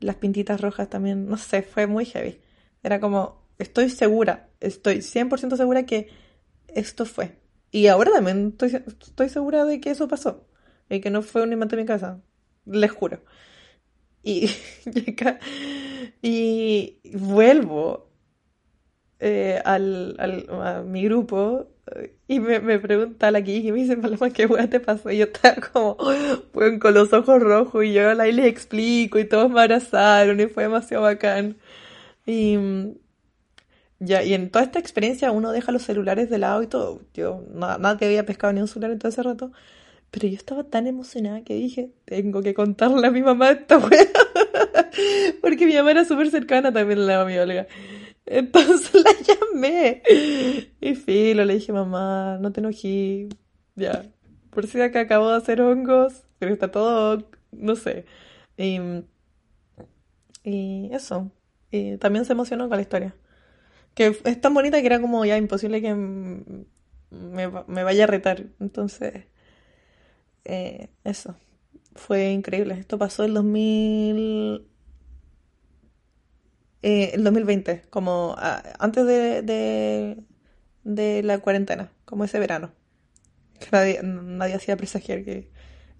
las 0.00 0.16
pintitas 0.16 0.60
rojas 0.60 0.88
también, 0.88 1.26
no 1.26 1.36
sé, 1.36 1.62
fue 1.62 1.86
muy 1.86 2.04
heavy. 2.04 2.40
Era 2.82 3.00
como, 3.00 3.42
estoy 3.58 3.90
segura, 3.90 4.48
estoy 4.60 5.02
100% 5.02 5.56
segura 5.56 5.86
que 5.86 6.08
esto 6.68 7.04
fue. 7.06 7.38
Y 7.70 7.86
ahora 7.86 8.12
también 8.12 8.48
estoy, 8.48 8.82
estoy 9.00 9.28
segura 9.28 9.64
de 9.64 9.80
que 9.80 9.90
eso 9.90 10.08
pasó. 10.08 10.46
Y 10.90 11.00
que 11.00 11.10
no 11.10 11.22
fue 11.22 11.42
un 11.42 11.52
invento 11.52 11.76
de 11.76 11.82
mi 11.82 11.86
casa. 11.86 12.20
Les 12.66 12.90
juro. 12.90 13.22
Y, 14.22 14.50
y 16.22 17.00
vuelvo 17.14 18.11
eh, 19.22 19.62
al, 19.64 20.16
al, 20.18 20.46
a 20.50 20.82
mi 20.82 21.04
grupo 21.04 21.68
y 22.28 22.40
me, 22.40 22.60
me 22.60 22.78
pregunta 22.78 23.30
la 23.30 23.42
que 23.42 23.56
y 23.56 23.72
me 23.72 23.78
dice, 23.80 23.96
Paloma, 23.96 24.30
¿qué 24.30 24.46
hueá 24.46 24.68
te 24.68 24.80
pasó? 24.80 25.10
Y 25.10 25.18
yo 25.18 25.24
estaba 25.26 25.56
como, 25.72 25.96
pues, 26.52 26.78
con 26.80 26.94
los 26.94 27.12
ojos 27.12 27.40
rojos 27.42 27.84
y 27.84 27.92
yo 27.92 28.10
ahí 28.20 28.32
les 28.32 28.46
explico 28.46 29.18
y 29.18 29.24
todos 29.28 29.50
me 29.50 29.60
abrazaron 29.60 30.40
y 30.40 30.46
fue 30.46 30.64
demasiado 30.64 31.04
bacán. 31.04 31.56
Y 32.26 32.58
ya, 33.98 34.24
y 34.24 34.34
en 34.34 34.50
toda 34.50 34.64
esta 34.64 34.78
experiencia 34.78 35.30
uno 35.30 35.52
deja 35.52 35.70
los 35.72 35.82
celulares 35.82 36.28
de 36.30 36.38
lado 36.38 36.62
y 36.62 36.66
todo. 36.66 37.02
Yo 37.14 37.44
nada, 37.52 37.78
nadie 37.78 38.06
había 38.08 38.26
pescado 38.26 38.52
ni 38.52 38.60
un 38.60 38.68
celular 38.68 38.90
en 38.92 38.98
todo 38.98 39.10
ese 39.10 39.22
rato. 39.22 39.52
Pero 40.10 40.28
yo 40.28 40.36
estaba 40.36 40.64
tan 40.64 40.86
emocionada 40.88 41.42
que 41.44 41.54
dije, 41.54 41.92
tengo 42.06 42.42
que 42.42 42.54
contarle 42.54 43.06
a 43.08 43.10
mi 43.12 43.22
mamá 43.22 43.50
esta 43.52 43.78
wea. 43.78 44.08
Porque 45.42 45.66
mi 45.66 45.74
mamá 45.74 45.92
era 45.92 46.04
súper 46.04 46.30
cercana 46.30 46.72
también 46.72 47.00
a 47.00 47.02
la 47.02 47.24
mi 47.26 47.38
Olga. 47.38 47.66
Entonces 48.26 48.94
la 48.94 49.12
llamé. 49.12 50.02
Y 50.80 50.94
filo, 50.94 51.44
le 51.44 51.54
dije, 51.54 51.72
mamá, 51.72 52.38
no 52.40 52.52
te 52.52 52.60
enojí. 52.60 53.28
Ya. 53.74 54.04
Por 54.50 54.66
si 54.66 54.80
acá 54.80 55.00
acabo 55.00 55.30
de 55.30 55.36
hacer 55.36 55.60
hongos, 55.62 56.24
pero 56.38 56.52
está 56.52 56.70
todo, 56.70 57.28
no 57.52 57.76
sé. 57.76 58.06
Y, 58.56 58.78
y 60.44 60.90
eso. 60.92 61.30
Y 61.70 61.96
también 61.98 62.24
se 62.24 62.32
emocionó 62.32 62.68
con 62.68 62.76
la 62.76 62.82
historia. 62.82 63.14
Que 63.94 64.16
es 64.24 64.40
tan 64.40 64.54
bonita 64.54 64.80
que 64.80 64.86
era 64.86 65.00
como 65.00 65.24
ya 65.24 65.38
imposible 65.38 65.82
que 65.82 65.94
me, 65.94 67.48
me 67.66 67.84
vaya 67.84 68.04
a 68.04 68.06
retar. 68.08 68.44
Entonces, 68.60 69.26
eh, 70.44 70.88
eso. 71.04 71.36
Fue 71.94 72.30
increíble. 72.32 72.74
Esto 72.74 72.98
pasó 72.98 73.24
en 73.24 73.34
2000 73.34 74.66
eh, 76.82 77.12
el 77.14 77.24
2020, 77.24 77.82
como 77.90 78.34
antes 78.78 79.06
de, 79.06 80.16
de, 80.84 81.22
la 81.22 81.38
cuarentena, 81.38 81.90
como 82.04 82.24
ese 82.24 82.38
verano. 82.38 82.72
Nadie, 83.70 84.00
nadie 84.02 84.54
hacía 84.54 84.76
presagiar 84.76 85.24
que 85.24 85.48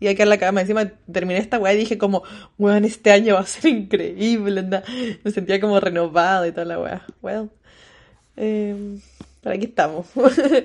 iba 0.00 0.10
a 0.10 0.14
quedar 0.14 0.28
la 0.28 0.38
cama. 0.38 0.60
Encima 0.60 0.90
terminé 1.10 1.38
esta 1.38 1.58
weá 1.58 1.74
y 1.74 1.78
dije 1.78 1.98
como, 1.98 2.22
weón, 2.58 2.84
este 2.84 3.12
año 3.12 3.34
va 3.34 3.40
a 3.40 3.46
ser 3.46 3.66
increíble. 3.66 4.62
Me 5.24 5.30
sentía 5.30 5.60
como 5.60 5.78
renovada 5.78 6.46
y 6.48 6.52
toda 6.52 6.64
la 6.64 6.80
weá. 6.80 7.06
Well, 7.22 7.50
eh, 8.36 8.98
pero 9.40 9.54
aquí 9.54 9.66
estamos. 9.66 10.06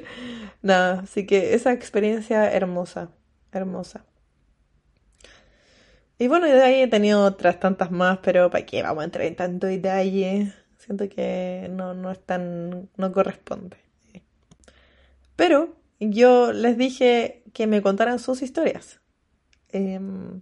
Nada, 0.61 1.01
así 1.01 1.25
que 1.25 1.53
esa 1.53 1.73
experiencia 1.73 2.51
hermosa, 2.51 3.09
hermosa. 3.51 4.05
Y 6.19 6.27
bueno, 6.27 6.47
de 6.47 6.61
ahí 6.63 6.81
he 6.81 6.87
tenido 6.87 7.23
otras 7.23 7.59
tantas 7.59 7.91
más, 7.91 8.19
pero 8.19 8.49
¿para 8.49 8.65
qué 8.65 8.81
vamos 8.81 9.01
a 9.01 9.05
entrar 9.05 9.25
en 9.25 9.35
tanto 9.35 9.67
detalle? 9.67 10.53
Siento 10.77 11.07
que 11.09 11.67
no, 11.71 11.93
no 11.93 12.11
es 12.11 12.19
tan, 12.25 12.89
no 12.97 13.11
corresponde. 13.11 13.77
Pero 15.35 15.75
yo 15.99 16.51
les 16.53 16.77
dije 16.77 17.43
que 17.53 17.67
me 17.67 17.81
contaran 17.81 18.19
sus 18.19 18.41
historias. 18.41 18.99
Em, 19.69 20.41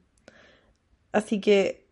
así 1.11 1.41
que 1.41 1.88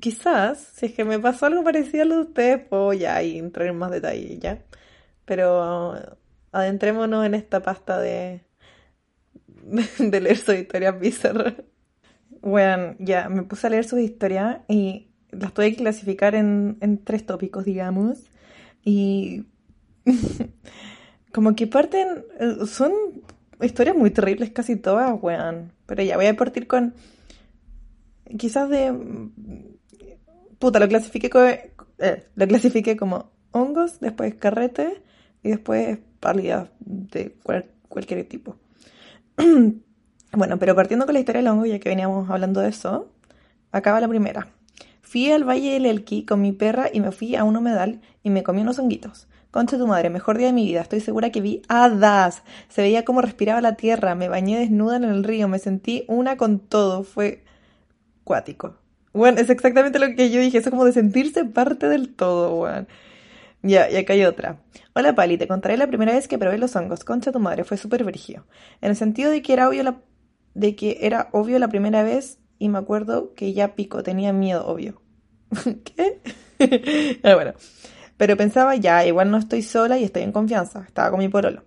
quizás, 0.00 0.58
si 0.76 0.86
es 0.86 0.92
que 0.94 1.04
me 1.04 1.18
pasó 1.18 1.46
algo 1.46 1.64
parecido 1.64 2.02
a 2.02 2.06
lo 2.06 2.14
de 2.16 2.20
ustedes, 2.22 2.66
pues 2.68 3.00
ya 3.00 3.20
entrar 3.22 3.68
en 3.68 3.78
más 3.78 3.90
detalle, 3.90 4.38
¿ya? 4.38 4.64
Pero 5.24 5.96
adentrémonos 6.52 7.26
en 7.26 7.34
esta 7.34 7.60
pasta 7.62 7.98
de, 8.00 8.42
de 9.98 10.20
leer 10.20 10.36
sus 10.38 10.54
historias 10.56 10.98
bizarras. 11.00 11.54
Bueno, 12.42 12.94
ya 12.98 13.28
me 13.28 13.42
puse 13.42 13.66
a 13.66 13.70
leer 13.70 13.84
sus 13.84 14.00
historias 14.00 14.58
y 14.68 15.08
las 15.30 15.52
tuve 15.52 15.70
que 15.70 15.78
clasificar 15.78 16.34
en, 16.34 17.00
tres 17.04 17.26
tópicos, 17.26 17.64
digamos. 17.64 18.18
Y 18.84 19.44
como 21.32 21.54
que 21.54 21.66
parten, 21.66 22.24
eh, 22.38 22.66
son 22.66 22.92
historias 23.60 23.96
muy 23.96 24.10
terribles 24.10 24.50
casi 24.50 24.76
todas, 24.76 25.12
weón. 25.20 25.72
Pero 25.86 26.02
ya 26.02 26.16
voy 26.16 26.26
a 26.26 26.36
partir 26.36 26.66
con, 26.66 26.94
quizás 28.36 28.68
de, 28.68 28.94
puta, 30.58 30.78
lo 30.78 30.88
clasifiqué, 30.88 31.72
eh, 31.98 32.26
lo 32.34 32.46
clasifiqué 32.46 32.96
como 32.96 33.30
hongos, 33.52 34.00
después 34.00 34.34
carrete 34.34 35.02
y 35.42 35.50
después 35.50 35.98
pálida 36.20 36.70
de 36.80 37.36
cualquier 37.88 38.28
tipo. 38.28 38.56
Bueno, 40.32 40.58
pero 40.58 40.74
partiendo 40.74 41.06
con 41.06 41.14
la 41.14 41.20
historia 41.20 41.40
del 41.40 41.48
hongo, 41.48 41.66
ya 41.66 41.78
que 41.78 41.88
veníamos 41.88 42.28
hablando 42.30 42.60
de 42.60 42.68
eso, 42.68 43.10
acaba 43.72 44.00
la 44.00 44.08
primera. 44.08 44.48
Fui 45.00 45.30
al 45.30 45.48
Valle 45.48 45.72
del 45.72 45.86
Elqui 45.86 46.24
con 46.26 46.42
mi 46.42 46.52
perra 46.52 46.90
y 46.92 47.00
me 47.00 47.12
fui 47.12 47.34
a 47.34 47.44
un 47.44 47.56
humedal 47.56 48.00
y 48.22 48.30
me 48.30 48.42
comí 48.42 48.60
unos 48.60 48.78
honguitos. 48.78 49.26
Concha 49.50 49.78
tu 49.78 49.86
madre, 49.86 50.10
mejor 50.10 50.36
día 50.36 50.48
de 50.48 50.52
mi 50.52 50.66
vida. 50.66 50.82
Estoy 50.82 51.00
segura 51.00 51.30
que 51.30 51.40
vi 51.40 51.62
hadas. 51.68 52.42
Se 52.68 52.82
veía 52.82 53.06
cómo 53.06 53.22
respiraba 53.22 53.62
la 53.62 53.76
tierra. 53.76 54.14
Me 54.14 54.28
bañé 54.28 54.58
desnuda 54.58 54.96
en 54.96 55.04
el 55.04 55.24
río. 55.24 55.48
Me 55.48 55.58
sentí 55.58 56.04
una 56.06 56.36
con 56.36 56.58
todo. 56.58 57.02
Fue 57.02 57.42
cuático. 58.24 58.76
Bueno, 59.14 59.40
es 59.40 59.48
exactamente 59.48 59.98
lo 59.98 60.14
que 60.14 60.28
yo 60.30 60.40
dije. 60.40 60.58
Eso 60.58 60.70
como 60.70 60.84
de 60.84 60.92
sentirse 60.92 61.46
parte 61.46 61.88
del 61.88 62.14
todo, 62.14 62.54
bueno. 62.56 62.86
Ya, 63.62 63.90
y 63.90 63.96
acá 63.96 64.12
hay 64.12 64.24
otra. 64.24 64.58
Hola 64.94 65.14
Pali, 65.14 65.38
te 65.38 65.48
contaré 65.48 65.76
la 65.76 65.86
primera 65.86 66.12
vez 66.12 66.28
que 66.28 66.38
probé 66.38 66.58
los 66.58 66.76
hongos. 66.76 67.02
Concha 67.04 67.32
tu 67.32 67.40
madre, 67.40 67.64
fue 67.64 67.78
súper 67.78 68.04
virgio. 68.04 68.44
En 68.82 68.90
el 68.90 68.96
sentido 68.96 69.30
de 69.30 69.42
que 69.42 69.54
era 69.54 69.68
obvio 69.68 69.82
la 69.82 69.96
de 70.58 70.74
que 70.74 70.98
era 71.02 71.28
obvio 71.32 71.58
la 71.58 71.68
primera 71.68 72.02
vez 72.02 72.38
y 72.58 72.68
me 72.68 72.78
acuerdo 72.78 73.32
que 73.34 73.52
ya 73.52 73.76
pico, 73.76 74.02
tenía 74.02 74.32
miedo, 74.32 74.66
obvio. 74.66 75.00
¿Qué? 75.84 76.20
ah, 77.22 77.34
bueno. 77.34 77.54
Pero 78.16 78.36
pensaba, 78.36 78.74
ya, 78.74 79.06
igual 79.06 79.30
no 79.30 79.36
estoy 79.36 79.62
sola 79.62 79.96
y 79.96 80.04
estoy 80.04 80.22
en 80.22 80.32
confianza. 80.32 80.82
Estaba 80.84 81.10
con 81.10 81.20
mi 81.20 81.28
pololo. 81.28 81.62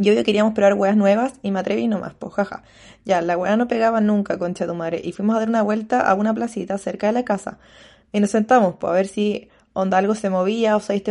Y 0.00 0.08
obvio 0.10 0.22
queríamos 0.22 0.54
probar 0.54 0.74
hueas 0.74 0.96
nuevas 0.96 1.34
y 1.42 1.50
me 1.50 1.58
atreví 1.58 1.88
nomás, 1.88 2.14
pues 2.14 2.34
jaja. 2.34 2.62
Ya, 3.04 3.20
la 3.20 3.36
hueá 3.36 3.56
no 3.56 3.66
pegaba 3.66 4.00
nunca, 4.00 4.38
concha 4.38 4.66
tu 4.66 4.74
madre. 4.74 5.00
Y 5.02 5.10
fuimos 5.10 5.34
a 5.34 5.40
dar 5.40 5.48
una 5.48 5.62
vuelta 5.62 6.00
a 6.00 6.14
una 6.14 6.32
placita 6.32 6.78
cerca 6.78 7.08
de 7.08 7.12
la 7.12 7.24
casa. 7.24 7.58
Y 8.12 8.20
nos 8.20 8.30
sentamos, 8.30 8.76
pues 8.78 8.90
a 8.90 8.94
ver 8.94 9.08
si 9.08 9.48
onda 9.72 9.98
algo 9.98 10.14
se 10.14 10.30
movía 10.30 10.76
o 10.76 10.80
se 10.80 11.02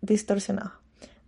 distorsionaba. 0.00 0.80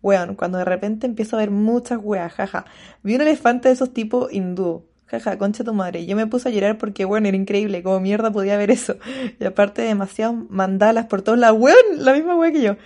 Weón, 0.03 0.35
cuando 0.35 0.57
de 0.57 0.65
repente 0.65 1.07
empiezo 1.07 1.37
a 1.37 1.41
ver 1.41 1.51
muchas 1.51 1.99
hueas, 2.03 2.33
jaja. 2.33 2.65
Vi 3.03 3.15
un 3.15 3.21
elefante 3.21 3.69
de 3.69 3.75
esos 3.75 3.93
tipos 3.93 4.33
hindú. 4.33 4.87
Jaja, 5.11 5.39
concha 5.39 5.65
tu 5.65 5.75
madre. 5.75 6.07
Yo 6.07 6.15
me 6.15 6.27
puse 6.29 6.49
a 6.49 6.53
llorar 6.53 6.79
porque, 6.79 7.05
bueno, 7.05 7.27
era 7.27 7.37
increíble. 7.37 7.83
Como 7.83 7.99
mierda 7.99 8.31
podía 8.31 8.57
ver 8.57 8.71
eso. 8.71 8.97
Y 9.41 9.45
aparte, 9.45 9.83
demasiadas 9.83 10.37
mandalas 10.49 11.07
por 11.07 11.23
todos 11.23 11.37
lados. 11.37 11.59
Weón, 11.61 11.77
la 11.97 12.13
misma 12.13 12.37
wea 12.37 12.53
que 12.53 12.63
yo. 12.63 12.77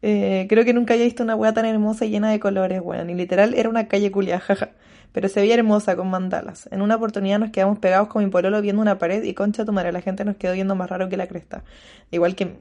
Eh, 0.00 0.46
creo 0.48 0.64
que 0.64 0.72
nunca 0.72 0.94
había 0.94 1.04
visto 1.04 1.22
una 1.22 1.36
wea 1.36 1.52
tan 1.52 1.66
hermosa 1.66 2.06
y 2.06 2.10
llena 2.10 2.30
de 2.30 2.40
colores, 2.40 2.80
weón. 2.82 3.10
Y 3.10 3.14
literal 3.14 3.52
era 3.52 3.68
una 3.68 3.86
calle 3.86 4.10
culia, 4.10 4.40
jaja. 4.40 4.70
Pero 5.12 5.28
se 5.28 5.40
veía 5.40 5.54
hermosa 5.54 5.94
con 5.94 6.08
mandalas. 6.08 6.68
En 6.72 6.80
una 6.80 6.96
oportunidad 6.96 7.38
nos 7.38 7.50
quedamos 7.50 7.78
pegados 7.78 8.08
con 8.08 8.24
mi 8.24 8.30
pololo 8.30 8.62
viendo 8.62 8.80
una 8.80 8.98
pared 8.98 9.22
y 9.22 9.34
concha 9.34 9.66
tu 9.66 9.72
madre, 9.72 9.92
la 9.92 10.00
gente 10.00 10.24
nos 10.24 10.36
quedó 10.36 10.54
viendo 10.54 10.74
más 10.74 10.88
raro 10.88 11.10
que 11.10 11.18
la 11.18 11.26
cresta. 11.26 11.64
Igual 12.10 12.34
que, 12.34 12.56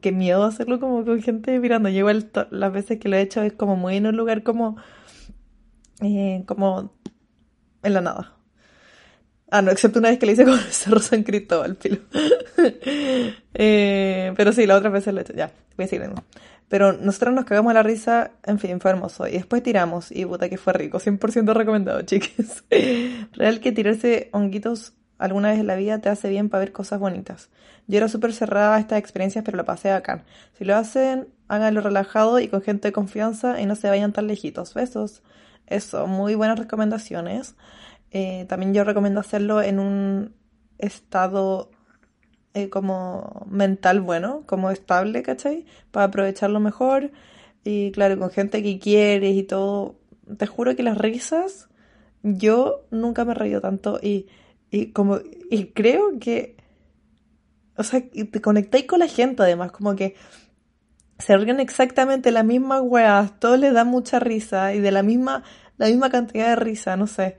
que 0.00 0.12
miedo 0.12 0.44
hacerlo 0.44 0.80
como 0.80 1.04
con 1.04 1.20
gente 1.20 1.58
mirando. 1.60 1.90
Yo 1.90 1.98
igual 1.98 2.30
las 2.50 2.72
veces 2.72 2.98
que 2.98 3.08
lo 3.10 3.16
he 3.16 3.20
hecho 3.20 3.42
es 3.42 3.52
como 3.52 3.76
muy 3.76 3.96
en 3.96 4.06
un 4.06 4.16
lugar 4.16 4.42
como... 4.42 4.76
Eh, 6.02 6.42
como 6.46 6.90
en 7.82 7.94
la 7.94 8.00
nada. 8.00 8.34
Ah, 9.50 9.62
no, 9.62 9.72
excepto 9.72 9.98
una 9.98 10.10
vez 10.10 10.18
que 10.18 10.26
le 10.26 10.32
hice 10.32 10.44
con 10.44 10.54
el 10.54 10.60
Cerro 10.60 11.00
San 11.00 11.24
Cristóbal, 11.24 11.74
pilo. 11.74 11.98
eh, 13.54 14.32
pero 14.36 14.52
sí, 14.52 14.66
la 14.66 14.76
otra 14.76 14.90
vez 14.90 15.06
lo 15.08 15.18
he 15.18 15.22
hecho. 15.22 15.32
Ya, 15.32 15.50
voy 15.76 15.86
a 15.86 15.88
seguir. 15.88 16.10
Pero 16.68 16.92
nosotros 16.92 17.34
nos 17.34 17.46
cagamos 17.46 17.74
la 17.74 17.82
risa, 17.82 18.30
en 18.44 18.60
fin, 18.60 18.80
fue 18.80 18.92
hermoso. 18.92 19.26
Y 19.26 19.32
después 19.32 19.62
tiramos, 19.62 20.12
y 20.12 20.24
puta 20.24 20.48
que 20.48 20.56
fue 20.56 20.72
rico, 20.72 21.00
100% 21.00 21.52
recomendado, 21.52 22.00
chiques. 22.06 22.62
Real 23.32 23.58
que 23.58 23.72
tirarse 23.72 24.28
honguitos 24.32 24.92
alguna 25.18 25.50
vez 25.50 25.58
en 25.58 25.66
la 25.66 25.74
vida 25.74 25.98
te 25.98 26.08
hace 26.08 26.28
bien 26.28 26.48
para 26.48 26.60
ver 26.60 26.72
cosas 26.72 27.00
bonitas. 27.00 27.50
Yo 27.88 27.98
era 27.98 28.08
súper 28.08 28.32
cerrada 28.32 28.76
a 28.76 28.78
estas 28.78 29.00
experiencias, 29.00 29.44
pero 29.44 29.56
lo 29.56 29.64
pasé 29.64 29.90
acá. 29.90 30.22
Si 30.56 30.64
lo 30.64 30.76
hacen, 30.76 31.26
háganlo 31.48 31.80
relajado 31.80 32.38
y 32.38 32.46
con 32.46 32.62
gente 32.62 32.88
de 32.88 32.92
confianza 32.92 33.60
y 33.60 33.66
no 33.66 33.74
se 33.74 33.88
vayan 33.88 34.12
tan 34.12 34.28
lejitos. 34.28 34.72
Besos. 34.74 35.22
Eso, 35.70 36.08
muy 36.08 36.34
buenas 36.34 36.58
recomendaciones. 36.58 37.54
Eh, 38.10 38.44
también 38.48 38.74
yo 38.74 38.82
recomiendo 38.84 39.20
hacerlo 39.20 39.62
en 39.62 39.78
un 39.78 40.34
estado 40.78 41.70
eh, 42.54 42.68
como 42.68 43.46
mental 43.48 44.00
bueno, 44.00 44.42
como 44.46 44.72
estable, 44.72 45.22
¿cachai? 45.22 45.64
Para 45.92 46.06
aprovecharlo 46.06 46.58
mejor. 46.58 47.12
Y 47.62 47.92
claro, 47.92 48.18
con 48.18 48.30
gente 48.30 48.62
que 48.62 48.80
quieres 48.80 49.36
y 49.36 49.44
todo. 49.44 49.94
Te 50.36 50.46
juro 50.46 50.74
que 50.74 50.82
las 50.82 50.98
risas, 50.98 51.68
yo 52.22 52.86
nunca 52.90 53.24
me 53.24 53.32
he 53.32 53.34
reído 53.34 53.60
tanto 53.60 54.00
y, 54.02 54.26
y 54.70 54.92
como, 54.92 55.20
y 55.50 55.66
creo 55.66 56.18
que, 56.20 56.56
o 57.76 57.82
sea, 57.84 58.02
te 58.10 58.40
conectáis 58.40 58.86
con 58.86 59.00
la 59.00 59.08
gente 59.08 59.42
además, 59.42 59.72
como 59.72 59.96
que 59.96 60.14
se 61.20 61.36
ríen 61.36 61.60
exactamente 61.60 62.30
las 62.30 62.44
mismas 62.44 62.82
weas, 62.82 63.38
todo 63.38 63.56
les 63.56 63.72
da 63.72 63.84
mucha 63.84 64.18
risa 64.18 64.74
y 64.74 64.80
de 64.80 64.90
la 64.90 65.02
misma, 65.02 65.44
la 65.76 65.86
misma 65.86 66.10
cantidad 66.10 66.48
de 66.48 66.56
risa, 66.56 66.96
no 66.96 67.06
sé. 67.06 67.38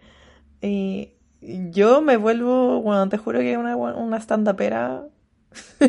Y 0.62 1.14
yo 1.42 2.02
me 2.02 2.18
vuelvo, 2.18 2.82
bueno, 2.82 3.10
te 3.10 3.18
juro 3.18 3.40
que 3.40 3.58
una, 3.58 3.76
una 3.76 4.18
stand-upera. 4.18 5.08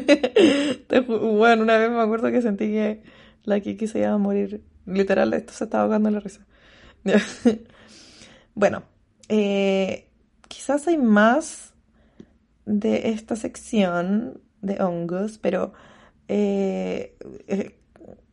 bueno, 1.07 1.62
una 1.62 1.78
vez 1.78 1.90
me 1.90 2.01
acuerdo 2.01 2.30
que 2.30 2.43
sentí 2.43 2.66
que 2.66 3.03
la 3.45 3.61
Kiki 3.61 3.86
se 3.86 4.01
iba 4.01 4.12
a 4.12 4.18
morir. 4.18 4.64
Literal, 4.86 5.32
esto 5.34 5.53
se 5.53 5.64
estaba 5.64 5.84
ahogando 5.84 6.11
la 6.11 6.20
risa. 6.20 6.40
bueno, 8.55 8.82
eh, 9.28 10.09
quizás 10.49 10.88
hay 10.88 10.99
más 10.99 11.74
de 12.64 13.11
esta 13.11 13.36
sección 13.36 14.40
de 14.61 14.82
hongos, 14.82 15.38
pero 15.38 15.72
eh, 16.28 17.16
eh, 17.47 17.78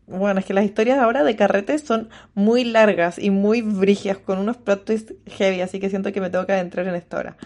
bueno, 0.10 0.39
es 0.39 0.45
que 0.45 0.53
las 0.53 0.66
historias 0.66 0.99
ahora 0.99 1.24
de 1.24 1.36
carretes 1.36 1.82
son 1.82 2.10
muy 2.34 2.64
largas 2.64 3.20
y 3.20 3.30
muy 3.30 3.62
brigias, 3.62 4.18
con 4.18 4.39
unos 4.39 4.57
plot 4.57 4.86
twists 4.86 5.14
heavy, 5.28 5.62
así 5.62 5.80
que 5.80 5.89
siento 5.89 6.12
que 6.12 6.22
me 6.22 6.30
tengo 6.30 6.45
que 6.45 6.53
adentrar 6.53 6.88
en 6.88 6.95
esta 6.95 7.18
hora. 7.18 7.38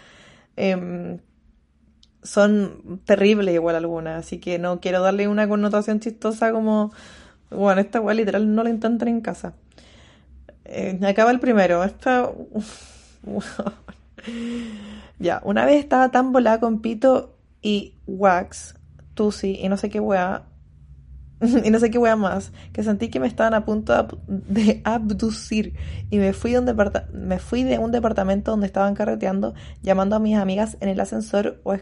Em, 0.55 1.19
son 2.23 3.01
terribles 3.05 3.53
igual 3.53 3.75
algunas, 3.75 4.25
así 4.25 4.39
que 4.39 4.59
no 4.59 4.79
quiero 4.79 5.01
darle 5.01 5.27
una 5.27 5.47
connotación 5.47 5.99
chistosa 5.99 6.51
como 6.51 6.91
bueno, 7.55 7.81
esta 7.81 8.01
weá 8.01 8.15
literal 8.15 8.53
no 8.53 8.63
la 8.63 8.69
intentan 8.69 9.07
en 9.07 9.21
casa. 9.21 9.53
Eh, 10.65 10.99
acaba 11.05 11.31
el 11.31 11.39
primero. 11.39 11.83
Esta. 11.83 12.31
ya, 15.19 15.41
una 15.43 15.65
vez 15.65 15.79
estaba 15.79 16.09
tan 16.11 16.31
volada 16.31 16.59
con 16.59 16.81
Pito 16.81 17.35
y 17.61 17.95
Wax, 18.07 18.75
Tusi 19.13 19.59
y 19.61 19.69
no 19.69 19.77
sé 19.77 19.89
qué 19.89 19.99
weá. 19.99 20.43
y 21.63 21.69
no 21.69 21.79
sé 21.79 21.91
qué 21.91 21.97
weá 21.97 22.15
más. 22.15 22.51
Que 22.71 22.83
sentí 22.83 23.09
que 23.09 23.19
me 23.19 23.27
estaban 23.27 23.53
a 23.53 23.65
punto 23.65 24.07
de 24.27 24.81
abducir. 24.83 25.75
Y 26.09 26.17
me 26.17 26.33
fui, 26.33 26.51
de 26.51 26.59
un 26.59 26.91
me 27.13 27.39
fui 27.39 27.63
de 27.63 27.79
un 27.79 27.91
departamento 27.91 28.51
donde 28.51 28.67
estaban 28.67 28.95
carreteando, 28.95 29.53
llamando 29.81 30.15
a 30.15 30.19
mis 30.19 30.37
amigas 30.37 30.77
en 30.79 30.89
el 30.89 30.99
ascensor 30.99 31.59
o, 31.63 31.75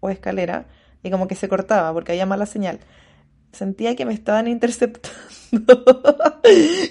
o 0.00 0.10
escalera. 0.10 0.66
Y 1.02 1.10
como 1.10 1.28
que 1.28 1.34
se 1.34 1.48
cortaba 1.48 1.92
porque 1.92 2.12
había 2.12 2.26
mala 2.26 2.46
señal 2.46 2.80
sentía 3.52 3.96
que 3.96 4.04
me 4.04 4.12
estaban 4.12 4.48
interceptando, 4.48 5.84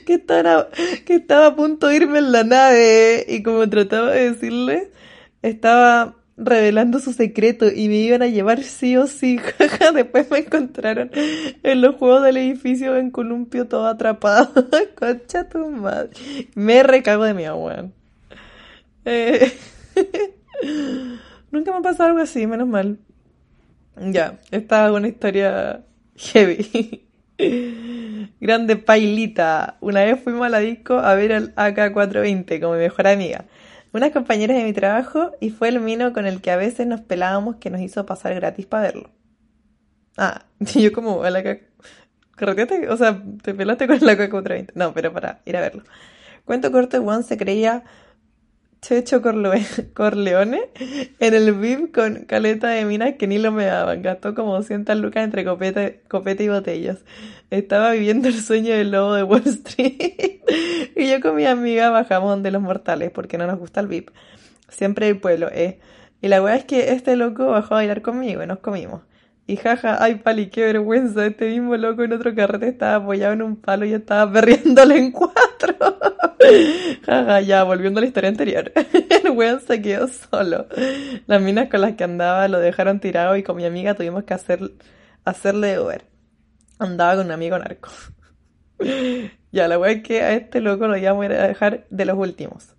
que, 0.06 0.14
estaba, 0.14 0.70
que 1.06 1.16
estaba 1.16 1.48
a 1.48 1.56
punto 1.56 1.88
de 1.88 1.96
irme 1.96 2.20
en 2.20 2.32
la 2.32 2.44
nave 2.44 3.26
y 3.28 3.44
como 3.44 3.70
trataba 3.70 4.12
de 4.12 4.32
decirle, 4.32 4.92
estaba 5.42 6.16
revelando 6.38 7.00
su 7.00 7.14
secreto 7.14 7.68
y 7.68 7.88
me 7.88 7.96
iban 7.96 8.22
a 8.22 8.28
llevar 8.28 8.64
sí 8.64 8.98
o 8.98 9.08
sí. 9.08 9.40
Después 9.94 10.30
me 10.30 10.40
encontraron 10.40 11.12
en 11.14 11.82
los 11.82 11.96
juegos 11.96 12.24
del 12.24 12.38
edificio 12.38 12.98
en 12.98 13.12
columpio 13.12 13.68
todo 13.68 13.86
atrapado. 13.88 14.52
Concha 14.96 15.48
tu 15.48 15.70
madre. 15.70 16.10
Me 16.56 16.84
recago 16.84 17.24
de 17.24 17.34
mi 17.34 17.46
agua. 17.46 17.86
Eh, 19.06 19.52
nunca 21.52 21.72
me 21.72 21.78
ha 21.78 21.82
pasado 21.82 22.10
algo 22.10 22.22
así, 22.22 22.46
menos 22.48 22.68
mal. 22.68 22.98
Ya, 23.98 24.40
esta 24.52 24.88
es 24.88 24.92
una 24.92 25.08
historia 25.08 25.84
Heavy. 26.18 27.02
Grande 28.42 28.76
pailita. 28.76 29.78
Una 29.80 30.04
vez 30.04 30.20
fuimos 30.22 30.46
a 30.46 30.50
la 30.50 30.60
disco 30.60 30.98
a 31.00 31.16
ver 31.16 31.32
al 31.32 31.56
AK420 31.56 32.60
como 32.60 32.74
mi 32.74 32.80
mejor 32.80 33.08
amiga. 33.08 33.46
Unas 33.96 34.12
compañeras 34.12 34.58
de 34.58 34.66
mi 34.66 34.74
trabajo 34.74 35.32
y 35.40 35.52
fue 35.52 35.70
el 35.70 35.80
mino 35.80 36.12
con 36.12 36.26
el 36.28 36.42
que 36.42 36.52
a 36.52 36.58
veces 36.58 36.86
nos 36.86 37.00
pelábamos 37.00 37.56
que 37.56 37.70
nos 37.70 37.80
hizo 37.80 38.06
pasar 38.06 38.36
gratis 38.36 38.66
para 38.66 38.84
verlo. 38.84 39.10
Ah, 40.18 40.44
yo 40.60 40.92
como 40.92 41.24
al 41.24 41.38
AK... 41.38 41.62
O 42.90 42.98
sea, 42.98 43.24
te 43.42 43.54
pelaste 43.54 43.88
con 43.88 43.96
el 43.96 44.02
AK420. 44.02 44.72
No, 44.76 44.94
pero 44.94 45.14
para 45.14 45.40
ir 45.46 45.56
a 45.56 45.62
verlo. 45.62 45.84
Cuento 46.44 46.74
corto, 46.74 47.02
Juan 47.02 47.24
se 47.24 47.38
creía 47.38 47.86
Checho 48.88 49.20
Corleone 49.20 50.70
en 51.20 51.34
el 51.34 51.54
VIP 51.54 51.92
con 51.92 52.26
caleta 52.26 52.68
de 52.68 52.86
minas 52.86 53.16
que 53.18 53.26
ni 53.26 53.40
lo 53.40 53.52
me 53.52 53.66
daban. 53.66 54.04
Gastó 54.04 54.36
como 54.36 54.54
200 54.54 54.96
lucas 54.98 55.24
entre 55.24 55.44
copete, 55.44 56.04
copete 56.08 56.44
y 56.44 56.50
botellas. 56.50 57.00
Estaba 57.50 57.94
viviendo 57.94 58.28
el 58.28 58.40
sueño 58.40 58.76
del 58.76 58.92
lobo 58.92 59.16
de 59.16 59.24
Wall 59.24 59.42
Street. 59.44 60.42
y 60.96 61.10
yo 61.10 61.20
con 61.20 61.36
mi 61.36 61.48
amiga 61.48 61.90
bajamos 61.90 62.30
donde 62.30 62.52
los 62.52 62.62
mortales 62.62 63.10
porque 63.10 63.40
no 63.40 63.48
nos 63.48 63.58
gusta 63.58 63.80
el 63.80 63.88
VIP. 63.88 64.12
Siempre 64.70 65.10
el 65.10 65.20
pueblo, 65.20 65.50
¿eh? 65.52 65.80
Y 66.22 66.28
la 66.28 66.44
weá 66.44 66.56
es 66.56 66.66
que 66.66 66.92
este 66.92 67.16
loco 67.16 67.48
bajó 67.48 67.74
a 67.74 67.78
bailar 67.78 68.04
conmigo 68.04 68.44
y 68.44 68.46
nos 68.46 68.60
comimos. 68.60 69.02
Y 69.48 69.58
jaja, 69.58 70.04
ay 70.04 70.16
pali, 70.16 70.50
qué 70.50 70.66
vergüenza, 70.66 71.26
este 71.28 71.50
mismo 71.50 71.78
loco 71.78 72.04
en 72.04 72.14
otro 72.14 72.34
carrete 72.34 72.68
estaba 72.70 72.96
apoyado 72.96 73.34
en 73.34 73.44
un 73.44 73.56
palo 73.56 73.86
y 73.86 73.94
estaba 73.94 74.32
perriéndole 74.32 74.98
en 74.98 75.12
cuatro. 75.12 75.76
jaja, 77.06 77.42
ya, 77.42 77.64
volviendo 77.64 78.00
a 78.00 78.02
la 78.02 78.08
historia 78.08 78.30
anterior. 78.30 78.72
El 79.24 79.32
weón 79.32 79.62
se 79.62 79.82
quedó 79.84 80.08
solo. 80.08 80.68
Las 81.28 81.42
minas 81.44 81.70
con 81.70 81.82
las 81.82 81.94
que 81.94 82.04
andaba 82.04 82.48
lo 82.48 82.60
dejaron 82.60 83.00
tirado 83.00 83.38
y 83.38 83.44
con 83.44 83.58
mi 83.58 83.66
amiga 83.66 83.94
tuvimos 83.94 84.24
que 84.24 84.34
hacer, 84.34 84.72
hacerle 85.26 85.80
Uber. 85.80 86.06
Andaba 86.80 87.18
con 87.18 87.28
un 87.28 87.32
amigo 87.32 87.60
narco. 87.60 87.90
ya, 89.52 89.68
la 89.68 89.78
weá 89.78 89.92
es 89.92 90.04
que 90.04 90.24
a 90.24 90.34
este 90.34 90.60
loco 90.60 90.88
lo 90.88 90.98
íbamos 90.98 91.26
a 91.26 91.48
dejar 91.48 91.86
de 91.92 92.06
los 92.06 92.18
últimos. 92.18 92.75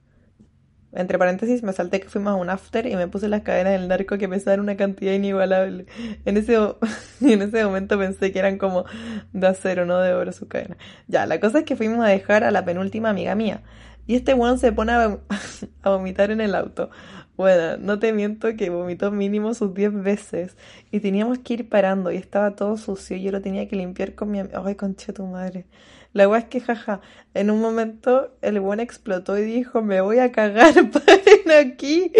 Entre 0.97 1.19
paréntesis, 1.19 1.63
me 1.63 1.73
salté 1.73 2.01
que 2.01 2.09
fuimos 2.09 2.33
a 2.33 2.37
un 2.37 2.51
after 2.51 2.87
y 2.87 2.97
me 2.97 3.09
puse 3.09 3.29
las 3.29 3.43
cadenas 3.43 3.73
del 3.73 3.89
narco 3.89 4.19
que 4.19 4.29
pesaban 4.29 4.61
una 4.61 4.77
cantidad 4.77 5.13
inigualable. 5.13 5.87
En 6.25 6.37
ese, 6.37 6.57
en 7.21 7.43
ese 7.43 7.65
momento 7.65 7.99
pensé 7.99 8.33
que 8.33 8.39
eran 8.39 8.59
como 8.59 8.85
de 9.33 9.47
acero, 9.47 9.87
no 9.87 9.99
de 10.01 10.15
oro 10.15 10.33
sus 10.33 10.49
cadenas. 10.49 10.79
Ya, 11.07 11.27
la 11.27 11.41
cosa 11.41 11.61
es 11.61 11.65
que 11.65 11.77
fuimos 11.77 12.05
a 12.05 12.09
dejar 12.09 12.45
a 12.45 12.51
la 12.51 12.65
penúltima 12.65 13.11
amiga 13.11 13.35
mía. 13.35 13.63
Y 14.07 14.15
este 14.15 14.35
weón 14.35 14.59
se 14.59 14.73
pone 14.73 14.93
a, 14.93 15.19
vomitar 15.85 16.31
en 16.31 16.41
el 16.41 16.55
auto. 16.55 16.91
Bueno, 17.37 17.77
no 17.79 17.99
te 17.99 18.13
miento 18.13 18.57
que 18.57 18.71
vomitó 18.71 19.11
mínimo 19.11 19.55
sus 19.55 19.75
10 19.75 20.03
veces. 20.03 20.57
Y 20.91 21.01
teníamos 21.01 21.39
que 21.39 21.55
ir 21.55 21.69
parando 21.69 22.11
y 22.11 22.17
estaba 22.17 22.57
todo 22.57 22.77
sucio. 22.77 23.17
Yo 23.17 23.31
lo 23.31 23.43
tenía 23.43 23.69
que 23.69 23.77
limpiar 23.77 24.15
con 24.15 24.31
mi... 24.31 24.41
Ay, 24.41 24.75
concha 24.75 25.13
tu 25.13 25.27
madre. 25.27 25.67
La 26.13 26.29
weá 26.29 26.41
es 26.41 26.45
que, 26.47 26.61
jaja, 26.61 27.03
en 27.35 27.51
un 27.51 27.61
momento 27.61 28.35
el 28.41 28.59
buen 28.61 28.81
explotó 28.81 29.37
y 29.37 29.43
dijo, 29.43 29.83
me 29.83 30.01
voy 30.01 30.19
a 30.19 30.33
cagar, 30.33 30.73
paren 30.91 31.71
aquí. 31.71 32.11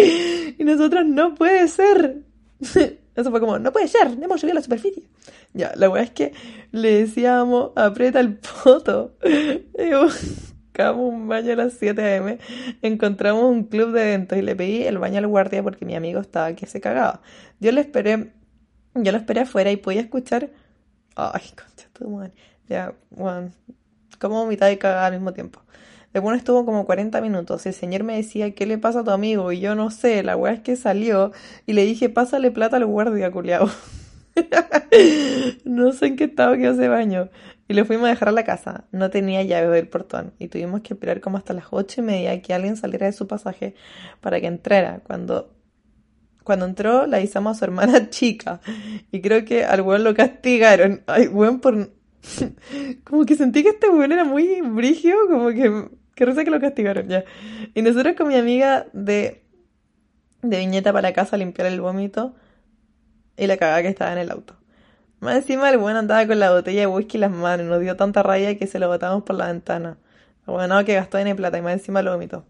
Y 0.57 0.63
nosotros, 0.63 1.03
no 1.05 1.33
puede 1.33 1.67
ser. 1.67 2.21
Eso 3.15 3.31
fue 3.31 3.39
como, 3.39 3.57
no 3.57 3.71
puede 3.71 3.87
ser, 3.87 4.09
hemos 4.21 4.39
subido 4.39 4.51
a 4.53 4.55
la 4.55 4.61
superficie. 4.61 5.09
Ya, 5.53 5.71
la 5.75 5.89
weá 5.89 6.03
es 6.03 6.11
que 6.11 6.33
le 6.71 6.99
decíamos, 6.99 7.71
aprieta 7.75 8.19
el 8.19 8.37
poto. 8.37 9.17
Y 10.77 10.83
buscamos 10.83 11.11
un 11.11 11.27
baño 11.27 11.53
a 11.53 11.55
las 11.55 11.73
7 11.73 12.01
a.m. 12.03 12.37
Encontramos 12.83 13.45
un 13.45 13.63
club 13.63 13.93
de 13.93 14.03
eventos 14.03 14.37
y 14.37 14.43
le 14.43 14.55
pedí 14.55 14.83
el 14.83 14.99
baño 14.99 15.17
al 15.17 15.25
guardia 15.25 15.63
porque 15.63 15.85
mi 15.85 15.95
amigo 15.95 16.19
estaba 16.19 16.53
que 16.53 16.67
se 16.67 16.79
cagaba. 16.79 17.21
Yo 17.59 17.71
le 17.71 17.81
esperé, 17.81 18.31
yo 18.93 19.11
lo 19.11 19.17
esperé 19.17 19.41
afuera 19.41 19.71
y 19.71 19.77
podía 19.77 20.01
escuchar. 20.01 20.51
Ay, 21.15 21.41
concha 21.55 21.89
tu 21.93 22.09
madre. 22.09 22.33
Ya, 22.69 22.93
bueno, 23.09 23.51
como 24.19 24.45
mitad 24.45 24.69
y 24.69 24.77
cagada 24.77 25.07
al 25.07 25.13
mismo 25.13 25.33
tiempo. 25.33 25.61
Después 26.13 26.37
estuvo 26.37 26.63
como 26.63 26.85
40 26.85 27.21
minutos 27.21 27.65
el 27.65 27.73
señor 27.73 28.03
me 28.03 28.15
decía, 28.15 28.53
¿qué 28.53 28.67
le 28.67 28.77
pasa 28.77 28.99
a 28.99 29.03
tu 29.03 29.11
amigo? 29.11 29.51
Y 29.51 29.59
yo 29.59 29.73
no 29.73 29.89
sé, 29.89 30.21
la 30.21 30.37
weá 30.37 30.53
es 30.53 30.59
que 30.61 30.75
salió 30.75 31.31
y 31.65 31.73
le 31.73 31.85
dije, 31.85 32.09
pásale 32.09 32.51
plata 32.51 32.77
al 32.77 32.85
guardia, 32.85 33.31
culiao. 33.31 33.67
no 35.65 35.91
sé 35.91 36.07
en 36.07 36.15
qué 36.17 36.25
estado 36.25 36.55
quedó 36.55 36.73
ese 36.73 36.87
baño. 36.87 37.29
Y 37.67 37.73
le 37.73 37.83
fuimos 37.85 38.07
a 38.07 38.09
dejar 38.09 38.29
a 38.29 38.31
la 38.31 38.43
casa. 38.43 38.85
No 38.91 39.09
tenía 39.09 39.43
llave 39.43 39.75
del 39.75 39.87
portón. 39.87 40.33
Y 40.39 40.47
tuvimos 40.47 40.81
que 40.81 40.93
esperar 40.93 41.19
como 41.19 41.37
hasta 41.37 41.53
las 41.53 41.65
ocho 41.71 42.01
y 42.01 42.03
media 42.03 42.41
que 42.41 42.53
alguien 42.53 42.77
saliera 42.77 43.05
de 43.05 43.13
su 43.13 43.27
pasaje 43.27 43.75
para 44.21 44.39
que 44.39 44.47
entrara. 44.47 45.01
Cuando, 45.05 45.53
cuando 46.43 46.65
entró, 46.65 47.07
la 47.07 47.17
avisamos 47.17 47.55
a 47.55 47.59
su 47.59 47.65
hermana 47.65 48.09
chica. 48.09 48.61
Y 49.11 49.21
creo 49.21 49.43
que 49.43 49.65
al 49.65 49.81
weón 49.81 50.03
lo 50.03 50.15
castigaron. 50.15 51.03
Ay, 51.07 51.27
weón, 51.27 51.59
por 51.59 51.91
como 53.03 53.25
que 53.25 53.35
sentí 53.35 53.63
que 53.63 53.69
este 53.69 53.89
weón 53.89 54.11
era 54.11 54.23
muy 54.23 54.61
brigio, 54.61 55.15
como 55.29 55.49
que, 55.49 55.89
que 56.15 56.25
reza 56.25 56.43
que 56.43 56.51
lo 56.51 56.59
castigaron 56.59 57.07
ya. 57.07 57.25
Y 57.73 57.81
nosotros 57.81 58.15
con 58.15 58.27
mi 58.27 58.35
amiga 58.35 58.87
de 58.93 59.43
de 60.41 60.57
viñeta 60.57 60.93
para 60.93 61.09
la 61.09 61.13
casa 61.13 61.35
a 61.35 61.39
limpiar 61.39 61.67
el 61.67 61.81
vómito 61.81 62.35
y 63.35 63.47
la 63.47 63.57
cagada 63.57 63.81
que 63.81 63.89
estaba 63.89 64.13
en 64.13 64.19
el 64.19 64.31
auto. 64.31 64.56
Más 65.19 65.37
encima 65.37 65.69
el 65.69 65.77
bueno 65.77 65.99
andaba 65.99 66.25
con 66.27 66.39
la 66.39 66.51
botella 66.51 66.81
de 66.81 66.87
whisky 66.87 67.17
en 67.17 67.21
las 67.21 67.31
manos, 67.31 67.65
nos 67.67 67.81
dio 67.81 67.95
tanta 67.95 68.21
raya 68.23 68.57
que 68.57 68.67
se 68.67 68.79
lo 68.79 68.87
botamos 68.87 69.23
por 69.23 69.35
la 69.35 69.47
ventana. 69.47 69.97
Bueno 70.45 70.83
que 70.85 70.93
gastó 70.93 71.17
en 71.17 71.27
el 71.27 71.35
plata 71.35 71.57
y 71.57 71.61
más 71.61 71.73
encima 71.73 72.01
lo 72.01 72.11
vomitó. 72.11 72.45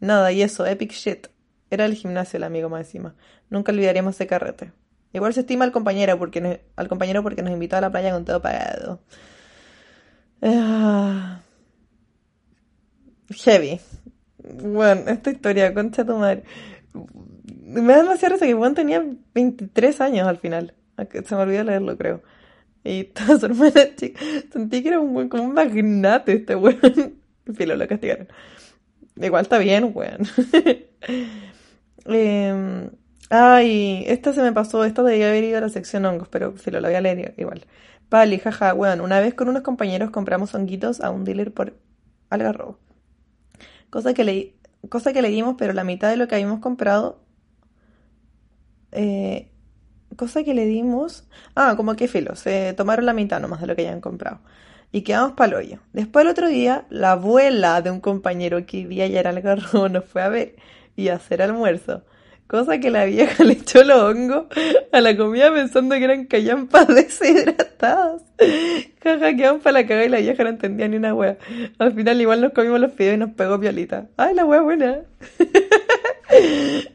Nada, 0.00 0.32
y 0.32 0.42
eso, 0.42 0.66
epic 0.66 0.92
shit. 0.92 1.28
Era 1.70 1.84
el 1.84 1.94
gimnasio 1.94 2.36
el 2.38 2.44
amigo 2.44 2.68
más 2.68 2.86
encima. 2.86 3.14
Nunca 3.50 3.72
olvidaríamos 3.72 4.14
ese 4.14 4.26
carrete. 4.26 4.72
Igual 5.12 5.32
se 5.34 5.40
estima 5.40 5.64
al 5.64 5.72
compañero 5.72 6.18
porque 6.18 6.40
nos, 6.40 6.58
al 6.76 6.88
compañero 6.88 7.22
porque 7.22 7.42
nos 7.42 7.52
invitó 7.52 7.76
a 7.76 7.80
la 7.80 7.90
playa 7.90 8.12
con 8.12 8.24
todo 8.24 8.42
pagado. 8.42 9.00
Ah. 10.42 11.40
Heavy. 13.30 13.80
Bueno, 14.38 15.02
esta 15.08 15.30
historia, 15.30 15.74
concha 15.74 16.04
tu 16.04 16.16
madre. 16.16 16.44
Me 17.42 17.92
da 17.92 18.02
demasiada 18.02 18.34
risa 18.34 18.46
que 18.46 18.54
Juan 18.54 18.74
tenía 18.74 19.04
23 19.34 20.00
años 20.00 20.26
al 20.26 20.38
final. 20.38 20.74
Se 21.24 21.34
me 21.36 21.42
olvidó 21.42 21.64
leerlo, 21.64 21.96
creo. 21.96 22.22
Y 22.84 23.04
toda 23.14 23.38
su 23.38 23.46
hermana 23.46 23.94
chica. 23.96 24.20
Sentí 24.52 24.82
que 24.82 24.88
era 24.88 25.00
un 25.00 25.14
buen, 25.14 25.28
como 25.28 25.44
un 25.44 25.54
magnate 25.54 26.32
este 26.32 26.56
weón. 26.56 26.80
Filo, 27.54 27.76
lo 27.76 27.88
castigaron. 27.88 28.28
Igual 29.16 29.42
está 29.42 29.58
bien, 29.58 29.92
weón. 29.94 30.26
eh, 32.06 32.90
ay, 33.30 34.04
esta 34.06 34.32
se 34.32 34.42
me 34.42 34.52
pasó. 34.52 34.84
Esta 34.84 35.02
debía 35.02 35.28
haber 35.28 35.44
ido 35.44 35.58
a 35.58 35.62
la 35.62 35.68
sección 35.68 36.04
hongos, 36.04 36.28
pero 36.28 36.52
filo, 36.52 36.80
lo 36.80 36.88
voy 36.88 36.96
a 36.96 37.00
leer 37.00 37.34
igual. 37.36 37.66
Pali, 38.08 38.38
jaja, 38.38 38.74
weón. 38.74 39.00
Una 39.00 39.20
vez 39.20 39.34
con 39.34 39.48
unos 39.48 39.62
compañeros 39.62 40.10
compramos 40.10 40.54
honguitos 40.54 41.00
a 41.00 41.10
un 41.10 41.24
dealer 41.24 41.52
por 41.52 41.74
algarrobo. 42.30 42.78
Cosa 43.90 44.12
que, 44.14 44.24
le, 44.24 44.54
cosa 44.90 45.12
que 45.12 45.22
le 45.22 45.30
dimos, 45.30 45.56
pero 45.58 45.72
la 45.72 45.84
mitad 45.84 46.10
de 46.10 46.16
lo 46.16 46.28
que 46.28 46.34
habíamos 46.34 46.60
comprado. 46.60 47.22
Eh, 48.92 49.50
cosa 50.18 50.44
que 50.44 50.52
le 50.52 50.66
dimos. 50.66 51.24
Ah, 51.54 51.74
como 51.76 51.96
que 51.96 52.08
filo, 52.08 52.36
se 52.36 52.74
tomaron 52.74 53.06
la 53.06 53.14
mitad 53.14 53.40
nomás 53.40 53.62
de 53.62 53.68
lo 53.68 53.74
que 53.74 53.86
habían 53.86 54.02
comprado. 54.02 54.40
Y 54.92 55.02
quedamos 55.02 55.32
pa'l 55.32 55.54
hoyo. 55.54 55.78
Después 55.94 56.24
el 56.24 56.30
otro 56.30 56.48
día, 56.48 56.84
la 56.90 57.12
abuela 57.12 57.80
de 57.80 57.90
un 57.90 58.00
compañero 58.00 58.66
que 58.66 58.78
vivía 58.78 59.04
allá 59.04 59.20
en 59.20 59.26
Algarrobo 59.28 59.88
nos 59.88 60.04
fue 60.04 60.22
a 60.22 60.28
ver 60.28 60.56
y 60.96 61.08
a 61.08 61.14
hacer 61.14 61.40
almuerzo. 61.40 62.02
Cosa 62.48 62.80
que 62.80 62.90
la 62.90 63.04
vieja 63.04 63.44
le 63.44 63.52
echó 63.52 63.84
los 63.84 64.02
hongos 64.02 64.46
a 64.90 65.00
la 65.00 65.16
comida 65.16 65.52
pensando 65.52 65.94
que 65.94 66.04
eran 66.04 66.24
callampas 66.24 66.88
deshidratadas. 66.94 68.22
Jaja, 69.02 69.36
quedaban 69.36 69.60
para 69.60 69.80
la 69.80 69.86
cagada 69.86 70.06
y 70.06 70.08
la 70.08 70.18
vieja 70.18 70.42
no 70.42 70.50
entendía 70.50 70.88
ni 70.88 70.96
una 70.96 71.14
wea. 71.14 71.36
Al 71.78 71.92
final 71.92 72.20
igual 72.20 72.40
nos 72.40 72.52
comimos 72.52 72.80
los 72.80 72.92
fideos 72.92 73.16
y 73.16 73.18
nos 73.18 73.30
pegó 73.30 73.60
piolita. 73.60 74.06
Ay, 74.16 74.34
la 74.34 74.46
wea 74.46 74.62
buena. 74.62 75.02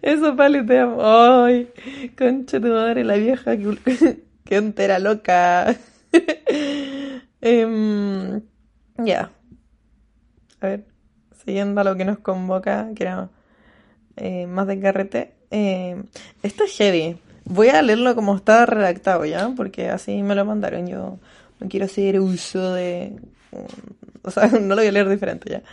Eso, 0.02 0.36
Pali, 0.36 0.66
te 0.66 0.80
amo. 0.80 1.00
Ay, 1.02 1.70
concha 2.18 2.60
tu 2.60 2.68
madre, 2.68 3.04
la 3.04 3.16
vieja 3.16 3.58
que, 3.58 4.24
entera 4.56 5.00
loca. 5.00 5.76
Em, 7.46 8.42
ya. 9.00 9.32
A 10.62 10.66
ver, 10.66 10.86
siguiendo 11.44 11.82
a 11.82 11.84
lo 11.84 11.98
que 11.98 12.06
nos 12.06 12.20
convoca, 12.20 12.90
que 12.96 13.04
era 13.04 13.30
eh, 14.16 14.48
más 14.48 14.68
de 14.68 14.80
carrete. 14.80 15.36
Eh, 15.52 16.02
esto 16.42 16.64
es 16.64 16.78
heavy. 16.78 17.18
Voy 17.46 17.68
a 17.68 17.82
leerlo 17.82 18.16
como 18.16 18.36
está 18.36 18.66
redactado 18.66 19.26
ya, 19.26 19.50
porque 19.56 19.90
así 19.90 20.24
me 20.24 20.36
lo 20.36 20.46
mandaron. 20.46 20.88
Yo 20.88 21.20
no 21.60 21.68
quiero 21.68 21.86
hacer 21.86 22.20
uso 22.20 22.74
de... 22.74 23.20
O 24.24 24.32
sea, 24.32 24.48
no 24.48 24.70
lo 24.70 24.76
voy 24.78 24.88
a 24.88 24.92
leer 24.92 25.10
diferente 25.10 25.50
ya. 25.50 25.64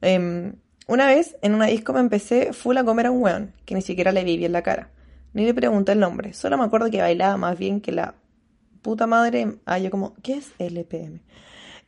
Em, 0.00 0.54
una 0.88 1.06
vez 1.06 1.36
en 1.42 1.54
una 1.54 1.66
disco 1.66 1.92
me 1.92 2.00
empecé 2.00 2.52
full 2.52 2.76
a 2.76 2.84
comer 2.84 3.06
a 3.06 3.10
un 3.10 3.22
weón, 3.22 3.52
que 3.64 3.74
ni 3.74 3.82
siquiera 3.82 4.12
le 4.12 4.24
vi 4.24 4.36
bien 4.36 4.52
la 4.52 4.62
cara. 4.62 4.90
Ni 5.32 5.44
le 5.44 5.54
pregunté 5.54 5.92
el 5.92 6.00
nombre, 6.00 6.34
solo 6.34 6.58
me 6.58 6.64
acuerdo 6.64 6.90
que 6.90 7.00
bailaba 7.00 7.36
más 7.36 7.58
bien 7.58 7.80
que 7.80 7.92
la 7.92 8.14
puta 8.82 9.06
madre. 9.06 9.58
Ah, 9.64 9.78
yo 9.78 9.90
como, 9.90 10.14
¿qué 10.22 10.34
es 10.34 10.52
LPM? 10.58 11.20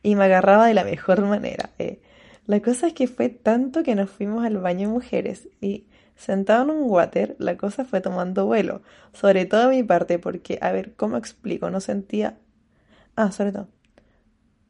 Y 0.01 0.15
me 0.15 0.25
agarraba 0.25 0.67
de 0.67 0.73
la 0.73 0.83
mejor 0.83 1.21
manera. 1.25 1.69
Eh. 1.77 2.01
La 2.47 2.61
cosa 2.61 2.87
es 2.87 2.93
que 2.93 3.07
fue 3.07 3.29
tanto 3.29 3.83
que 3.83 3.95
nos 3.95 4.09
fuimos 4.09 4.45
al 4.45 4.57
baño 4.57 4.89
mujeres 4.89 5.49
y 5.61 5.85
sentado 6.15 6.63
en 6.63 6.69
un 6.69 6.89
water 6.89 7.35
la 7.39 7.57
cosa 7.57 7.85
fue 7.85 8.01
tomando 8.01 8.45
vuelo. 8.45 8.81
Sobre 9.13 9.45
todo 9.45 9.69
mi 9.69 9.83
parte 9.83 10.19
porque, 10.19 10.57
a 10.61 10.71
ver, 10.71 10.93
¿cómo 10.95 11.17
explico? 11.17 11.69
No 11.69 11.79
sentía... 11.81 12.37
Ah, 13.15 13.31
sobre 13.31 13.51
todo. 13.51 13.67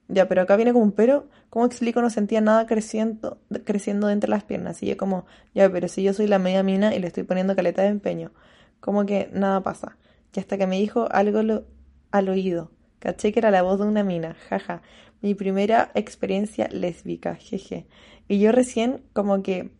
Ya, 0.07 0.27
pero 0.27 0.43
acá 0.43 0.55
viene 0.55 0.71
como 0.73 0.85
un 0.85 0.91
pero. 0.91 1.27
¿Cómo 1.49 1.65
explico? 1.65 2.01
No 2.01 2.09
sentía 2.09 2.41
nada 2.41 2.65
creciendo, 2.67 3.39
creciendo 3.63 4.07
dentro 4.07 4.27
de 4.27 4.37
las 4.37 4.43
piernas. 4.43 4.83
Y 4.83 4.87
yo 4.87 4.97
como, 4.97 5.25
ya, 5.53 5.71
pero 5.71 5.87
si 5.87 6.03
yo 6.03 6.13
soy 6.13 6.27
la 6.27 6.39
media 6.39 6.63
mina 6.63 6.93
y 6.93 6.99
le 6.99 7.07
estoy 7.07 7.23
poniendo 7.23 7.55
caleta 7.55 7.81
de 7.81 7.89
empeño. 7.89 8.31
Como 8.79 9.05
que 9.05 9.29
nada 9.33 9.61
pasa. 9.63 9.97
Y 10.33 10.39
hasta 10.39 10.57
que 10.57 10.67
me 10.67 10.79
dijo 10.79 11.07
algo 11.11 11.41
lo, 11.43 11.65
al 12.11 12.29
oído. 12.29 12.71
Caché 12.99 13.31
que 13.31 13.39
era 13.39 13.51
la 13.51 13.63
voz 13.63 13.79
de 13.79 13.85
una 13.85 14.03
mina. 14.03 14.35
Jaja. 14.49 14.81
Mi 15.21 15.33
primera 15.33 15.91
experiencia 15.95 16.67
lésbica. 16.71 17.35
Jeje. 17.35 17.87
Y 18.27 18.39
yo 18.39 18.51
recién 18.51 19.01
como 19.13 19.41
que 19.41 19.71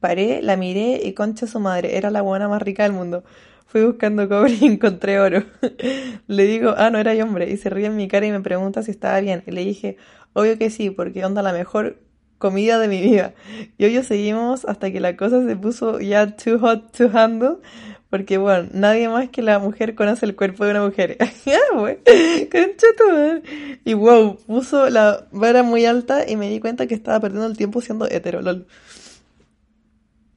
paré, 0.00 0.42
la 0.42 0.56
miré 0.56 1.00
y 1.04 1.12
concha 1.14 1.46
su 1.46 1.60
madre. 1.60 1.96
Era 1.96 2.10
la 2.10 2.22
buena 2.22 2.48
más 2.48 2.62
rica 2.62 2.82
del 2.82 2.92
mundo. 2.92 3.24
Fui 3.68 3.84
buscando 3.84 4.26
cobre 4.30 4.56
y 4.58 4.64
encontré 4.64 5.20
oro. 5.20 5.44
le 6.26 6.44
digo, 6.44 6.74
ah, 6.78 6.88
no 6.88 6.98
era 6.98 7.14
yo 7.14 7.24
hombre. 7.24 7.50
Y 7.50 7.58
se 7.58 7.68
ríe 7.68 7.86
en 7.86 7.96
mi 7.96 8.08
cara 8.08 8.26
y 8.26 8.32
me 8.32 8.40
pregunta 8.40 8.82
si 8.82 8.90
estaba 8.90 9.20
bien. 9.20 9.42
Y 9.46 9.50
le 9.50 9.62
dije, 9.62 9.98
obvio 10.32 10.56
que 10.56 10.70
sí, 10.70 10.88
porque 10.88 11.22
onda 11.24 11.42
la 11.42 11.52
mejor 11.52 11.98
comida 12.38 12.78
de 12.78 12.88
mi 12.88 13.02
vida. 13.02 13.34
Y 13.76 13.84
hoy 13.84 14.02
seguimos 14.02 14.64
hasta 14.64 14.90
que 14.90 15.00
la 15.00 15.18
cosa 15.18 15.44
se 15.44 15.54
puso 15.54 16.00
ya 16.00 16.34
too 16.34 16.58
hot 16.58 16.96
to 16.96 17.10
handle. 17.12 17.58
Porque 18.08 18.38
bueno, 18.38 18.70
nadie 18.72 19.06
más 19.10 19.28
que 19.28 19.42
la 19.42 19.58
mujer 19.58 19.94
conoce 19.94 20.24
el 20.24 20.34
cuerpo 20.34 20.64
de 20.64 20.70
una 20.70 20.86
mujer. 20.86 21.18
y 23.84 23.92
wow, 23.92 24.38
puso 24.46 24.88
la 24.88 25.26
vara 25.30 25.62
muy 25.62 25.84
alta 25.84 26.26
y 26.26 26.36
me 26.36 26.48
di 26.48 26.58
cuenta 26.58 26.86
que 26.86 26.94
estaba 26.94 27.20
perdiendo 27.20 27.46
el 27.46 27.58
tiempo 27.58 27.82
siendo 27.82 28.08
hetero, 28.08 28.40
lol. 28.40 28.66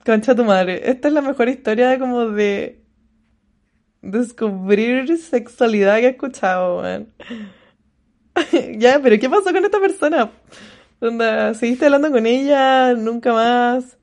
Concha 0.05 0.35
tu 0.35 0.43
madre. 0.43 0.89
Esta 0.89 1.07
es 1.07 1.13
la 1.13 1.21
mejor 1.21 1.47
historia 1.47 1.97
como 1.97 2.25
de 2.25 2.80
descubrir 4.01 5.17
sexualidad 5.17 5.97
que 5.97 6.07
he 6.07 6.09
escuchado, 6.09 6.81
man. 6.81 7.07
ya, 8.77 8.99
pero 9.01 9.19
¿qué 9.19 9.29
pasó 9.29 9.51
con 9.51 9.65
esta 9.65 9.79
persona? 9.79 10.31
¿Seguiste 11.55 11.85
hablando 11.85 12.11
con 12.11 12.25
ella? 12.25 12.93
¿Nunca 12.93 13.33
más? 13.33 13.97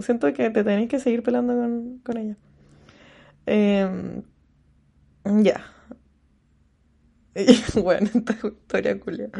Siento 0.00 0.32
que 0.32 0.50
te 0.50 0.64
tenés 0.64 0.88
que 0.88 0.98
seguir 0.98 1.22
pelando 1.22 1.54
con, 1.54 1.98
con 1.98 2.16
ella. 2.16 2.36
Eh, 3.46 4.22
ya. 5.24 5.64
bueno, 7.82 8.08
esta 8.14 8.36
historia 8.46 8.98
culia. 8.98 9.30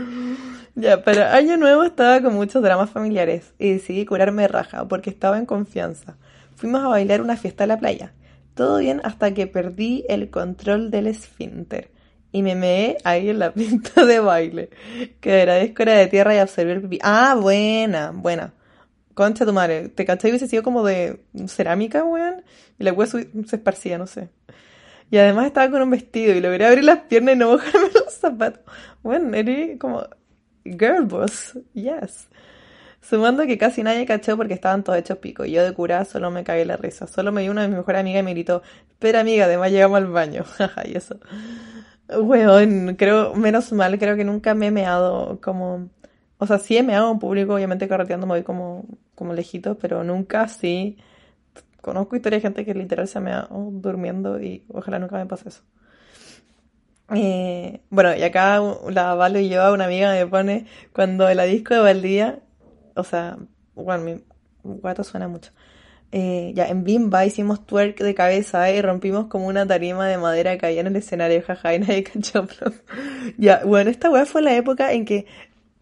Ya, 0.75 1.03
para 1.03 1.35
Año 1.35 1.57
Nuevo 1.57 1.85
estaba 1.85 2.21
con 2.23 2.35
muchos 2.35 2.63
dramas 2.63 2.91
familiares 2.91 3.53
y 3.59 3.73
decidí 3.73 4.05
curarme 4.05 4.47
raja 4.47 4.87
porque 4.87 5.11
estaba 5.11 5.39
en 5.39 5.47
confianza. 5.47 6.17
Fuimos 6.55 6.83
a 6.83 6.89
bailar 6.89 7.21
una 7.21 7.37
fiesta 7.37 7.65
a 7.65 7.67
la 7.67 7.79
playa. 7.79 8.13
Todo 8.59 8.79
bien 8.79 9.01
hasta 9.05 9.35
que 9.35 9.47
perdí 9.47 10.05
el 10.09 10.31
control 10.31 10.91
del 10.91 11.07
esfínter 11.07 11.93
y 12.33 12.43
me 12.43 12.57
meé 12.57 12.97
ahí 13.05 13.29
en 13.31 13.39
la 13.39 13.53
pinta 13.55 14.05
de 14.05 14.19
baile. 14.19 14.71
Que 15.21 15.43
era 15.43 15.61
escora 15.61 15.93
de 15.93 16.09
tierra 16.09 16.35
y 16.35 16.39
absorber 16.39 16.83
pipí. 16.83 16.99
Ah, 17.01 17.37
buena, 17.41 18.11
buena. 18.11 18.53
Concha 19.15 19.47
tu 19.47 19.53
madre. 19.53 19.91
¿Te 19.91 20.05
cachai? 20.05 20.33
Hubiese 20.33 20.49
sido 20.49 20.65
como 20.65 20.83
de 20.83 21.21
cerámica, 21.47 22.03
weón. 22.03 22.43
Y 22.81 22.83
la 22.83 22.93
weá 22.93 23.07
se 23.07 23.29
esparcía, 23.53 23.97
no 23.97 24.09
sé. 24.09 24.29
Y 25.09 25.19
además 25.19 25.47
estaba 25.47 25.71
con 25.71 25.81
un 25.81 25.91
vestido 25.91 26.35
y 26.35 26.41
logré 26.41 26.67
abrir 26.67 26.83
las 26.83 27.03
piernas 27.03 27.37
y 27.37 27.39
no 27.39 27.53
mojarme 27.53 27.91
los 27.95 28.13
zapatos. 28.13 28.65
Bueno, 29.05 29.37
era 29.37 29.79
como 29.79 30.05
girl 30.65 31.05
boss, 31.05 31.57
yes. 31.75 32.29
Sumando 33.01 33.47
que 33.47 33.59
casi 33.59 33.83
nadie 33.83 34.05
cachó 34.07 34.37
porque 34.37 34.55
estaban 34.55 34.85
todos 34.85 34.99
hechos 34.99 35.19
pico. 35.19 35.45
Y 35.45 35.53
yo 35.53 35.65
de 35.65 35.73
cura 35.73 36.05
solo 36.05 36.31
me 36.31 36.45
cagué 36.45 36.65
la 36.65 36.77
risa. 36.77 37.07
Solo 37.07 37.33
me 37.33 37.43
dio 37.43 37.51
una 37.51 37.63
de 37.63 37.69
mis 37.69 37.79
mejores 37.79 38.01
amigas 38.01 38.21
y 38.21 38.25
me 38.25 38.33
gritó, 38.33 38.63
espera 38.89 39.21
amiga, 39.21 39.45
además 39.47 39.71
llegamos 39.71 39.99
al 39.99 40.07
baño. 40.07 40.45
y 40.85 40.97
eso. 40.97 41.17
Weón, 42.09 42.97
creo, 42.97 43.35
menos 43.35 43.73
mal, 43.73 43.99
creo 43.99 44.17
que 44.17 44.25
nunca 44.25 44.55
me 44.55 44.69
he 44.69 44.71
meado 44.71 45.41
como... 45.41 45.91
O 46.39 46.47
sea, 46.47 46.59
sí 46.59 46.77
he 46.77 46.83
meado 46.83 47.11
en 47.11 47.19
público, 47.19 47.55
obviamente 47.55 47.89
carreteando 47.89 48.27
me 48.27 48.35
voy 48.35 48.43
como, 48.45 48.87
como 49.15 49.35
lejito, 49.35 49.77
pero 49.79 50.05
nunca 50.05 50.43
así. 50.43 50.97
Conozco 51.81 52.17
historias 52.17 52.43
de 52.43 52.49
gente 52.49 52.65
que 52.65 52.75
literal 52.75 53.09
se 53.09 53.19
ha 53.19 53.49
durmiendo 53.51 54.41
y 54.41 54.65
ojalá 54.69 54.99
nunca 54.99 55.17
me 55.17 55.27
pase 55.27 55.49
eso. 55.49 55.63
Eh, 57.15 57.81
bueno, 57.91 58.15
y 58.15 58.23
acá 58.23 58.61
la 58.91 59.15
Valo 59.15 59.39
y 59.39 59.49
yo, 59.49 59.73
una 59.73 59.87
amiga 59.87 60.13
me 60.13 60.27
pone, 60.27 60.67
cuando 60.93 61.33
la 61.33 61.45
disco 61.45 61.75
de 61.75 61.81
Valdía, 61.81 62.41
o 63.01 63.05
sea, 63.05 63.39
bueno, 63.75 64.05
mi 64.05 64.23
guato 64.63 65.05
suena 65.05 65.29
mucho. 65.29 65.53
Eh, 66.11 66.53
ya 66.55 66.67
en 66.69 66.85
Bimba 66.85 67.27
hicimos 67.27 67.67
twerk 67.67 67.99
de 68.01 68.15
cabeza 68.15 68.71
y 68.71 68.81
rompimos 68.81 69.27
como 69.27 69.47
una 69.47 69.67
tarima 69.67 70.09
de 70.09 70.17
madera 70.17 70.57
que 70.57 70.67
había 70.67 70.81
en 70.81 70.87
el 70.87 70.97
escenario, 70.97 71.43
jaja, 71.43 71.75
y 71.75 71.81
nadie 71.81 72.03
cachó. 72.05 72.47
ya, 73.37 73.63
bueno, 73.65 73.91
esta 73.91 74.11
weá 74.11 74.25
fue 74.25 74.43
la 74.43 74.57
época 74.57 74.93
en 74.93 75.05
que 75.05 75.27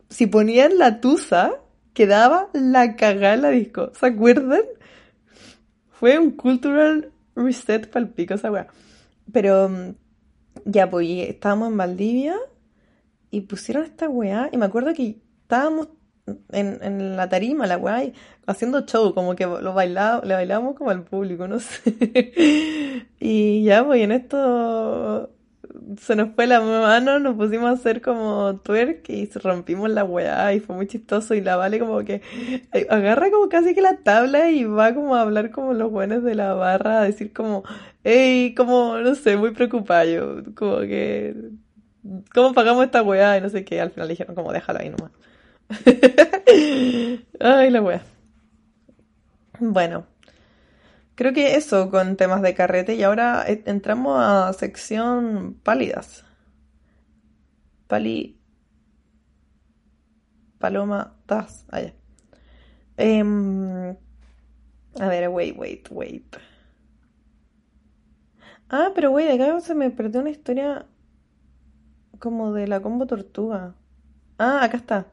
si 0.09 0.27
ponían 0.27 0.79
la 0.79 1.01
tusa, 1.01 1.55
quedaba 1.93 2.49
la 2.53 2.97
cagada 2.97 3.37
la 3.37 3.51
disco. 3.51 3.93
¿Se 3.95 4.07
acuerdan? 4.07 4.63
Fue 5.91 6.19
un 6.19 6.33
cultural 6.33 7.13
reset 7.35 7.89
para 7.89 8.05
el 8.05 8.13
pico 8.13 8.35
esa 8.35 8.51
weá. 8.51 8.67
Pero 9.33 9.69
mm, 9.69 9.95
ya, 10.65 10.91
pues 10.91 11.09
estábamos 11.09 11.69
en 11.71 11.77
Valdivia 11.77 12.37
y 13.31 13.43
pusieron 13.43 13.85
esta 13.85 14.09
weá. 14.09 14.49
Y 14.53 14.57
me 14.57 14.67
acuerdo 14.67 14.93
que 14.93 15.21
estábamos 15.43 15.89
en, 16.53 16.79
en 16.83 17.17
la 17.17 17.29
tarima, 17.29 17.67
la 17.67 17.79
weá, 17.79 18.03
haciendo 18.47 18.83
show, 18.87 19.15
como 19.15 19.37
que 19.37 19.47
lo 19.47 19.75
bailaba, 19.75 20.25
le 20.25 20.35
bailábamos 20.35 20.77
como 20.77 20.91
al 20.91 21.05
público, 21.05 21.49
no 21.49 21.61
sé. 21.61 23.05
y 23.21 23.65
ya, 23.65 23.85
pues 23.85 24.03
en 24.03 24.13
esto 24.13 25.31
se 25.99 26.17
nos 26.17 26.31
fue 26.35 26.47
la 26.47 26.61
mano, 26.61 27.19
nos 27.19 27.37
pusimos 27.37 27.69
a 27.69 27.73
hacer 27.73 28.01
como 28.01 28.61
twerk 28.63 29.09
y 29.09 29.27
rompimos 29.27 29.91
la 29.91 30.05
weá 30.05 30.53
y 30.55 30.61
fue 30.61 30.75
muy 30.77 30.87
chistoso 30.87 31.35
y 31.35 31.41
la 31.41 31.57
Vale 31.57 31.79
como 31.79 31.99
que 32.05 32.23
agarra 32.91 33.31
como 33.31 33.49
casi 33.49 33.75
que 33.75 33.83
la 33.83 33.99
tabla 33.99 34.51
y 34.51 34.65
va 34.65 34.95
como 34.95 35.15
a 35.15 35.23
hablar 35.23 35.51
como 35.51 35.75
los 35.75 35.91
buenos 35.91 36.23
de 36.25 36.35
la 36.35 36.55
barra, 36.55 37.01
a 37.01 37.05
decir 37.05 37.33
como, 37.33 37.65
hey, 38.05 38.55
como, 38.57 38.99
no 38.99 39.15
sé, 39.15 39.37
muy 39.37 39.53
preocupada 39.53 40.05
yo, 40.07 40.43
como 40.55 40.79
que, 40.81 41.35
¿cómo 42.35 42.53
pagamos 42.55 42.85
esta 42.85 43.03
weá? 43.03 43.39
Y 43.39 43.41
no 43.41 43.49
sé 43.51 43.65
qué, 43.65 43.81
al 43.81 43.91
final 43.91 44.09
dijeron 44.09 44.35
como 44.35 44.53
déjalo 44.53 44.81
ahí 44.81 44.91
nomás. 44.91 45.13
Ay, 47.41 47.71
la 47.71 47.83
weá. 47.83 48.03
Bueno. 49.61 50.07
Creo 51.17 51.33
que 51.33 51.57
eso 51.57 51.91
con 51.91 52.17
temas 52.17 52.43
de 52.43 52.55
carrete 52.55 52.95
y 52.95 53.03
ahora 53.03 53.45
eh, 53.49 53.63
entramos 53.67 54.21
a 54.23 54.53
sección 54.53 55.59
pálidas. 55.63 56.25
Pali... 57.89 58.37
Paloma 60.59 61.15
Das. 61.27 61.65
Allá. 61.71 61.93
Em, 62.99 63.97
a 65.01 65.09
ver, 65.09 65.29
wait, 65.29 65.57
wait, 65.57 65.89
wait. 65.91 66.37
Ah, 68.69 68.91
pero 68.95 69.11
de 69.15 69.31
acá 69.33 69.61
se 69.61 69.75
me 69.75 69.91
perdió 69.91 70.21
una 70.21 70.31
historia 70.31 70.87
como 72.19 72.53
de 72.53 72.67
la 72.69 72.81
combo 72.81 73.07
tortuga. 73.07 73.75
Ah, 74.39 74.65
acá 74.65 74.77
está. 74.79 75.07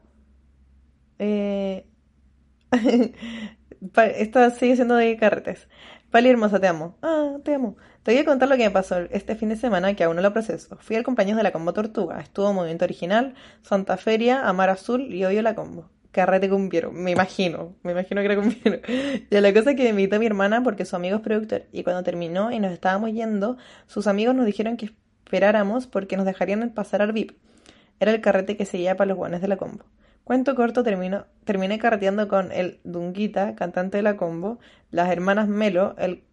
Eh... 1.18 1.86
Esta 4.16 4.50
sigue 4.50 4.76
siendo 4.76 4.96
de 4.96 5.16
carretes. 5.16 5.68
Pali 6.10 6.28
hermosa, 6.28 6.60
te 6.60 6.68
amo. 6.68 6.96
Ah, 7.02 7.38
te 7.44 7.54
amo. 7.54 7.76
Te 8.02 8.12
voy 8.12 8.20
a 8.20 8.24
contar 8.24 8.48
lo 8.48 8.56
que 8.56 8.64
me 8.64 8.70
pasó 8.70 8.98
este 9.10 9.34
fin 9.34 9.48
de 9.48 9.56
semana 9.56 9.94
que 9.94 10.04
aún 10.04 10.16
no 10.16 10.22
lo 10.22 10.32
proceso. 10.32 10.76
Fui 10.80 10.94
al 10.96 11.02
compañero 11.02 11.36
de 11.38 11.42
la 11.42 11.52
Combo 11.52 11.72
Tortuga. 11.72 12.20
Estuvo 12.20 12.52
Movimiento 12.52 12.84
Original, 12.84 13.34
Santa 13.62 13.96
Feria, 13.96 14.48
Amar 14.48 14.70
Azul 14.70 15.12
y 15.12 15.24
Odio 15.24 15.42
la 15.42 15.54
Combo. 15.54 15.90
Carrete 16.12 16.48
cumbiero. 16.48 16.92
Me 16.92 17.10
imagino. 17.10 17.74
Me 17.82 17.92
imagino 17.92 18.20
que 18.20 18.26
era 18.26 18.36
cumbiero. 18.36 18.80
Y 19.30 19.40
la 19.40 19.52
cosa 19.52 19.70
es 19.70 19.76
que 19.76 19.82
me 19.82 19.88
invitó 19.90 20.16
a 20.16 20.18
mi 20.20 20.26
hermana 20.26 20.62
porque 20.62 20.84
su 20.84 20.94
amigo 20.94 21.16
es 21.16 21.22
productor. 21.22 21.64
Y 21.72 21.82
cuando 21.82 22.02
terminó 22.04 22.52
y 22.52 22.60
nos 22.60 22.70
estábamos 22.70 23.12
yendo, 23.12 23.56
sus 23.86 24.06
amigos 24.06 24.34
nos 24.34 24.46
dijeron 24.46 24.76
que 24.76 24.92
esperáramos 25.24 25.86
porque 25.88 26.16
nos 26.16 26.26
dejarían 26.26 26.70
pasar 26.70 27.02
al 27.02 27.12
VIP. 27.12 27.32
Era 27.98 28.12
el 28.12 28.20
carrete 28.20 28.56
que 28.56 28.66
seguía 28.66 28.96
para 28.96 29.08
los 29.08 29.16
guanes 29.16 29.40
de 29.40 29.48
la 29.48 29.56
Combo. 29.56 29.84
Cuento 30.24 30.54
corto, 30.54 30.82
termino, 30.82 31.26
terminé 31.44 31.78
carreteando 31.78 32.28
con 32.28 32.50
el 32.50 32.80
Dunguita, 32.84 33.54
cantante 33.54 33.98
de 33.98 34.02
la 34.02 34.16
combo, 34.16 34.58
las 34.90 35.10
hermanas 35.10 35.48
Melo, 35.48 35.94
el 35.98 36.24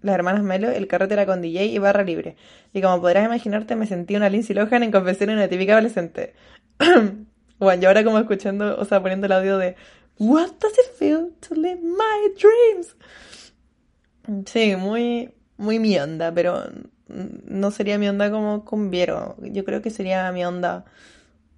las 0.00 0.14
hermanas 0.14 0.44
Melo, 0.44 0.70
el 0.70 0.86
carrete 0.86 1.14
era 1.14 1.26
con 1.26 1.42
DJ 1.42 1.66
y 1.66 1.78
barra 1.78 2.04
libre. 2.04 2.36
Y 2.72 2.80
como 2.80 3.00
podrás 3.00 3.26
imaginarte, 3.26 3.74
me 3.74 3.86
sentí 3.86 4.14
una 4.14 4.28
Lindsay 4.28 4.54
Lohan 4.54 4.84
en 4.84 4.92
confesión 4.92 5.30
en 5.30 5.36
una 5.36 5.48
típica 5.48 5.72
adolescente. 5.72 6.34
bueno, 7.58 7.82
yo 7.82 7.88
ahora 7.88 8.04
como 8.04 8.18
escuchando, 8.18 8.78
o 8.78 8.84
sea, 8.84 9.00
poniendo 9.02 9.26
el 9.26 9.32
audio 9.32 9.58
de 9.58 9.74
What 10.18 10.52
does 10.60 10.72
it 10.78 10.96
feel 10.96 11.32
to 11.48 11.54
live 11.54 11.80
my 11.82 12.32
dreams? 12.40 12.96
Sí, 14.46 14.76
muy, 14.76 15.32
muy 15.56 15.78
mi 15.78 15.98
onda, 15.98 16.32
pero 16.32 16.62
no 17.08 17.70
sería 17.70 17.98
mi 17.98 18.08
onda 18.08 18.30
como 18.30 18.64
con 18.64 18.90
Viero. 18.90 19.36
Yo 19.40 19.64
creo 19.64 19.82
que 19.82 19.90
sería 19.90 20.30
mi 20.30 20.44
onda 20.44 20.84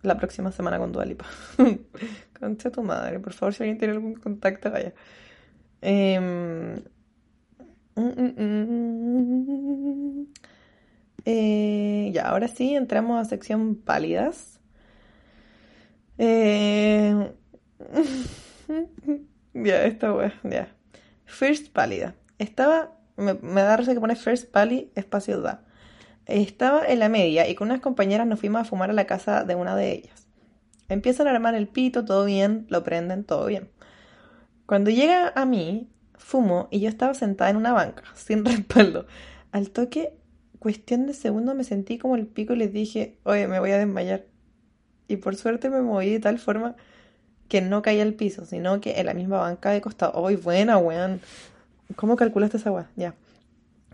la 0.02 0.16
próxima 0.16 0.52
semana 0.52 0.78
con 0.78 0.92
Dualipa. 0.92 1.26
Concha 2.38 2.70
tu 2.70 2.82
madre, 2.82 3.20
por 3.20 3.32
favor, 3.32 3.54
si 3.54 3.62
alguien 3.62 3.78
tiene 3.78 3.94
algún 3.94 4.14
contacto, 4.14 4.70
vaya. 4.70 4.94
Em, 5.82 6.76
mm, 7.96 8.02
mm, 8.16 8.34
mm, 8.38 10.26
eh, 11.26 12.10
ya, 12.14 12.28
ahora 12.28 12.48
sí, 12.48 12.74
entramos 12.74 13.20
a 13.20 13.24
sección 13.28 13.76
pálidas. 13.76 14.60
Eh, 16.18 17.32
ya, 19.54 19.84
esta 19.84 20.12
wea, 20.14 20.38
ya. 20.44 20.68
First 21.26 21.72
pálida. 21.72 22.14
Estaba, 22.38 22.96
me, 23.16 23.34
me 23.34 23.62
da 23.62 23.76
risa 23.76 23.94
que 23.94 24.00
pone 24.00 24.16
first 24.16 24.50
pali, 24.50 24.90
espacio 24.94 25.40
da. 25.40 25.64
Estaba 26.30 26.86
en 26.86 26.98
la 26.98 27.08
media 27.08 27.48
y 27.48 27.54
con 27.54 27.68
unas 27.68 27.80
compañeras 27.80 28.26
nos 28.26 28.40
fuimos 28.40 28.62
a 28.62 28.64
fumar 28.64 28.90
a 28.90 28.92
la 28.92 29.06
casa 29.06 29.44
de 29.44 29.54
una 29.54 29.76
de 29.76 29.92
ellas. 29.92 30.26
Empiezan 30.88 31.26
a 31.26 31.30
armar 31.30 31.54
el 31.54 31.68
pito, 31.68 32.04
todo 32.04 32.24
bien, 32.24 32.66
lo 32.68 32.82
prenden, 32.82 33.24
todo 33.24 33.46
bien. 33.46 33.68
Cuando 34.66 34.90
llega 34.90 35.32
a 35.34 35.44
mí, 35.44 35.90
fumo 36.16 36.68
y 36.70 36.80
yo 36.80 36.88
estaba 36.88 37.14
sentada 37.14 37.50
en 37.50 37.56
una 37.56 37.72
banca, 37.72 38.04
sin 38.14 38.44
respaldo. 38.44 39.06
Al 39.52 39.70
toque, 39.70 40.14
cuestión 40.58 41.06
de 41.06 41.14
segundo, 41.14 41.54
me 41.54 41.64
sentí 41.64 41.98
como 41.98 42.16
el 42.16 42.26
pico 42.26 42.52
y 42.52 42.56
les 42.56 42.72
dije, 42.72 43.18
oye, 43.24 43.48
me 43.48 43.58
voy 43.58 43.72
a 43.72 43.78
desmayar. 43.78 44.26
Y 45.08 45.16
por 45.16 45.34
suerte 45.34 45.70
me 45.70 45.80
moví 45.80 46.10
de 46.10 46.20
tal 46.20 46.38
forma 46.38 46.76
que 47.48 47.60
no 47.60 47.82
caía 47.82 48.04
al 48.04 48.14
piso, 48.14 48.46
sino 48.46 48.80
que 48.80 49.00
en 49.00 49.06
la 49.06 49.14
misma 49.14 49.38
banca 49.38 49.70
de 49.70 49.80
costado. 49.80 50.24
¡Ay, 50.24 50.36
buena, 50.36 50.78
weón! 50.78 51.20
¿Cómo 51.96 52.14
calculaste 52.14 52.58
esa 52.58 52.70
weá? 52.70 52.88
Ya. 52.94 53.14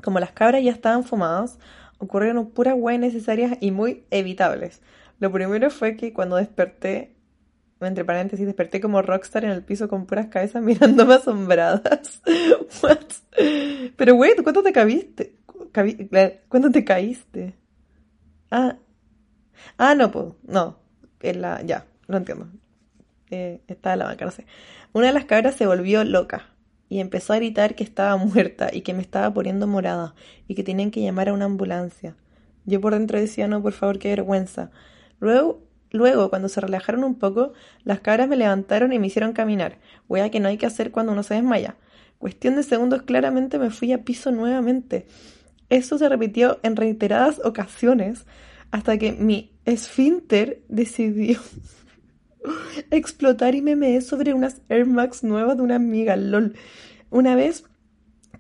Como 0.03 0.21
las 0.21 0.33
cabras 0.33 0.63
ya 0.63 0.73
estaban 0.73 1.05
fumadas, 1.05 1.59
ocurrieron 1.99 2.51
puras 2.51 2.75
weas 2.77 3.01
necesarias 3.01 3.59
y 3.61 3.71
muy 3.71 4.05
evitables. 4.11 4.83
Lo 5.19 5.33
primero 5.33 5.71
fue 5.71 5.97
que 5.97 6.13
cuando 6.13 6.37
desperté, 6.37 7.15
entre 7.81 8.05
paréntesis, 8.05 8.47
desperté 8.47 8.81
como 8.81 9.03
rockstar 9.03 9.45
en 9.45 9.51
el 9.51 9.63
piso 9.63 9.89
con 9.89 10.07
puras 10.07 10.27
cabezas 10.27 10.63
mirándome 10.63 11.15
asombradas. 11.15 12.23
What? 12.83 12.99
Pero 13.97 14.15
güey, 14.15 14.35
¿cuánto 14.43 14.63
te 14.63 14.73
caíste? 14.73 15.37
¿Cuándo 16.49 16.71
te 16.71 16.85
caíste? 16.85 17.55
Ah. 18.51 18.77
Ah, 19.79 19.95
no, 19.95 20.11
pues, 20.11 20.27
no. 20.47 20.79
En 21.21 21.43
la, 21.43 21.63
ya, 21.63 21.87
lo 22.07 22.19
entiendo. 22.19 22.49
Eh, 23.31 23.61
estaba 23.67 23.95
en 23.95 23.99
la 24.01 24.05
banca, 24.07 24.25
no 24.25 24.31
sé. 24.31 24.47
Una 24.93 25.09
de 25.09 25.13
las 25.13 25.25
cabras 25.25 25.57
se 25.57 25.67
volvió 25.67 26.05
loca 26.05 26.56
y 26.89 27.01
empezó 27.01 27.33
a 27.33 27.37
gritar 27.37 27.75
que 27.75 27.85
estaba 27.85 28.17
muerta 28.17 28.71
y 28.73 28.83
que 28.83 28.95
me 28.95 29.03
estaba 29.03 29.33
poniendo 29.33 29.67
morada 29.67 30.15
y 30.49 30.55
que 30.55 30.63
tenían 30.63 30.91
que 30.91 31.03
llamar 31.03 31.29
a 31.29 31.33
una 31.33 31.47
ambulancia. 31.47 32.17
Yo 32.65 32.81
por 32.81 32.95
dentro 32.95 33.19
decía, 33.19 33.49
no, 33.49 33.63
por 33.63 33.73
favor, 33.73 33.99
qué 33.99 34.09
vergüenza. 34.09 34.71
Luego, 35.21 35.63
luego, 35.91 36.31
cuando 36.31 36.49
se 36.49 36.61
relajaron 36.61 37.05
un 37.05 37.15
poco, 37.15 37.53
las 37.85 38.01
cabras 38.01 38.29
me 38.29 38.37
levantaron 38.37 38.93
y 38.93 38.99
me 38.99 39.07
hicieron 39.07 39.33
caminar, 39.33 39.79
wea 40.09 40.31
que 40.31 40.41
no 40.41 40.49
hay 40.49 40.59
que 40.59 40.67
hacer 40.67 40.91
cuando 40.91 41.13
uno 41.13 41.23
se 41.23 41.35
desmaya. 41.35 41.77
Cuestión 42.19 42.57
de 42.57 42.63
segundos, 42.63 43.03
claramente 43.03 43.59
me 43.59 43.71
fui 43.71 43.93
a 43.93 44.03
piso 44.03 44.31
nuevamente. 44.31 45.07
Eso 45.69 45.99
se 45.99 46.09
repitió 46.09 46.59
en 46.63 46.77
reiteradas 46.77 47.41
ocasiones 47.45 48.27
hasta 48.71 48.99
que 48.99 49.13
mi 49.13 49.53
esfínter 49.65 50.63
decidió 50.69 51.41
explotar 52.91 53.55
y 53.55 53.63
me 53.63 53.77
meé 53.77 54.01
sobre 54.01 54.35
unas 54.35 54.61
Air 54.69 54.87
Max 54.87 55.25
nuevas 55.25 55.57
de 55.57 55.63
una 55.63 55.77
amiga, 55.77 56.17
lol. 56.17 56.55
Una 57.11 57.35
vez 57.35 57.65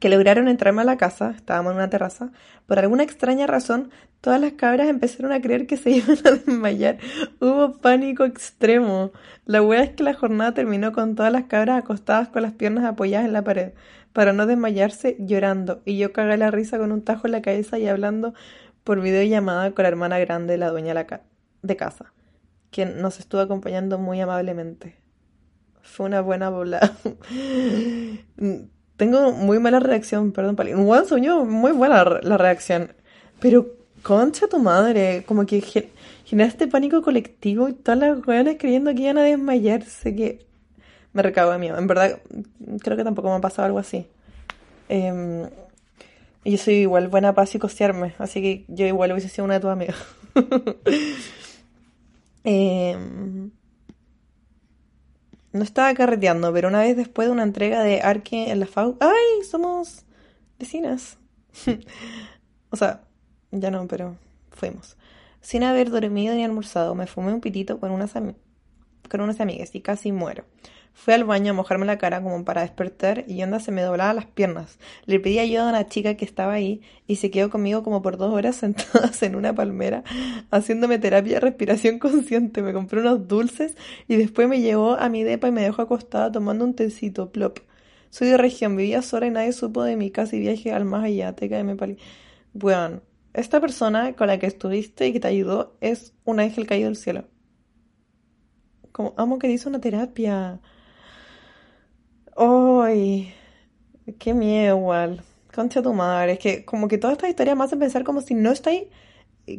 que 0.01 0.09
lograron 0.09 0.49
entrarme 0.49 0.83
a 0.83 0.85
la 0.85 0.97
casa, 0.97 1.33
estábamos 1.37 1.73
en 1.73 1.79
una 1.79 1.91
terraza, 1.91 2.31
por 2.67 2.79
alguna 2.79 3.03
extraña 3.03 3.47
razón, 3.47 3.91
todas 4.21 4.41
las 4.41 4.53
cabras 4.53 4.89
empezaron 4.89 5.33
a 5.33 5.41
creer 5.41 5.67
que 5.67 5.77
se 5.77 5.91
iban 5.93 6.19
a 6.25 6.33
desmayar. 6.33 6.99
Hubo 7.41 7.79
pánico 7.79 8.25
extremo. 8.25 9.13
La 9.45 9.63
wea 9.63 9.83
es 9.83 9.91
que 9.91 10.03
la 10.03 10.15
jornada 10.15 10.55
terminó 10.55 10.93
con 10.93 11.15
todas 11.15 11.33
las 11.33 11.45
cabras 11.45 11.79
acostadas 11.79 12.29
con 12.29 12.43
las 12.43 12.53
piernas 12.53 12.85
apoyadas 12.85 13.27
en 13.27 13.33
la 13.33 13.45
pared, 13.45 13.73
para 14.13 14.33
no 14.33 14.47
desmayarse 14.47 15.17
llorando, 15.19 15.83
y 15.85 15.99
yo 15.99 16.13
cagué 16.13 16.37
la 16.37 16.51
risa 16.51 16.79
con 16.79 16.93
un 16.93 17.03
tajo 17.03 17.27
en 17.27 17.33
la 17.33 17.43
cabeza 17.43 17.79
y 17.79 17.87
hablando 17.87 18.35
por 18.85 19.01
videollamada 19.01 19.73
con 19.73 19.83
la 19.83 19.89
hermana 19.89 20.19
grande 20.19 20.57
la 20.57 20.71
dueña 20.71 20.95
de 21.63 21.77
casa 21.77 22.16
quien 22.77 23.01
nos 23.01 23.19
estuvo 23.21 23.41
acompañando 23.41 23.97
muy 23.97 24.21
amablemente. 24.21 24.97
Fue 25.81 26.05
una 26.05 26.21
buena 26.21 26.51
bola. 26.51 26.93
Tengo 28.99 29.33
muy 29.33 29.59
mala 29.59 29.81
reacción, 29.81 30.33
perdón, 30.33 30.57
Pali. 30.57 30.75
Un 30.75 31.07
soñó 31.07 31.47
muy 31.47 31.73
buena 31.73 32.05
la 32.05 32.37
reacción. 32.37 32.93
Pero, 33.41 33.69
concha 34.03 34.47
tu 34.47 34.59
madre, 34.59 35.25
como 35.27 35.47
que 35.47 35.89
generaste 36.27 36.69
pánico 36.69 37.01
colectivo 37.01 37.71
y 37.71 37.73
todas 37.73 37.99
las 37.99 38.27
weones 38.27 38.59
creyendo 38.59 38.95
que 38.95 39.05
iban 39.05 39.17
a 39.17 39.23
desmayarse, 39.23 40.15
que 40.15 40.45
me 41.15 41.23
recago 41.23 41.53
de 41.53 41.59
miedo. 41.59 41.79
En 41.79 41.87
verdad, 41.87 42.21
creo 42.83 42.99
que 42.99 43.05
tampoco 43.05 43.31
me 43.31 43.37
ha 43.37 43.41
pasado 43.41 43.65
algo 43.65 43.79
así. 43.79 44.07
Y 44.91 46.51
yo 46.51 46.59
soy 46.59 46.75
igual 46.75 47.09
buena 47.09 47.35
para 47.35 47.47
psicosearme, 47.47 48.15
así 48.19 48.43
que 48.43 48.67
yo 48.69 48.85
igual 48.85 49.13
hubiese 49.13 49.31
sido 49.31 49.47
una 49.47 49.55
de 49.55 49.61
tus 49.61 49.71
amigas. 49.71 49.97
No 55.53 55.63
estaba 55.63 55.93
carreteando, 55.95 56.53
pero 56.53 56.69
una 56.69 56.81
vez 56.81 56.97
después 56.97 57.27
de 57.27 57.33
una 57.33 57.43
entrega 57.43 57.83
de 57.83 58.03
Arque 58.03 58.51
en 58.51 58.61
la 58.61 58.67
FAU... 58.67 58.97
¡Ay! 59.01 59.45
Somos 59.51 60.05
vecinas. 60.59 61.19
o 62.71 62.77
sea, 62.77 63.03
ya 63.51 63.71
no, 63.71 63.89
pero 63.89 64.17
fuimos. 64.51 64.97
Sin 65.41 65.65
haber 65.65 65.91
dormido 65.91 66.35
ni 66.35 66.45
almorzado, 66.45 66.95
me 66.95 67.07
fumé 67.07 67.33
un 67.33 67.41
pitito 67.41 67.81
con 67.81 67.91
unas, 67.91 68.13
con 68.13 69.21
unas 69.21 69.41
amigas 69.41 69.75
y 69.75 69.81
casi 69.81 70.13
muero. 70.13 70.45
Fui 70.97 71.13
al 71.13 71.25
baño 71.25 71.53
a 71.53 71.55
mojarme 71.55 71.85
la 71.85 71.99
cara 71.99 72.23
como 72.23 72.43
para 72.45 72.63
despertar 72.63 73.25
y 73.29 73.43
onda 73.43 73.61
se 73.61 73.71
me 73.71 73.83
doblaba 73.83 74.15
las 74.15 74.25
piernas. 74.25 74.79
Le 75.05 75.21
pedí 75.21 75.39
ayuda 75.39 75.67
a 75.67 75.69
una 75.69 75.87
chica 75.87 76.15
que 76.15 76.25
estaba 76.25 76.55
ahí 76.55 76.81
y 77.07 77.17
se 77.17 77.31
quedó 77.31 77.51
conmigo 77.51 77.83
como 77.83 78.01
por 78.01 78.17
dos 78.17 78.33
horas 78.33 78.57
sentadas 78.65 79.23
en 79.23 79.37
una 79.37 79.55
palmera 79.55 80.05
haciéndome 80.51 80.99
terapia 80.99 81.35
de 81.35 81.41
respiración 81.41 81.99
consciente. 81.99 82.63
Me 82.63 82.73
compré 82.73 83.01
unos 83.01 83.29
dulces 83.29 83.77
y 84.09 84.17
después 84.17 84.49
me 84.49 84.63
llevó 84.63 84.95
a 84.95 85.11
mi 85.11 85.23
depa 85.23 85.49
y 85.49 85.53
me 85.53 85.63
dejó 85.63 85.83
acostada 85.83 86.33
tomando 86.33 86.65
un 86.65 86.75
tecito, 86.75 87.31
plop. 87.31 87.59
Soy 88.09 88.29
de 88.29 88.39
región, 88.39 88.75
vivía 88.75 89.03
sola 89.03 89.27
y 89.27 89.31
nadie 89.31 89.53
supo 89.53 89.85
de 89.85 89.97
mi 89.97 90.11
casa 90.11 90.35
y 90.35 90.41
viaje 90.41 90.73
al 90.73 90.87
más 90.87 91.05
allá, 91.05 91.37
te 91.37 91.51
cae 91.51 91.63
pali. 91.77 91.99
Bueno, 92.55 93.03
esta 93.35 93.61
persona 93.61 94.15
con 94.15 94.29
la 94.29 94.39
que 94.39 94.47
estuviste 94.47 95.07
y 95.07 95.13
que 95.13 95.21
te 95.21 95.29
ayudó 95.29 95.77
es 95.83 96.15
un 96.25 96.41
ángel 96.41 96.67
caído 96.67 96.89
del 96.89 96.97
cielo. 96.97 97.27
Como 98.93 99.13
amo 99.19 99.39
que 99.39 99.47
dice 99.47 99.69
una 99.69 99.81
terapia. 99.81 100.59
¡Ay! 102.37 103.33
¡Qué 104.19 104.35
miedo, 104.35 104.77
igual! 104.77 105.23
Concha 105.55 105.83
tu 105.83 105.93
madre. 105.93 106.33
Es 106.33 106.39
que 106.39 106.65
como 106.65 106.89
que 106.89 106.99
toda 106.99 107.15
esta 107.15 107.29
historia 107.29 107.55
me 107.55 107.65
hace 107.65 107.77
pensar 107.77 108.05
como 108.05 108.21
si 108.21 108.35
no 108.35 108.53
estáis... 108.53 108.85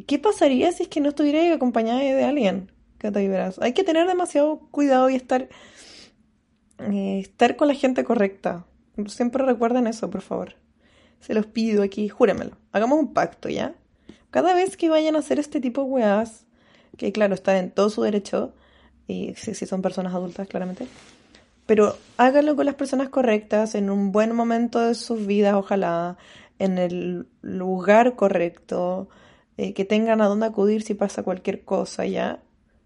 ¿Qué 0.06 0.18
pasaría 0.18 0.70
si 0.72 0.84
es 0.84 0.88
que 0.88 1.00
no 1.00 1.08
estuvierais 1.08 1.54
acompañada 1.54 2.00
de 2.00 2.24
alguien 2.24 2.70
que 2.98 3.10
te 3.10 3.18
ayudara? 3.20 3.52
Hay 3.60 3.72
que 3.72 3.84
tener 3.84 4.06
demasiado 4.06 4.60
cuidado 4.70 5.10
y 5.10 5.16
estar... 5.16 5.48
Eh, 6.78 7.18
estar 7.20 7.56
con 7.56 7.68
la 7.68 7.74
gente 7.74 8.04
correcta. 8.04 8.64
Siempre 9.06 9.44
recuerden 9.44 9.86
eso, 9.86 10.10
por 10.10 10.22
favor. 10.22 10.54
Se 11.20 11.34
los 11.34 11.46
pido 11.46 11.82
aquí, 11.82 12.08
júremelo. 12.08 12.56
Hagamos 12.70 12.98
un 12.98 13.12
pacto, 13.12 13.48
¿ya? 13.48 13.74
Cada 14.30 14.54
vez 14.54 14.76
que 14.76 14.88
vayan 14.88 15.16
a 15.16 15.20
hacer 15.20 15.38
este 15.38 15.60
tipo 15.60 15.82
de 15.82 15.88
weas, 15.88 16.46
que 16.96 17.10
claro, 17.12 17.34
están 17.34 17.56
en 17.56 17.70
todo 17.70 17.90
su 17.90 18.02
derecho, 18.02 18.54
y 19.06 19.34
si 19.34 19.54
son 19.54 19.82
personas 19.82 20.14
adultas, 20.14 20.46
claramente, 20.46 20.86
pero 21.68 21.98
háganlo 22.16 22.56
con 22.56 22.64
las 22.64 22.76
personas 22.76 23.10
correctas, 23.10 23.74
en 23.74 23.90
un 23.90 24.10
buen 24.10 24.34
momento 24.34 24.80
de 24.80 24.94
sus 24.94 25.26
vidas, 25.26 25.52
ojalá, 25.52 26.16
en 26.58 26.78
el 26.78 27.26
lugar 27.42 28.16
correcto, 28.16 29.10
eh, 29.58 29.74
que 29.74 29.84
tengan 29.84 30.22
a 30.22 30.28
dónde 30.28 30.46
acudir 30.46 30.80
si 30.80 30.94
pasa 30.94 31.22
cualquier 31.22 31.66
cosa, 31.66 32.06
¿ya? 32.06 32.42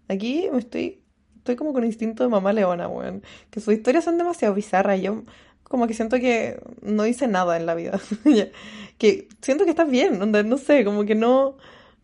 Aquí 0.09 0.49
me 0.51 0.59
estoy, 0.59 1.01
estoy 1.37 1.55
como 1.55 1.71
con 1.71 1.85
instinto 1.85 2.23
de 2.23 2.29
mamá 2.29 2.51
leona, 2.51 2.89
weón. 2.89 3.23
Que 3.51 3.61
sus 3.61 3.73
historias 3.73 4.03
son 4.03 4.17
demasiado 4.17 4.53
bizarras. 4.53 4.99
Yo 5.01 5.23
como 5.63 5.87
que 5.87 5.93
siento 5.93 6.17
que 6.17 6.61
no 6.81 7.05
hice 7.05 7.27
nada 7.27 7.55
en 7.55 7.65
la 7.65 7.75
vida. 7.75 8.01
que 8.97 9.29
siento 9.41 9.63
que 9.63 9.69
estás 9.69 9.89
bien, 9.89 10.19
no 10.19 10.57
sé, 10.57 10.83
como 10.83 11.05
que 11.05 11.15
no, 11.15 11.55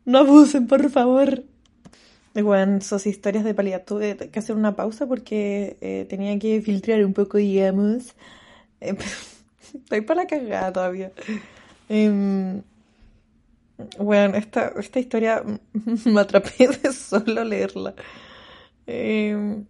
no 0.06 0.20
abusen, 0.20 0.66
por 0.66 0.90
favor. 0.90 1.44
Bueno, 2.34 2.80
sus 2.82 3.06
historias 3.08 3.44
de 3.44 3.54
palidad. 3.54 3.84
Tuve 3.86 4.16
que 4.18 4.40
hacer 4.40 4.56
una 4.56 4.76
pausa 4.76 5.08
porque 5.08 5.78
eh, 5.82 6.06
tenía 6.10 6.38
que 6.40 6.62
filtrar 6.62 7.04
un 7.06 7.14
poco, 7.14 7.38
digamos. 7.38 8.16
Eh, 8.82 8.96
estoy 9.74 10.00
para 10.00 10.26
cagada 10.26 10.72
todavía. 10.72 11.12
bueno, 11.90 12.64
em, 13.98 14.36
esta, 14.36 14.72
esta 14.80 15.00
historia 15.00 15.44
me 16.06 16.22
atrapé 16.22 16.68
de 16.68 16.94
solo 16.94 17.44
leerla. 17.44 17.94
Em, 18.88 19.66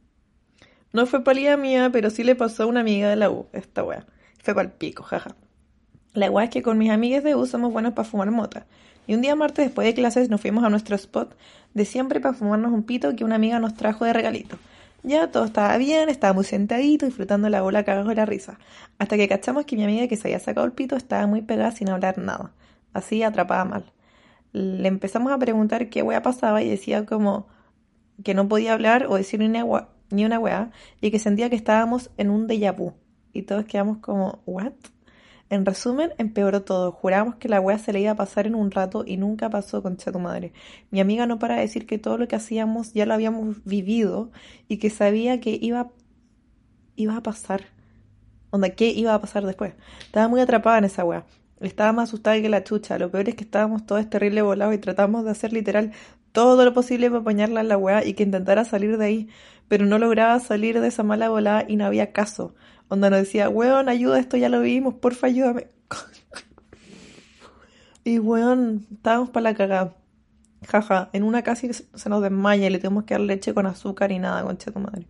no 0.93 1.05
fue 1.05 1.23
palidad 1.23 1.57
mía, 1.57 1.89
pero 1.91 2.09
sí 2.09 2.23
le 2.23 2.35
pasó 2.35 2.63
a 2.63 2.65
una 2.67 2.81
amiga 2.81 3.09
de 3.09 3.15
la 3.15 3.29
U, 3.31 3.47
esta 3.53 3.83
wea. 3.83 4.05
Fue 4.43 4.53
pa'l 4.55 4.71
pico, 4.71 5.03
jaja. 5.03 5.35
La 6.13 6.31
wea 6.31 6.45
es 6.45 6.51
que 6.51 6.61
con 6.63 6.77
mis 6.77 6.91
amigas 6.91 7.23
de 7.23 7.35
U 7.35 7.45
somos 7.47 7.71
buenos 7.73 7.93
para 7.93 8.07
fumar 8.07 8.31
mota. 8.31 8.67
Y 9.09 9.15
un 9.15 9.21
día 9.21 9.35
martes 9.35 9.65
después 9.65 9.87
de 9.87 9.95
clases 9.95 10.29
nos 10.29 10.39
fuimos 10.39 10.63
a 10.63 10.69
nuestro 10.69 10.95
spot 10.95 11.35
de 11.73 11.85
siempre 11.85 12.19
para 12.19 12.35
fumarnos 12.35 12.71
un 12.71 12.83
pito 12.83 13.15
que 13.15 13.23
una 13.23 13.37
amiga 13.37 13.57
nos 13.57 13.73
trajo 13.73 14.05
de 14.05 14.13
regalito. 14.13 14.59
Ya 15.01 15.31
todo 15.31 15.45
estaba 15.45 15.75
bien, 15.77 16.09
estábamos 16.09 16.45
sentaditos 16.45 17.09
disfrutando 17.09 17.49
la 17.49 17.63
bola 17.63 17.83
cagajo 17.83 18.09
de 18.09 18.15
la 18.15 18.27
risa. 18.27 18.59
Hasta 18.99 19.17
que 19.17 19.27
cachamos 19.27 19.65
que 19.65 19.75
mi 19.75 19.83
amiga 19.83 20.07
que 20.07 20.15
se 20.15 20.27
había 20.27 20.39
sacado 20.39 20.63
el 20.67 20.73
pito 20.73 20.95
estaba 20.95 21.25
muy 21.25 21.41
pegada 21.41 21.71
sin 21.71 21.89
hablar 21.89 22.19
nada. 22.19 22.51
Así 22.93 23.23
atrapada 23.23 23.65
mal. 23.65 23.91
Le 24.51 24.87
empezamos 24.87 25.31
a 25.31 25.39
preguntar 25.39 25.89
qué 25.89 26.03
wea 26.03 26.21
pasaba 26.21 26.61
y 26.61 26.69
decía 26.69 27.07
como 27.07 27.47
que 28.23 28.35
no 28.35 28.47
podía 28.47 28.73
hablar 28.73 29.07
o 29.09 29.15
decir 29.15 29.39
ni 29.39 29.47
una, 29.47 29.87
ni 30.11 30.23
una 30.23 30.37
wea 30.37 30.69
y 31.01 31.09
que 31.09 31.17
sentía 31.17 31.49
que 31.49 31.55
estábamos 31.55 32.11
en 32.17 32.29
un 32.29 32.47
déjà 32.47 32.77
vu. 32.77 32.93
Y 33.33 33.41
todos 33.41 33.65
quedamos 33.65 33.97
como, 33.97 34.43
¿what? 34.45 34.73
En 35.49 35.65
resumen, 35.65 36.13
empeoró 36.19 36.61
todo. 36.61 36.91
Juramos 36.91 37.35
que 37.35 37.49
la 37.49 37.59
wea 37.59 37.79
se 37.79 37.91
le 37.91 38.01
iba 38.01 38.11
a 38.11 38.15
pasar 38.15 38.45
en 38.45 38.53
un 38.53 38.69
rato 38.69 39.03
y 39.05 39.17
nunca 39.17 39.49
pasó, 39.49 39.81
concha 39.81 40.11
tu 40.11 40.19
madre. 40.19 40.53
Mi 40.91 40.99
amiga 40.99 41.25
no 41.25 41.39
para 41.39 41.55
de 41.55 41.61
decir 41.61 41.87
que 41.87 41.97
todo 41.97 42.17
lo 42.17 42.27
que 42.27 42.35
hacíamos 42.35 42.93
ya 42.93 43.07
lo 43.07 43.15
habíamos 43.15 43.63
vivido 43.65 44.31
y 44.67 44.77
que 44.77 44.91
sabía 44.91 45.39
que 45.39 45.57
iba, 45.59 45.91
iba 46.95 47.17
a 47.17 47.23
pasar. 47.23 47.63
Onda, 48.51 48.69
¿qué 48.69 48.89
iba 48.89 49.13
a 49.13 49.21
pasar 49.21 49.43
después? 49.45 49.73
Estaba 50.01 50.27
muy 50.27 50.39
atrapada 50.39 50.77
en 50.77 50.85
esa 50.85 51.03
wea. 51.03 51.25
Estaba 51.61 51.93
más 51.93 52.09
asustada 52.09 52.39
que 52.41 52.49
la 52.49 52.63
chucha. 52.63 52.99
Lo 52.99 53.09
peor 53.09 53.27
es 53.29 53.35
que 53.35 53.43
estábamos 53.43 53.85
todos 53.87 54.07
terrible 54.09 54.43
volados 54.43 54.75
y 54.75 54.77
tratamos 54.77 55.25
de 55.25 55.31
hacer 55.31 55.51
literal 55.51 55.91
todo 56.31 56.63
lo 56.63 56.73
posible 56.73 57.09
para 57.09 57.21
apañarla 57.21 57.61
en 57.61 57.69
la 57.69 57.77
wea 57.77 58.05
y 58.05 58.13
que 58.13 58.23
intentara 58.23 58.65
salir 58.65 58.97
de 58.99 59.05
ahí. 59.05 59.29
Pero 59.67 59.85
no 59.85 59.97
lograba 59.97 60.39
salir 60.39 60.79
de 60.79 60.87
esa 60.87 61.01
mala 61.03 61.29
volada 61.29 61.65
y 61.67 61.75
no 61.75 61.85
había 61.85 62.11
caso. 62.11 62.53
Onda 62.89 63.11
nos 63.11 63.19
decía, 63.19 63.49
weón, 63.49 63.87
ayuda, 63.87 64.19
esto 64.19 64.35
ya 64.35 64.49
lo 64.49 64.61
vimos, 64.61 64.95
porfa, 64.95 65.27
ayúdame. 65.27 65.67
y 68.03 68.19
weón, 68.19 68.87
estábamos 68.91 69.29
para 69.29 69.43
la 69.43 69.55
cagada. 69.55 69.95
Jaja, 70.67 71.09
en 71.13 71.23
una 71.23 71.43
casi 71.43 71.71
se 71.71 72.09
nos 72.09 72.21
desmaya 72.21 72.67
y 72.67 72.69
le 72.69 72.79
tuvimos 72.79 73.05
que 73.05 73.13
dar 73.13 73.21
leche 73.21 73.53
con 73.53 73.65
azúcar 73.65 74.11
y 74.11 74.19
nada, 74.19 74.43
concha 74.43 74.71
tu 74.71 74.79
madre. 74.79 75.07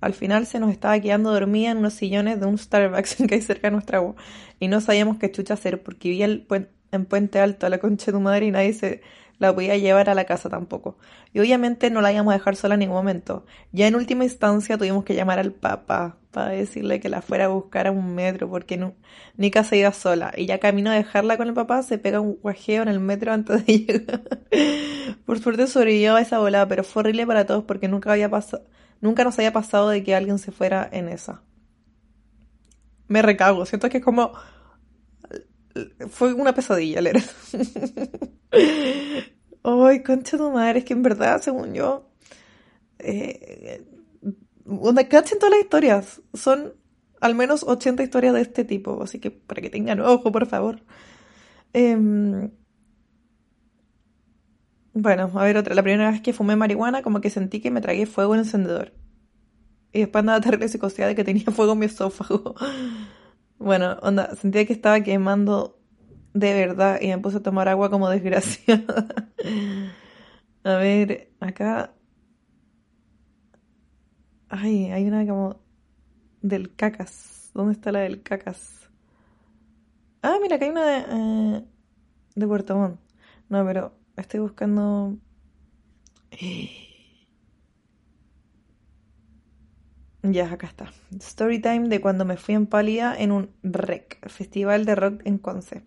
Al 0.00 0.14
final 0.14 0.46
se 0.46 0.58
nos 0.58 0.70
estaba 0.70 0.98
quedando 1.00 1.32
dormida 1.32 1.70
en 1.70 1.78
unos 1.78 1.94
sillones 1.94 2.40
de 2.40 2.46
un 2.46 2.56
Starbucks 2.56 3.16
que 3.28 3.34
hay 3.34 3.42
cerca 3.42 3.68
de 3.68 3.72
nuestra 3.72 3.98
agua. 3.98 4.14
Y 4.58 4.68
no 4.68 4.80
sabíamos 4.80 5.18
qué 5.18 5.30
chucha 5.30 5.54
hacer 5.54 5.82
porque 5.82 6.08
vivía 6.08 6.26
en 6.26 7.04
Puente 7.04 7.40
Alto 7.40 7.66
a 7.66 7.68
la 7.68 7.78
concha 7.78 8.06
de 8.06 8.12
tu 8.12 8.20
madre 8.20 8.46
y 8.46 8.50
nadie 8.50 8.72
se 8.72 9.02
la 9.38 9.54
podía 9.54 9.76
llevar 9.76 10.08
a 10.10 10.14
la 10.14 10.24
casa 10.24 10.48
tampoco. 10.48 10.98
Y 11.32 11.40
obviamente 11.40 11.90
no 11.90 12.00
la 12.00 12.12
íbamos 12.12 12.32
a 12.32 12.38
dejar 12.38 12.56
sola 12.56 12.74
en 12.74 12.80
ningún 12.80 12.96
momento. 12.96 13.44
Ya 13.72 13.86
en 13.86 13.96
última 13.96 14.24
instancia 14.24 14.78
tuvimos 14.78 15.04
que 15.04 15.14
llamar 15.14 15.38
al 15.38 15.52
papá 15.52 16.16
decirle 16.46 17.00
que 17.00 17.08
la 17.08 17.22
fuera 17.22 17.46
a 17.46 17.48
buscar 17.48 17.86
a 17.86 17.90
un 17.90 18.14
metro 18.14 18.48
porque 18.48 18.92
Nika 19.36 19.64
se 19.64 19.78
iba 19.78 19.92
sola. 19.92 20.32
Y 20.36 20.46
ya 20.46 20.58
camino 20.58 20.90
a 20.90 20.94
dejarla 20.94 21.36
con 21.36 21.48
el 21.48 21.54
papá 21.54 21.82
se 21.82 21.98
pega 21.98 22.20
un 22.20 22.34
guajeo 22.34 22.82
en 22.82 22.88
el 22.88 23.00
metro 23.00 23.32
antes 23.32 23.66
de 23.66 23.78
llegar. 23.78 24.22
Por 25.26 25.38
suerte 25.38 25.66
sobrevivió 25.66 26.16
a 26.16 26.20
esa 26.20 26.38
volada, 26.38 26.68
pero 26.68 26.84
fue 26.84 27.00
horrible 27.00 27.26
para 27.26 27.46
todos 27.46 27.64
porque 27.64 27.88
nunca 27.88 28.12
había 28.12 28.30
nunca 29.00 29.24
nos 29.24 29.38
había 29.38 29.52
pasado 29.52 29.88
de 29.88 30.04
que 30.04 30.14
alguien 30.14 30.38
se 30.38 30.52
fuera 30.52 30.88
en 30.90 31.08
esa. 31.08 31.42
Me 33.08 33.22
recago, 33.22 33.64
siento 33.66 33.88
que 33.88 33.98
es 33.98 34.04
como 34.04 34.32
fue 36.10 36.32
una 36.34 36.54
pesadilla 36.54 37.00
leer. 37.00 37.22
Ay, 39.62 40.02
concha 40.02 40.36
tu 40.36 40.50
madre, 40.50 40.80
es 40.80 40.84
que 40.84 40.94
en 40.94 41.02
verdad, 41.02 41.40
según 41.42 41.74
yo, 41.74 42.10
eh, 42.98 43.84
donde 44.68 45.08
cachen 45.08 45.38
todas 45.38 45.52
las 45.52 45.62
historias, 45.62 46.22
son 46.34 46.74
al 47.20 47.34
menos 47.34 47.64
80 47.64 48.02
historias 48.02 48.34
de 48.34 48.42
este 48.42 48.64
tipo, 48.64 49.02
así 49.02 49.18
que 49.18 49.30
para 49.30 49.60
que 49.62 49.70
tengan 49.70 50.00
ojo, 50.00 50.30
por 50.30 50.46
favor. 50.46 50.82
Em, 51.72 52.50
bueno, 54.94 55.30
a 55.34 55.44
ver 55.44 55.56
otra. 55.56 55.74
La 55.74 55.82
primera 55.82 56.10
vez 56.10 56.20
que 56.20 56.32
fumé 56.32 56.56
marihuana, 56.56 57.02
como 57.02 57.20
que 57.20 57.30
sentí 57.30 57.60
que 57.60 57.70
me 57.70 57.80
tragué 57.80 58.06
fuego 58.06 58.34
en 58.34 58.40
el 58.40 58.46
encendedor. 58.46 58.92
Y 59.92 60.00
después 60.00 60.20
andaba 60.20 60.40
terrible 60.40 60.68
psicoseada 60.68 61.08
de 61.10 61.14
que 61.14 61.24
tenía 61.24 61.44
fuego 61.46 61.72
en 61.72 61.78
mi 61.80 61.86
esófago. 61.86 62.54
Bueno, 63.60 63.96
onda, 64.02 64.36
sentía 64.36 64.64
que 64.66 64.72
estaba 64.72 65.00
quemando 65.00 65.80
de 66.32 66.54
verdad 66.54 67.00
y 67.00 67.08
me 67.08 67.18
puse 67.18 67.38
a 67.38 67.42
tomar 67.42 67.68
agua 67.68 67.90
como 67.90 68.08
desgraciada. 68.08 69.32
a 70.62 70.76
ver, 70.76 71.32
acá. 71.40 71.92
Ay, 74.48 74.90
hay 74.90 75.06
una 75.06 75.26
como 75.26 75.60
del 76.42 76.74
cacas. 76.74 77.50
¿Dónde 77.54 77.74
está 77.74 77.92
la 77.92 78.00
del 78.00 78.22
cacas? 78.22 78.90
Ah, 80.22 80.38
mira, 80.40 80.56
acá 80.56 80.64
hay 80.64 80.70
una 80.70 80.86
de, 80.86 81.58
eh, 81.58 81.64
de 82.34 82.46
Puerto 82.46 82.76
Montt. 82.76 83.00
No, 83.48 83.64
pero 83.64 83.92
estoy 84.16 84.40
buscando. 84.40 85.16
Ya, 90.22 90.52
acá 90.52 90.66
está. 90.66 90.92
Story 91.18 91.60
time 91.60 91.88
de 91.88 92.00
cuando 92.00 92.24
me 92.24 92.36
fui 92.36 92.54
en 92.54 92.66
pálida 92.66 93.14
en 93.16 93.32
un 93.32 93.50
REC, 93.62 94.28
Festival 94.28 94.84
de 94.84 94.94
Rock 94.94 95.22
en 95.24 95.38
Conce. 95.38 95.82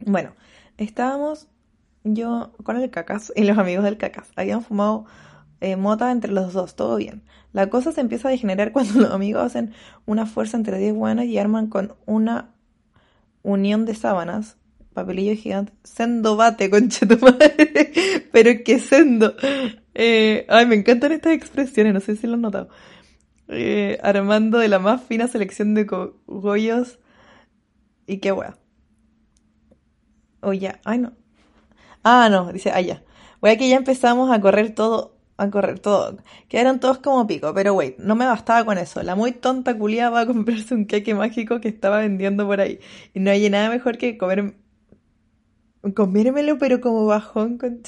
Bueno, 0.00 0.34
estábamos 0.76 1.48
yo 2.04 2.52
con 2.62 2.76
el 2.76 2.90
cacas 2.90 3.32
y 3.36 3.44
los 3.44 3.58
amigos 3.58 3.84
del 3.84 3.98
cacas. 3.98 4.30
Habían 4.36 4.62
fumado 4.62 5.06
eh, 5.64 5.76
mota 5.76 6.10
entre 6.12 6.30
los 6.30 6.52
dos, 6.52 6.76
todo 6.76 6.96
bien. 6.96 7.22
La 7.52 7.70
cosa 7.70 7.92
se 7.92 8.00
empieza 8.00 8.28
a 8.28 8.30
degenerar 8.30 8.72
cuando 8.72 9.00
los 9.00 9.10
amigos 9.10 9.44
hacen 9.44 9.72
una 10.06 10.26
fuerza 10.26 10.56
entre 10.56 10.78
10 10.78 10.94
buenas 10.94 11.26
y 11.26 11.38
arman 11.38 11.68
con 11.68 11.94
una 12.06 12.54
unión 13.42 13.84
de 13.84 13.94
sábanas, 13.94 14.56
papelillo 14.92 15.34
gigante, 15.34 15.72
sendo 15.82 16.36
bate, 16.36 16.70
concha 16.70 17.06
tu 17.06 17.18
madre, 17.18 18.28
pero 18.32 18.50
que 18.64 18.78
sendo. 18.78 19.34
Eh, 19.94 20.46
ay, 20.48 20.66
me 20.66 20.74
encantan 20.74 21.12
estas 21.12 21.32
expresiones, 21.32 21.94
no 21.94 22.00
sé 22.00 22.16
si 22.16 22.26
lo 22.26 22.34
han 22.34 22.42
notado. 22.42 22.68
Eh, 23.48 23.98
armando 24.02 24.58
de 24.58 24.68
la 24.68 24.78
más 24.78 25.02
fina 25.02 25.28
selección 25.28 25.74
de 25.74 25.86
cogollos 25.86 26.98
y 28.06 28.18
qué 28.18 28.32
wea. 28.32 28.58
O 30.40 30.52
ya, 30.52 30.80
ay 30.84 30.98
no. 30.98 31.12
Ah, 32.02 32.28
no, 32.30 32.52
dice, 32.52 32.70
ah, 32.70 32.80
ya. 32.80 33.02
Wea 33.40 33.56
que 33.56 33.68
ya 33.68 33.76
empezamos 33.76 34.30
a 34.30 34.40
correr 34.40 34.74
todo, 34.74 35.13
a 35.36 35.50
correr 35.50 35.78
todo. 35.80 36.18
Quedaron 36.48 36.80
todos 36.80 36.98
como 36.98 37.26
pico, 37.26 37.52
pero 37.54 37.74
wait, 37.74 37.98
no 37.98 38.14
me 38.14 38.26
bastaba 38.26 38.64
con 38.64 38.78
eso. 38.78 39.02
La 39.02 39.14
muy 39.14 39.32
tonta 39.32 39.76
culia 39.76 40.10
va 40.10 40.20
a 40.20 40.26
comprarse 40.26 40.74
un 40.74 40.86
queque 40.86 41.14
mágico 41.14 41.60
que 41.60 41.68
estaba 41.68 41.98
vendiendo 41.98 42.46
por 42.46 42.60
ahí. 42.60 42.80
Y 43.14 43.20
no 43.20 43.30
hay 43.30 43.48
nada 43.50 43.68
mejor 43.70 43.98
que 43.98 44.16
comer, 44.18 44.54
comérmelo, 45.94 46.58
pero 46.58 46.80
como 46.80 47.06
bajón, 47.06 47.58
con 47.58 47.82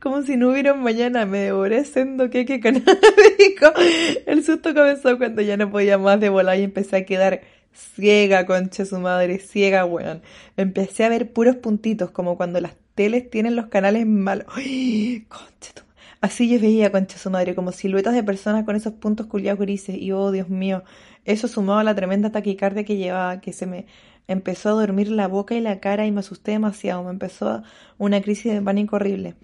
como 0.00 0.22
si 0.22 0.36
no 0.36 0.50
hubiera 0.50 0.74
mañana, 0.74 1.24
me 1.26 1.38
devoré 1.38 1.84
siendo 1.84 2.30
queque 2.30 2.60
canábico. 2.60 3.72
El 4.26 4.44
susto 4.44 4.74
comenzó 4.74 5.16
cuando 5.18 5.42
ya 5.42 5.56
no 5.56 5.70
podía 5.70 5.98
más 5.98 6.20
de 6.20 6.28
volar 6.28 6.58
y 6.58 6.64
empecé 6.64 6.96
a 6.96 7.06
quedar 7.06 7.42
ciega, 7.72 8.46
concha 8.46 8.84
su 8.84 8.98
madre, 8.98 9.38
ciega, 9.38 9.84
weón. 9.84 10.22
Empecé 10.56 11.04
a 11.04 11.08
ver 11.08 11.32
puros 11.32 11.56
puntitos, 11.56 12.10
como 12.10 12.36
cuando 12.36 12.60
las 12.60 12.76
teles 12.94 13.30
tienen 13.30 13.56
los 13.56 13.66
canales 13.66 14.06
malos. 14.06 14.46
¡Ay, 14.54 15.26
concha 15.28 15.72
tu 15.74 15.82
Así 16.20 16.48
yo 16.48 16.60
veía, 16.60 16.90
concha 16.90 17.16
su 17.16 17.30
madre, 17.30 17.54
como 17.54 17.70
siluetas 17.70 18.12
de 18.14 18.24
personas 18.24 18.64
con 18.64 18.74
esos 18.74 18.94
puntos 18.94 19.26
culiados 19.26 19.60
grises. 19.60 19.96
Y 19.96 20.10
oh, 20.12 20.32
Dios 20.32 20.48
mío, 20.48 20.82
eso 21.24 21.46
sumado 21.46 21.78
a 21.78 21.84
la 21.84 21.94
tremenda 21.94 22.32
taquicardia 22.32 22.84
que 22.84 22.96
llevaba, 22.96 23.40
que 23.40 23.52
se 23.52 23.66
me 23.66 23.86
empezó 24.26 24.70
a 24.70 24.72
dormir 24.72 25.10
la 25.10 25.28
boca 25.28 25.54
y 25.54 25.60
la 25.60 25.80
cara 25.80 26.06
y 26.06 26.12
me 26.12 26.20
asusté 26.20 26.52
demasiado. 26.52 27.04
Me 27.04 27.10
empezó 27.10 27.62
una 27.98 28.20
crisis 28.20 28.52
de 28.52 28.62
pánico 28.62 28.96
horrible. 28.96 29.36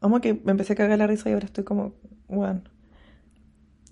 Como 0.00 0.20
que 0.20 0.34
me 0.34 0.52
empecé 0.52 0.74
a 0.74 0.76
cagar 0.76 0.98
la 0.98 1.06
risa 1.06 1.30
y 1.30 1.32
ahora 1.32 1.46
estoy 1.46 1.64
como, 1.64 1.94
bueno. 2.28 2.62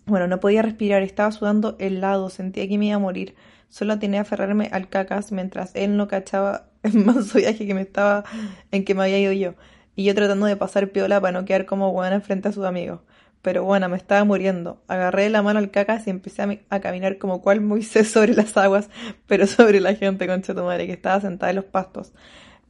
Bueno, 0.07 0.29
no 0.29 0.39
podía 0.39 0.63
respirar, 0.63 1.03
estaba 1.03 1.33
sudando 1.33 1.77
helado, 1.81 2.29
sentía 2.31 2.69
que 2.69 2.79
me 2.79 2.87
iba 2.87 2.97
a 2.97 2.99
morir. 2.99 3.35
Solo 3.69 3.99
tenía 3.99 4.21
que 4.21 4.29
aferrarme 4.29 4.69
al 4.71 4.89
cacas 4.89 5.33
mientras 5.33 5.75
él 5.75 5.97
no 5.97 6.07
cachaba 6.07 6.69
el 6.85 6.95
manso 7.05 7.39
viaje 7.39 7.67
que 7.67 7.75
me 7.75 7.81
estaba, 7.81 8.25
en 8.71 8.85
que 8.85 8.95
me 8.95 9.03
había 9.05 9.19
ido 9.19 9.33
yo. 9.33 9.55
Y 9.97 10.05
yo 10.05 10.15
tratando 10.15 10.47
de 10.47 10.57
pasar 10.57 10.89
piola 10.91 11.21
para 11.21 11.39
no 11.39 11.45
quedar 11.45 11.67
como 11.67 11.93
buena 11.93 12.21
frente 12.21 12.49
a 12.49 12.53
sus 12.53 12.65
amigos. 12.65 13.01
Pero 13.45 13.63
bueno, 13.63 13.91
me 13.91 13.99
estaba 13.99 14.25
muriendo. 14.25 14.83
Agarré 14.89 15.29
la 15.29 15.43
mano 15.43 15.59
al 15.59 15.71
cacas 15.71 16.07
y 16.07 16.11
empecé 16.11 16.63
a, 16.71 16.81
caminar 16.81 17.19
como 17.19 17.43
cual 17.43 17.61
Moisés 17.61 18.11
sobre 18.11 18.33
las 18.33 18.57
aguas, 18.57 18.89
pero 19.27 19.47
sobre 19.47 19.81
la 19.81 19.95
gente, 19.95 20.27
concha 20.27 20.55
tu 20.55 20.63
madre, 20.63 20.87
que 20.87 20.95
estaba 20.95 21.21
sentada 21.21 21.51
en 21.51 21.57
los 21.57 21.67
pastos. 21.67 22.15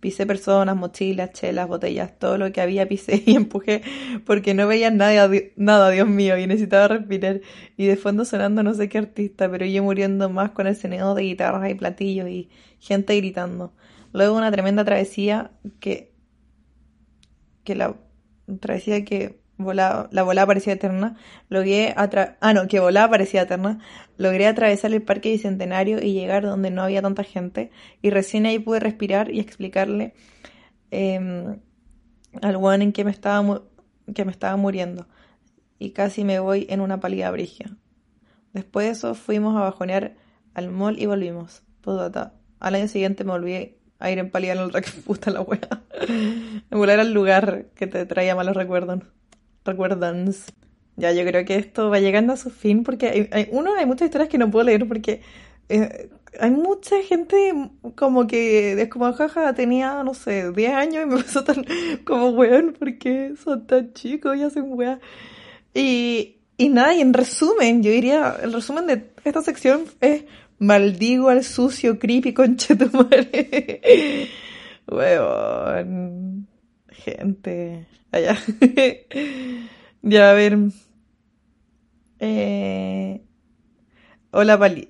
Pisé 0.00 0.26
personas, 0.26 0.74
mochilas, 0.74 1.32
chelas, 1.32 1.68
botellas, 1.68 2.18
todo 2.18 2.38
lo 2.38 2.52
que 2.52 2.60
había 2.60 2.88
pisé 2.88 3.22
y 3.26 3.36
empujé 3.36 3.82
porque 4.26 4.52
no 4.52 4.66
veía 4.66 4.90
nada, 4.90 5.30
nada, 5.54 5.90
Dios 5.90 6.08
mío, 6.08 6.36
y 6.36 6.48
necesitaba 6.48 6.88
respirar. 6.88 7.40
Y 7.76 7.86
de 7.86 7.96
fondo 7.96 8.24
sonando 8.24 8.64
no 8.64 8.74
sé 8.74 8.88
qué 8.88 8.98
artista, 8.98 9.48
pero 9.48 9.64
yo 9.66 9.82
muriendo 9.84 10.28
más 10.28 10.50
con 10.50 10.66
el 10.66 10.74
sonido 10.74 11.14
de 11.14 11.22
guitarras 11.22 11.70
y 11.70 11.74
platillos 11.76 12.28
y 12.28 12.50
gente 12.80 13.16
gritando. 13.16 13.72
Luego 14.12 14.36
una 14.36 14.50
tremenda 14.50 14.84
travesía 14.84 15.52
que... 15.78 16.13
que 17.64 17.74
la 17.74 17.96
travesía 18.60 19.04
que 19.04 19.40
volaba, 19.56 20.08
la 20.12 20.22
volada 20.22 20.46
parecía 20.46 20.74
eterna, 20.74 21.16
logré 21.48 21.94
ah 21.96 22.52
no, 22.54 22.66
que 22.68 22.80
volaba 22.80 23.10
parecía 23.10 23.42
eterna, 23.42 23.78
logré 24.16 24.46
atravesar 24.46 24.92
el 24.92 25.02
parque 25.02 25.30
bicentenario 25.30 26.02
y 26.02 26.12
llegar 26.12 26.44
donde 26.44 26.70
no 26.70 26.82
había 26.82 27.02
tanta 27.02 27.24
gente, 27.24 27.70
y 28.02 28.10
recién 28.10 28.46
ahí 28.46 28.58
pude 28.58 28.80
respirar 28.80 29.30
y 29.30 29.40
explicarle 29.40 30.14
eh, 30.90 31.56
al 32.42 32.56
one 32.56 32.84
en 32.84 32.92
que 32.92 33.04
me 33.04 33.10
estaba 33.10 33.62
que 34.14 34.24
me 34.24 34.32
estaba 34.32 34.56
muriendo, 34.56 35.06
y 35.78 35.90
casi 35.90 36.24
me 36.24 36.38
voy 36.38 36.66
en 36.68 36.80
una 36.80 37.00
pálida 37.00 37.30
brigia. 37.30 37.76
Después 38.52 38.86
de 38.86 38.92
eso 38.92 39.14
fuimos 39.14 39.56
a 39.56 39.60
bajonear 39.60 40.16
al 40.54 40.70
mall 40.70 40.98
y 40.98 41.06
volvimos. 41.06 41.62
Al 42.60 42.74
año 42.74 42.88
siguiente 42.88 43.24
me 43.24 43.32
volví 43.32 43.76
a 43.98 44.10
ir 44.10 44.18
en 44.18 44.30
en 44.32 44.58
el 44.58 44.70
puta 45.04 45.30
la 45.30 45.40
wea. 45.40 45.82
Volar 46.70 47.00
al 47.00 47.12
lugar 47.12 47.66
que 47.74 47.86
te 47.86 48.06
traía 48.06 48.34
malos 48.34 48.56
recuerdos 48.56 49.00
recuerdos. 49.64 50.44
Ya, 50.96 51.12
yo 51.12 51.24
creo 51.24 51.44
que 51.44 51.56
esto 51.56 51.90
va 51.90 51.98
llegando 51.98 52.32
a 52.32 52.36
su 52.36 52.50
fin 52.50 52.84
porque 52.84 53.28
hay, 53.32 53.48
uno, 53.50 53.74
hay 53.74 53.86
muchas 53.86 54.06
historias 54.06 54.28
que 54.28 54.38
no 54.38 54.50
puedo 54.50 54.64
leer 54.64 54.86
porque 54.86 55.22
eh, 55.68 56.08
hay 56.38 56.50
mucha 56.50 57.02
gente 57.02 57.70
como 57.96 58.26
que 58.26 58.80
es 58.80 58.88
como 58.88 59.12
jaja, 59.12 59.54
tenía, 59.54 60.02
no 60.04 60.14
sé, 60.14 60.52
10 60.52 60.72
años 60.72 61.04
y 61.04 61.06
me 61.06 61.16
pasó 61.22 61.42
tan 61.42 61.64
como 62.04 62.30
weón, 62.30 62.76
porque 62.78 63.34
son 63.42 63.66
tan 63.66 63.92
chicos 63.92 64.36
y 64.36 64.42
hacen 64.42 64.66
weá. 64.68 65.00
Y, 65.72 66.36
y 66.56 66.68
nada, 66.68 66.94
y 66.94 67.00
en 67.00 67.12
resumen, 67.12 67.82
yo 67.82 67.90
diría, 67.90 68.36
el 68.42 68.52
resumen 68.52 68.86
de 68.86 69.10
esta 69.24 69.42
sección 69.42 69.84
es 70.00 70.24
maldigo 70.58 71.28
al 71.28 71.44
sucio, 71.44 71.98
creepy, 71.98 72.32
conchetumare. 72.32 74.28
Weón. 74.86 76.46
Gente. 76.88 77.86
Allá. 78.12 78.36
ya, 80.02 80.30
a 80.30 80.34
ver. 80.34 80.58
Eh... 82.20 83.20
Hola, 84.30 84.58
Pali. 84.58 84.88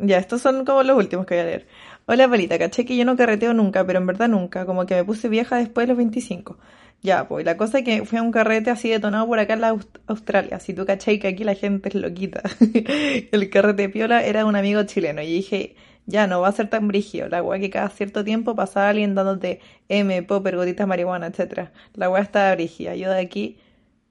Ya, 0.00 0.18
estos 0.18 0.40
son 0.40 0.64
como 0.64 0.82
los 0.82 0.96
últimos 0.96 1.26
que 1.26 1.34
voy 1.34 1.42
a 1.42 1.46
leer. 1.46 1.66
Hola, 2.06 2.28
Palita, 2.28 2.58
caché 2.58 2.86
que 2.86 2.96
yo 2.96 3.04
no 3.04 3.16
carreteo 3.16 3.52
nunca, 3.52 3.84
pero 3.84 3.98
en 3.98 4.06
verdad 4.06 4.28
nunca. 4.28 4.64
Como 4.64 4.86
que 4.86 4.94
me 4.94 5.04
puse 5.04 5.28
vieja 5.28 5.56
después 5.56 5.86
de 5.86 5.88
los 5.88 5.98
25. 5.98 6.56
Ya, 7.00 7.28
pues 7.28 7.44
la 7.44 7.56
cosa 7.56 7.78
es 7.78 7.84
que 7.84 8.04
fui 8.04 8.18
a 8.18 8.22
un 8.22 8.32
carrete 8.32 8.70
así 8.70 8.88
detonado 8.88 9.26
por 9.26 9.38
acá 9.38 9.54
en 9.54 9.60
la 9.60 9.76
Australia. 10.06 10.58
Si 10.58 10.74
tú 10.74 10.84
caché 10.84 11.18
que 11.20 11.28
aquí 11.28 11.44
la 11.44 11.54
gente 11.54 11.90
es 11.90 11.94
loquita. 11.94 12.42
El 13.32 13.50
carrete 13.50 13.88
piola 13.88 14.24
era 14.24 14.44
un 14.44 14.56
amigo 14.56 14.82
chileno. 14.82 15.22
Y 15.22 15.32
dije, 15.32 15.76
ya 16.06 16.26
no 16.26 16.40
va 16.40 16.48
a 16.48 16.52
ser 16.52 16.68
tan 16.68 16.88
brígido. 16.88 17.28
La 17.28 17.42
weá 17.42 17.60
que 17.60 17.70
cada 17.70 17.88
cierto 17.90 18.24
tiempo 18.24 18.56
pasaba 18.56 18.88
alguien 18.88 19.14
dándote 19.14 19.60
M, 19.88 20.22
popper, 20.24 20.56
gotitas 20.56 20.88
marihuana, 20.88 21.28
etcétera. 21.28 21.72
La 21.94 22.10
weá 22.10 22.22
estaba 22.22 22.52
brígida. 22.54 22.96
Yo 22.96 23.10
de 23.10 23.20
aquí, 23.20 23.58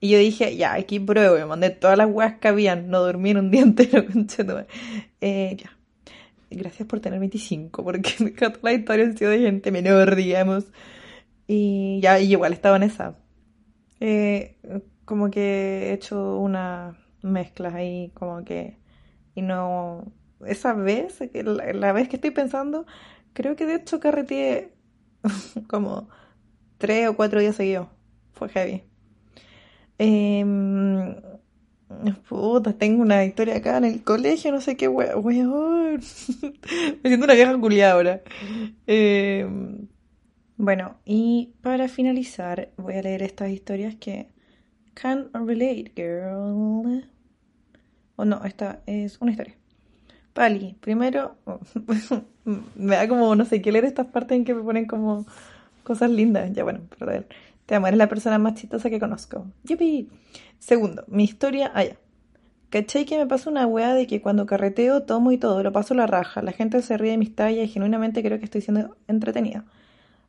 y 0.00 0.10
yo 0.10 0.18
dije, 0.18 0.56
ya, 0.56 0.74
aquí 0.74 0.98
pruebo. 1.00 1.36
Me 1.36 1.44
mandé 1.44 1.70
todas 1.70 1.98
las 1.98 2.08
weas 2.08 2.38
que 2.38 2.48
habían. 2.48 2.88
No 2.88 3.00
dormí 3.00 3.32
un 3.32 3.50
día 3.50 3.62
entero, 3.62 4.06
eh, 5.20 5.56
ya. 5.58 5.76
Gracias 6.50 6.88
por 6.88 7.00
tener 7.00 7.20
25, 7.20 7.84
porque 7.84 8.14
toda 8.38 8.58
la 8.62 8.72
historia 8.72 9.04
han 9.04 9.18
sido 9.18 9.30
de 9.30 9.40
gente 9.40 9.70
menor, 9.70 10.16
digamos. 10.16 10.64
Y 11.48 12.00
ya, 12.00 12.20
y 12.20 12.30
igual 12.30 12.52
estaba 12.52 12.76
en 12.76 12.84
esa. 12.84 13.16
Eh, 14.00 14.56
como 15.04 15.30
que 15.30 15.90
he 15.90 15.92
hecho 15.94 16.38
una 16.38 16.96
mezcla 17.22 17.74
ahí, 17.74 18.12
como 18.14 18.44
que. 18.44 18.78
Y 19.34 19.42
no 19.42 20.12
esa 20.46 20.72
vez, 20.74 21.18
la, 21.32 21.92
vez 21.92 22.08
que 22.08 22.16
estoy 22.16 22.30
pensando, 22.30 22.86
creo 23.32 23.56
que 23.56 23.66
de 23.66 23.76
hecho 23.76 24.00
carreteé 24.00 24.72
como 25.68 26.08
tres 26.78 27.08
o 27.08 27.16
cuatro 27.16 27.40
días 27.40 27.56
seguidos. 27.56 27.88
Fue 28.32 28.48
heavy. 28.50 28.84
Eh, 29.98 30.44
puta, 32.28 32.72
tengo 32.74 33.02
una 33.02 33.24
historia 33.24 33.56
acá 33.56 33.78
en 33.78 33.84
el 33.84 34.04
colegio, 34.04 34.52
no 34.52 34.60
sé 34.60 34.76
qué 34.76 34.88
weón. 34.88 35.24
Me 37.02 37.08
siento 37.08 37.24
una 37.24 37.34
vieja 37.34 37.58
culiada 37.58 37.94
ahora. 37.94 38.22
Em, 38.86 39.88
bueno, 40.58 40.96
y 41.04 41.54
para 41.62 41.88
finalizar, 41.88 42.70
voy 42.76 42.94
a 42.94 43.02
leer 43.02 43.22
estas 43.22 43.50
historias 43.50 43.94
que 43.94 44.28
can 44.94 45.30
relate, 45.32 45.92
girl. 45.94 47.08
O 48.16 48.24
no, 48.24 48.44
esta 48.44 48.82
es 48.86 49.18
una 49.20 49.30
historia. 49.30 49.54
Pali, 50.32 50.76
primero, 50.80 51.36
me 52.74 52.96
da 52.96 53.08
como, 53.08 53.34
no 53.36 53.44
sé, 53.44 53.62
qué 53.62 53.72
leer 53.72 53.84
estas 53.84 54.06
partes 54.08 54.36
en 54.36 54.44
que 54.44 54.54
me 54.54 54.62
ponen 54.62 54.86
como 54.86 55.26
cosas 55.84 56.10
lindas. 56.10 56.52
Ya 56.52 56.64
bueno, 56.64 56.80
perdón. 56.98 57.26
Te 57.66 57.76
amo, 57.76 57.86
eres 57.86 57.98
la 57.98 58.08
persona 58.08 58.38
más 58.38 58.54
chistosa 58.54 58.90
que 58.90 58.98
conozco. 58.98 59.46
Yupi. 59.64 60.08
Segundo, 60.58 61.04
mi 61.06 61.24
historia 61.24 61.70
allá. 61.74 61.96
¿Cachai 62.70 63.04
que 63.04 63.16
me 63.16 63.26
pasa 63.26 63.48
una 63.48 63.66
weá 63.66 63.94
de 63.94 64.06
que 64.06 64.20
cuando 64.20 64.44
carreteo 64.44 65.04
tomo 65.04 65.32
y 65.32 65.38
todo, 65.38 65.62
lo 65.62 65.72
paso 65.72 65.94
la 65.94 66.06
raja? 66.06 66.42
La 66.42 66.52
gente 66.52 66.82
se 66.82 66.98
ríe 66.98 67.12
de 67.12 67.16
mis 67.16 67.34
tallas 67.34 67.64
y 67.64 67.68
genuinamente 67.68 68.22
creo 68.22 68.38
que 68.38 68.44
estoy 68.44 68.60
siendo 68.60 68.96
entretenida. 69.06 69.64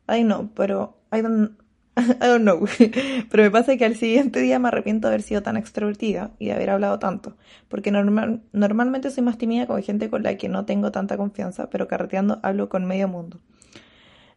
Ay 0.09 0.23
no, 0.23 0.49
pero 0.55 0.97
I 1.13 1.21
don't, 1.21 1.51
I 1.95 2.27
don't 2.27 2.41
know. 2.41 2.65
Pero 3.29 3.43
me 3.43 3.51
pasa 3.51 3.77
que 3.77 3.85
al 3.85 3.95
siguiente 3.95 4.39
día 4.39 4.57
me 4.57 4.69
arrepiento 4.69 5.07
de 5.07 5.13
haber 5.13 5.21
sido 5.21 5.43
tan 5.43 5.55
extrovertida 5.55 6.31
y 6.39 6.47
de 6.47 6.53
haber 6.53 6.71
hablado 6.71 6.97
tanto. 6.97 7.37
Porque 7.67 7.91
normal, 7.91 8.41
normalmente 8.51 9.11
soy 9.11 9.23
más 9.23 9.37
tímida 9.37 9.67
con 9.67 9.83
gente 9.83 10.09
con 10.09 10.23
la 10.23 10.35
que 10.35 10.49
no 10.49 10.65
tengo 10.65 10.91
tanta 10.91 11.15
confianza, 11.15 11.69
pero 11.69 11.87
carreteando 11.87 12.39
hablo 12.41 12.69
con 12.69 12.85
medio 12.85 13.07
mundo. 13.07 13.39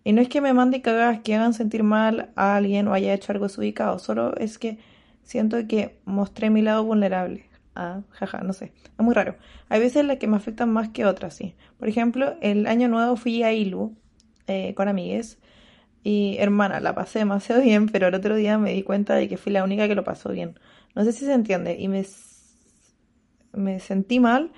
Y 0.04 0.12
no 0.12 0.20
es 0.20 0.28
que 0.28 0.42
me 0.42 0.52
mande 0.52 0.82
cagadas 0.82 1.20
que 1.20 1.36
hagan 1.36 1.54
sentir 1.54 1.84
mal 1.84 2.30
a 2.36 2.56
alguien 2.56 2.86
o 2.88 2.92
haya 2.92 3.14
hecho 3.14 3.32
algo 3.32 3.46
desubicado, 3.46 3.98
solo 3.98 4.36
es 4.36 4.58
que 4.58 4.78
siento 5.22 5.56
que 5.66 6.00
mostré 6.04 6.50
mi 6.50 6.60
lado 6.60 6.84
vulnerable. 6.84 7.46
Ah, 7.74 8.02
jaja, 8.10 8.42
no 8.42 8.52
sé. 8.52 8.72
Es 8.84 9.04
muy 9.04 9.14
raro. 9.14 9.36
Hay 9.70 9.80
veces 9.80 10.04
las 10.04 10.18
que 10.18 10.26
me 10.26 10.36
afectan 10.36 10.70
más 10.70 10.90
que 10.90 11.06
otras, 11.06 11.34
sí. 11.34 11.54
Por 11.78 11.88
ejemplo, 11.88 12.34
el 12.42 12.66
año 12.66 12.88
nuevo 12.88 13.16
fui 13.16 13.42
a 13.42 13.54
Ilu 13.54 13.96
eh, 14.46 14.74
con 14.74 14.88
amigues 14.88 15.38
y 16.02 16.36
hermana, 16.38 16.80
la 16.80 16.94
pasé 16.94 17.20
demasiado 17.20 17.62
bien, 17.62 17.88
pero 17.88 18.08
el 18.08 18.14
otro 18.14 18.36
día 18.36 18.58
me 18.58 18.72
di 18.72 18.82
cuenta 18.82 19.14
de 19.14 19.28
que 19.28 19.36
fui 19.36 19.52
la 19.52 19.64
única 19.64 19.88
que 19.88 19.94
lo 19.94 20.04
pasó 20.04 20.30
bien. 20.30 20.58
No 20.94 21.04
sé 21.04 21.12
si 21.12 21.24
se 21.24 21.32
entiende. 21.32 21.76
Y 21.78 21.88
me, 21.88 22.04
me 23.52 23.80
sentí 23.80 24.20
mal 24.20 24.52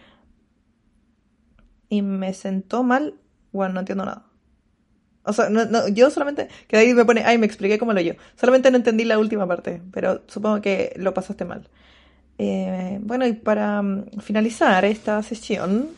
y 1.89 2.03
me 2.03 2.35
sentó 2.35 2.83
mal. 2.83 3.15
Bueno, 3.53 3.75
no 3.75 3.81
entiendo 3.81 4.05
nada. 4.05 4.27
O 5.27 5.33
sea, 5.33 5.49
no, 5.49 5.89
yo 5.89 6.11
solamente, 6.11 6.49
que 6.69 6.77
ahí 6.77 6.93
me 6.93 7.05
pone, 7.05 7.23
ay, 7.25 7.39
me 7.39 7.47
expliqué 7.47 7.79
cómo 7.79 7.95
lo 7.95 8.01
yo. 8.01 8.15
Solamente 8.37 8.71
no 8.71 8.77
entendí 8.77 9.05
la 9.05 9.19
última 9.19 9.47
parte, 9.47 9.81
pero 9.91 10.23
supongo 10.27 10.61
que 10.61 10.93
lo 10.97 11.15
pasaste 11.15 11.47
mal. 11.47 11.67
Eh, 12.37 12.99
bueno, 13.01 13.27
y 13.27 13.33
para 13.33 13.81
mm, 13.81 14.21
finalizar 14.21 14.85
esta 14.85 15.23
sesión, 15.23 15.89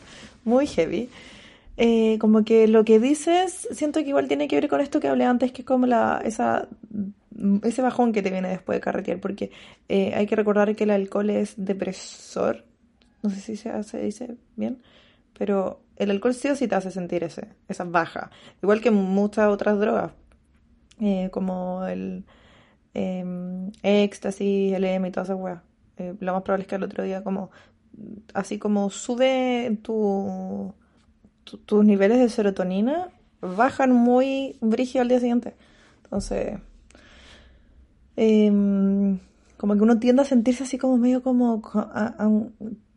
muy 0.45 0.65
heavy, 0.67 1.09
eh, 1.77 2.17
como 2.19 2.43
que 2.43 2.67
lo 2.67 2.83
que 2.83 2.99
dices, 2.99 3.67
siento 3.71 4.01
que 4.01 4.09
igual 4.09 4.27
tiene 4.27 4.47
que 4.47 4.59
ver 4.59 4.67
con 4.67 4.81
esto 4.81 4.99
que 4.99 5.07
hablé 5.07 5.25
antes, 5.25 5.51
que 5.51 5.61
es 5.61 5.65
como 5.65 5.85
la, 5.85 6.21
esa, 6.25 6.67
ese 7.63 7.81
bajón 7.81 8.13
que 8.13 8.21
te 8.21 8.31
viene 8.31 8.49
después 8.49 8.77
de 8.77 8.81
carretear, 8.81 9.19
porque 9.19 9.51
eh, 9.87 10.13
hay 10.15 10.25
que 10.25 10.35
recordar 10.35 10.75
que 10.75 10.85
el 10.85 10.91
alcohol 10.91 11.29
es 11.29 11.53
depresor, 11.57 12.65
no 13.21 13.29
sé 13.29 13.39
si 13.39 13.55
se, 13.55 13.99
dice 13.99 14.37
bien, 14.55 14.81
pero 15.37 15.81
el 15.97 16.11
alcohol 16.11 16.33
sí 16.33 16.49
o 16.49 16.55
sí 16.55 16.67
te 16.67 16.75
hace 16.75 16.91
sentir 16.91 17.23
ese, 17.23 17.47
esa 17.67 17.83
baja. 17.83 18.31
Igual 18.61 18.81
que 18.81 18.91
muchas 18.91 19.49
otras 19.49 19.79
drogas, 19.79 20.11
eh, 20.99 21.29
como 21.31 21.85
el 21.85 22.25
eh, 22.93 23.23
éxtasis, 23.83 24.73
el 24.73 24.83
M 24.83 25.07
y 25.07 25.11
todas 25.11 25.29
esas 25.29 25.39
weas. 25.39 25.61
Eh, 25.97 26.15
lo 26.19 26.33
más 26.33 26.43
probable 26.43 26.63
es 26.63 26.67
que 26.67 26.75
el 26.75 26.83
otro 26.83 27.03
día 27.03 27.23
como 27.23 27.49
así 28.33 28.59
como 28.59 28.89
sube 28.89 29.77
tu, 29.81 30.73
tus 31.65 31.85
niveles 31.85 32.19
de 32.19 32.29
serotonina, 32.29 33.09
bajan 33.41 33.91
muy 33.91 34.57
brígido 34.61 35.01
al 35.01 35.09
día 35.09 35.19
siguiente. 35.19 35.55
Entonces, 36.03 36.59
em, 38.15 39.19
como 39.57 39.75
que 39.75 39.81
uno 39.81 39.99
tiende 39.99 40.21
a 40.21 40.25
sentirse 40.25 40.63
así 40.63 40.77
como 40.77 40.97
medio 40.97 41.23
como... 41.23 41.61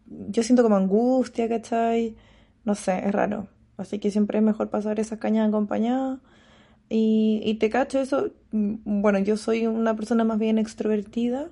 yo 0.07 0.43
siento 0.43 0.63
como 0.63 0.77
angustia, 0.77 1.49
¿cachai? 1.49 2.17
No 2.65 2.75
sé, 2.75 2.99
es 3.07 3.13
raro. 3.13 3.49
Así 3.77 3.99
que 3.99 4.11
siempre 4.11 4.39
es 4.39 4.45
mejor 4.45 4.71
pasar 4.71 5.01
esas 5.01 5.19
cañas 5.19 5.49
acompañadas. 5.49 6.21
Y, 6.89 7.41
y 7.45 7.55
te 7.55 7.71
cacho 7.71 8.01
eso. 8.01 8.31
Mm, 8.53 9.03
bueno, 9.03 9.19
yo 9.21 9.37
soy 9.37 9.67
una 9.67 9.97
persona 9.97 10.25
más 10.25 10.39
bien 10.39 10.59
extrovertida. 10.59 11.51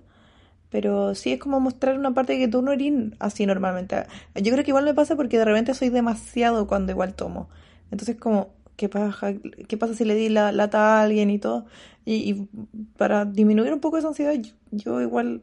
Pero 0.70 1.14
sí 1.14 1.32
es 1.32 1.40
como 1.40 1.60
mostrar 1.60 1.98
una 1.98 2.12
parte 2.12 2.38
que 2.38 2.48
tú 2.48 2.62
no 2.62 2.72
eres 2.72 2.92
así 3.18 3.46
normalmente. 3.46 4.04
Yo 4.34 4.52
creo 4.52 4.64
que 4.64 4.70
igual 4.70 4.84
me 4.84 4.94
pasa 4.94 5.16
porque 5.16 5.38
de 5.38 5.44
repente 5.44 5.74
soy 5.74 5.88
demasiado 5.90 6.66
cuando 6.66 6.92
igual 6.92 7.14
tomo. 7.14 7.48
Entonces 7.90 8.16
como, 8.16 8.50
¿qué 8.76 8.88
pasa, 8.88 9.34
qué 9.66 9.76
pasa 9.78 9.94
si 9.94 10.04
le 10.04 10.14
di 10.14 10.28
la 10.28 10.52
lata 10.52 10.98
a 10.98 11.02
alguien 11.02 11.30
y 11.30 11.38
todo? 11.38 11.66
Y, 12.04 12.48
para 12.96 13.24
disminuir 13.24 13.72
un 13.72 13.80
poco 13.80 13.98
esa 13.98 14.08
ansiedad, 14.08 14.34
yo, 14.70 15.00
igual 15.00 15.42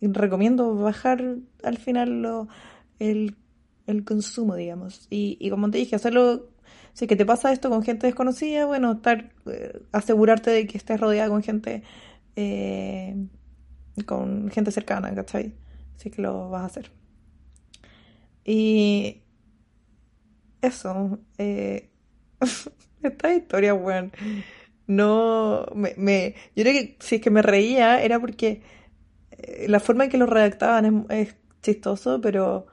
recomiendo 0.00 0.74
bajar 0.76 1.36
al 1.62 1.78
final 1.78 2.22
lo, 2.22 2.48
el 2.98 3.36
el 3.88 4.04
consumo, 4.04 4.54
digamos. 4.54 5.08
Y, 5.10 5.38
y 5.40 5.50
como 5.50 5.70
te 5.70 5.78
dije, 5.78 5.96
hacerlo, 5.96 6.50
si 6.92 7.06
que 7.06 7.16
te 7.16 7.26
pasa 7.26 7.52
esto 7.52 7.70
con 7.70 7.82
gente 7.82 8.06
desconocida, 8.06 8.66
bueno, 8.66 8.92
estar, 8.92 9.32
eh, 9.46 9.80
asegurarte 9.92 10.50
de 10.50 10.66
que 10.66 10.76
estés 10.78 11.00
rodeada 11.00 11.30
con 11.30 11.42
gente, 11.42 11.82
eh, 12.36 13.16
con 14.06 14.50
gente 14.50 14.70
cercana, 14.70 15.14
¿cachai? 15.14 15.54
Así 15.96 16.10
que 16.10 16.22
lo 16.22 16.50
vas 16.50 16.62
a 16.62 16.66
hacer. 16.66 16.90
Y 18.44 19.22
eso, 20.62 21.18
eh, 21.38 21.90
esta 23.02 23.34
historia, 23.34 23.72
bueno, 23.74 24.10
no, 24.86 25.66
me, 25.74 25.94
me, 25.96 26.34
yo 26.56 26.64
creo 26.64 26.72
que 26.72 26.96
si 27.00 27.16
es 27.16 27.20
que 27.20 27.30
me 27.30 27.42
reía 27.42 28.02
era 28.02 28.18
porque 28.18 28.62
eh, 29.38 29.66
la 29.68 29.80
forma 29.80 30.04
en 30.04 30.10
que 30.10 30.18
lo 30.18 30.26
redactaban 30.26 31.06
es, 31.10 31.36
chistoso, 31.62 32.20
pero 32.20 32.66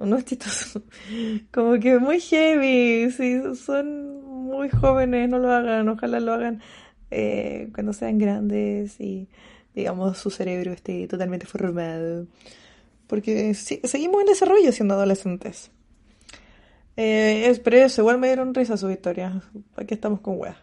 no 0.00 0.16
es 0.16 0.24
chistoso. 0.24 0.82
Como 1.52 1.78
que 1.78 1.98
muy 1.98 2.20
heavy. 2.20 3.10
Si 3.10 3.54
son 3.56 4.22
muy 4.46 4.70
jóvenes, 4.70 5.28
no 5.28 5.38
lo 5.38 5.52
hagan. 5.52 5.88
Ojalá 5.88 6.20
lo 6.20 6.32
hagan 6.32 6.60
eh, 7.10 7.70
cuando 7.74 7.92
sean 7.92 8.18
grandes 8.18 9.00
y, 9.00 9.28
digamos, 9.74 10.18
su 10.18 10.30
cerebro 10.30 10.72
esté 10.72 11.06
totalmente 11.08 11.46
formado. 11.46 12.26
Porque 13.06 13.54
seguimos 13.54 14.20
en 14.20 14.26
desarrollo 14.26 14.72
siendo 14.72 14.94
adolescentes. 14.94 15.70
Eh, 16.96 17.46
es, 17.48 17.58
pero 17.58 17.78
eso, 17.78 18.02
igual 18.02 18.18
me 18.18 18.28
dieron 18.28 18.54
risa 18.54 18.76
su 18.76 18.90
historia. 18.90 19.42
Aquí 19.76 19.94
estamos 19.94 20.20
con 20.20 20.38
weas. 20.38 20.56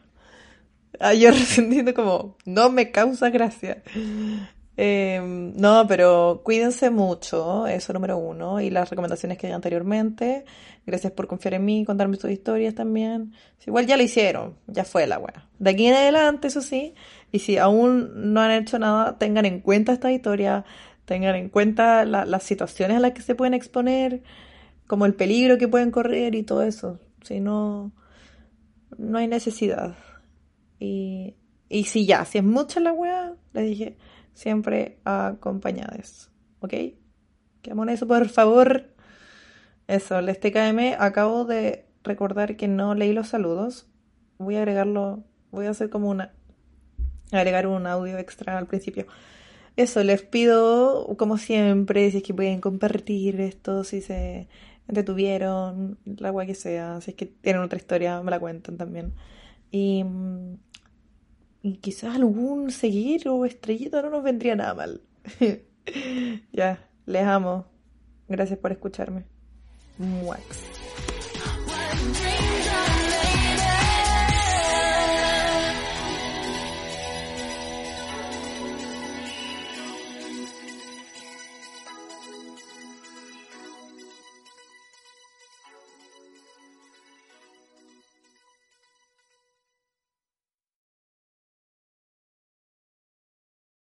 Yo 1.17 1.31
resentiendo 1.31 1.93
como, 1.95 2.37
no 2.45 2.69
me 2.69 2.91
causa 2.91 3.29
gracia. 3.29 3.83
Em, 4.79 5.53
no, 5.55 5.87
pero 5.87 6.41
cuídense 6.43 6.91
mucho, 6.91 7.65
eso 7.65 7.93
número 7.93 8.19
uno, 8.19 8.61
y 8.61 8.69
las 8.69 8.91
recomendaciones 8.91 9.39
que 9.39 9.47
di 9.47 9.53
anteriormente. 9.53 10.45
Gracias 10.85 11.11
por 11.13 11.27
confiar 11.27 11.55
en 11.55 11.65
mí, 11.65 11.83
contarme 11.83 12.15
sus 12.17 12.29
historias 12.29 12.75
también. 12.75 13.33
igual 13.65 13.87
ya 13.87 13.97
lo 13.97 14.03
hicieron, 14.03 14.55
ya 14.67 14.85
fue 14.85 15.07
la 15.07 15.17
buena. 15.17 15.49
De 15.57 15.71
aquí 15.71 15.87
en 15.87 15.95
adelante, 15.95 16.47
eso 16.47 16.61
sí, 16.61 16.93
y 17.31 17.39
si 17.39 17.57
aún 17.57 18.31
no 18.33 18.41
han 18.41 18.51
hecho 18.51 18.77
nada, 18.77 19.17
tengan 19.17 19.45
en 19.45 19.61
cuenta 19.61 19.93
esta 19.93 20.11
historia, 20.11 20.63
tengan 21.05 21.35
en 21.35 21.49
cuenta 21.49 22.05
las 22.05 22.43
situaciones 22.43 22.97
a 22.97 22.99
las 22.99 23.13
que 23.13 23.23
se 23.23 23.33
pueden 23.35 23.55
exponer, 23.55 24.21
como 24.85 25.05
el 25.07 25.15
peligro 25.15 25.57
que 25.57 25.67
pueden 25.67 25.91
correr 25.91 26.35
y 26.35 26.43
todo 26.43 26.61
eso. 26.61 26.99
Si 27.23 27.39
no, 27.39 27.91
no 28.97 29.17
hay 29.17 29.27
necesidad. 29.27 29.95
Y, 30.79 31.35
y 31.67 31.85
si 31.85 32.05
ya, 32.05 32.25
si 32.25 32.37
es 32.37 32.43
mucha 32.43 32.79
la 32.79 32.93
wea, 32.93 33.33
les 33.53 33.65
dije 33.65 33.97
siempre 34.37 34.99
acompañadas. 35.03 36.29
¿Ok? 36.59 36.73
Quedamos 37.63 37.87
en 37.87 37.93
eso, 37.93 38.07
por 38.07 38.29
favor. 38.29 38.85
Eso, 39.87 40.19
el 40.19 40.37
TKM, 40.37 40.95
acabo 40.99 41.43
de 41.45 41.85
recordar 42.03 42.55
que 42.55 42.67
no 42.67 42.93
leí 42.93 43.13
los 43.13 43.29
saludos. 43.29 43.87
Voy 44.37 44.55
a 44.55 44.59
agregarlo, 44.59 45.23
voy 45.49 45.65
a 45.65 45.71
hacer 45.71 45.89
como 45.89 46.09
una, 46.09 46.33
agregar 47.31 47.65
un 47.65 47.87
audio 47.87 48.19
extra 48.19 48.59
al 48.59 48.67
principio. 48.67 49.07
Eso, 49.75 50.03
les 50.03 50.21
pido, 50.21 51.15
como 51.17 51.39
siempre, 51.39 52.11
si 52.11 52.17
es 52.17 52.23
que 52.23 52.33
pueden 52.33 52.61
compartir 52.61 53.41
esto, 53.41 53.83
si 53.83 54.01
se 54.01 54.47
entretuvieron, 54.87 55.97
la 56.05 56.27
agua 56.27 56.45
que 56.45 56.55
sea, 56.55 57.01
si 57.01 57.11
es 57.11 57.17
que 57.17 57.25
tienen 57.25 57.63
otra 57.63 57.77
historia, 57.79 58.21
me 58.21 58.29
la 58.29 58.39
cuentan 58.39 58.77
también. 58.77 59.13
Y 59.71 60.03
mm, 60.03 60.57
y 60.66 60.66
quizás 61.81 62.15
algún 62.15 62.71
seguir 62.71 63.27
o 63.27 63.45
estrellita 63.45 64.01
no 64.01 64.09
nos 64.09 64.23
vendría 64.23 64.55
nada 64.55 64.73
mal. 64.73 65.01
ya, 66.51 66.89
les 67.05 67.23
amo. 67.23 67.65
Gracias 68.27 68.59
por 68.59 68.71
escucharme. 68.71 69.25
Muax. 69.97 70.63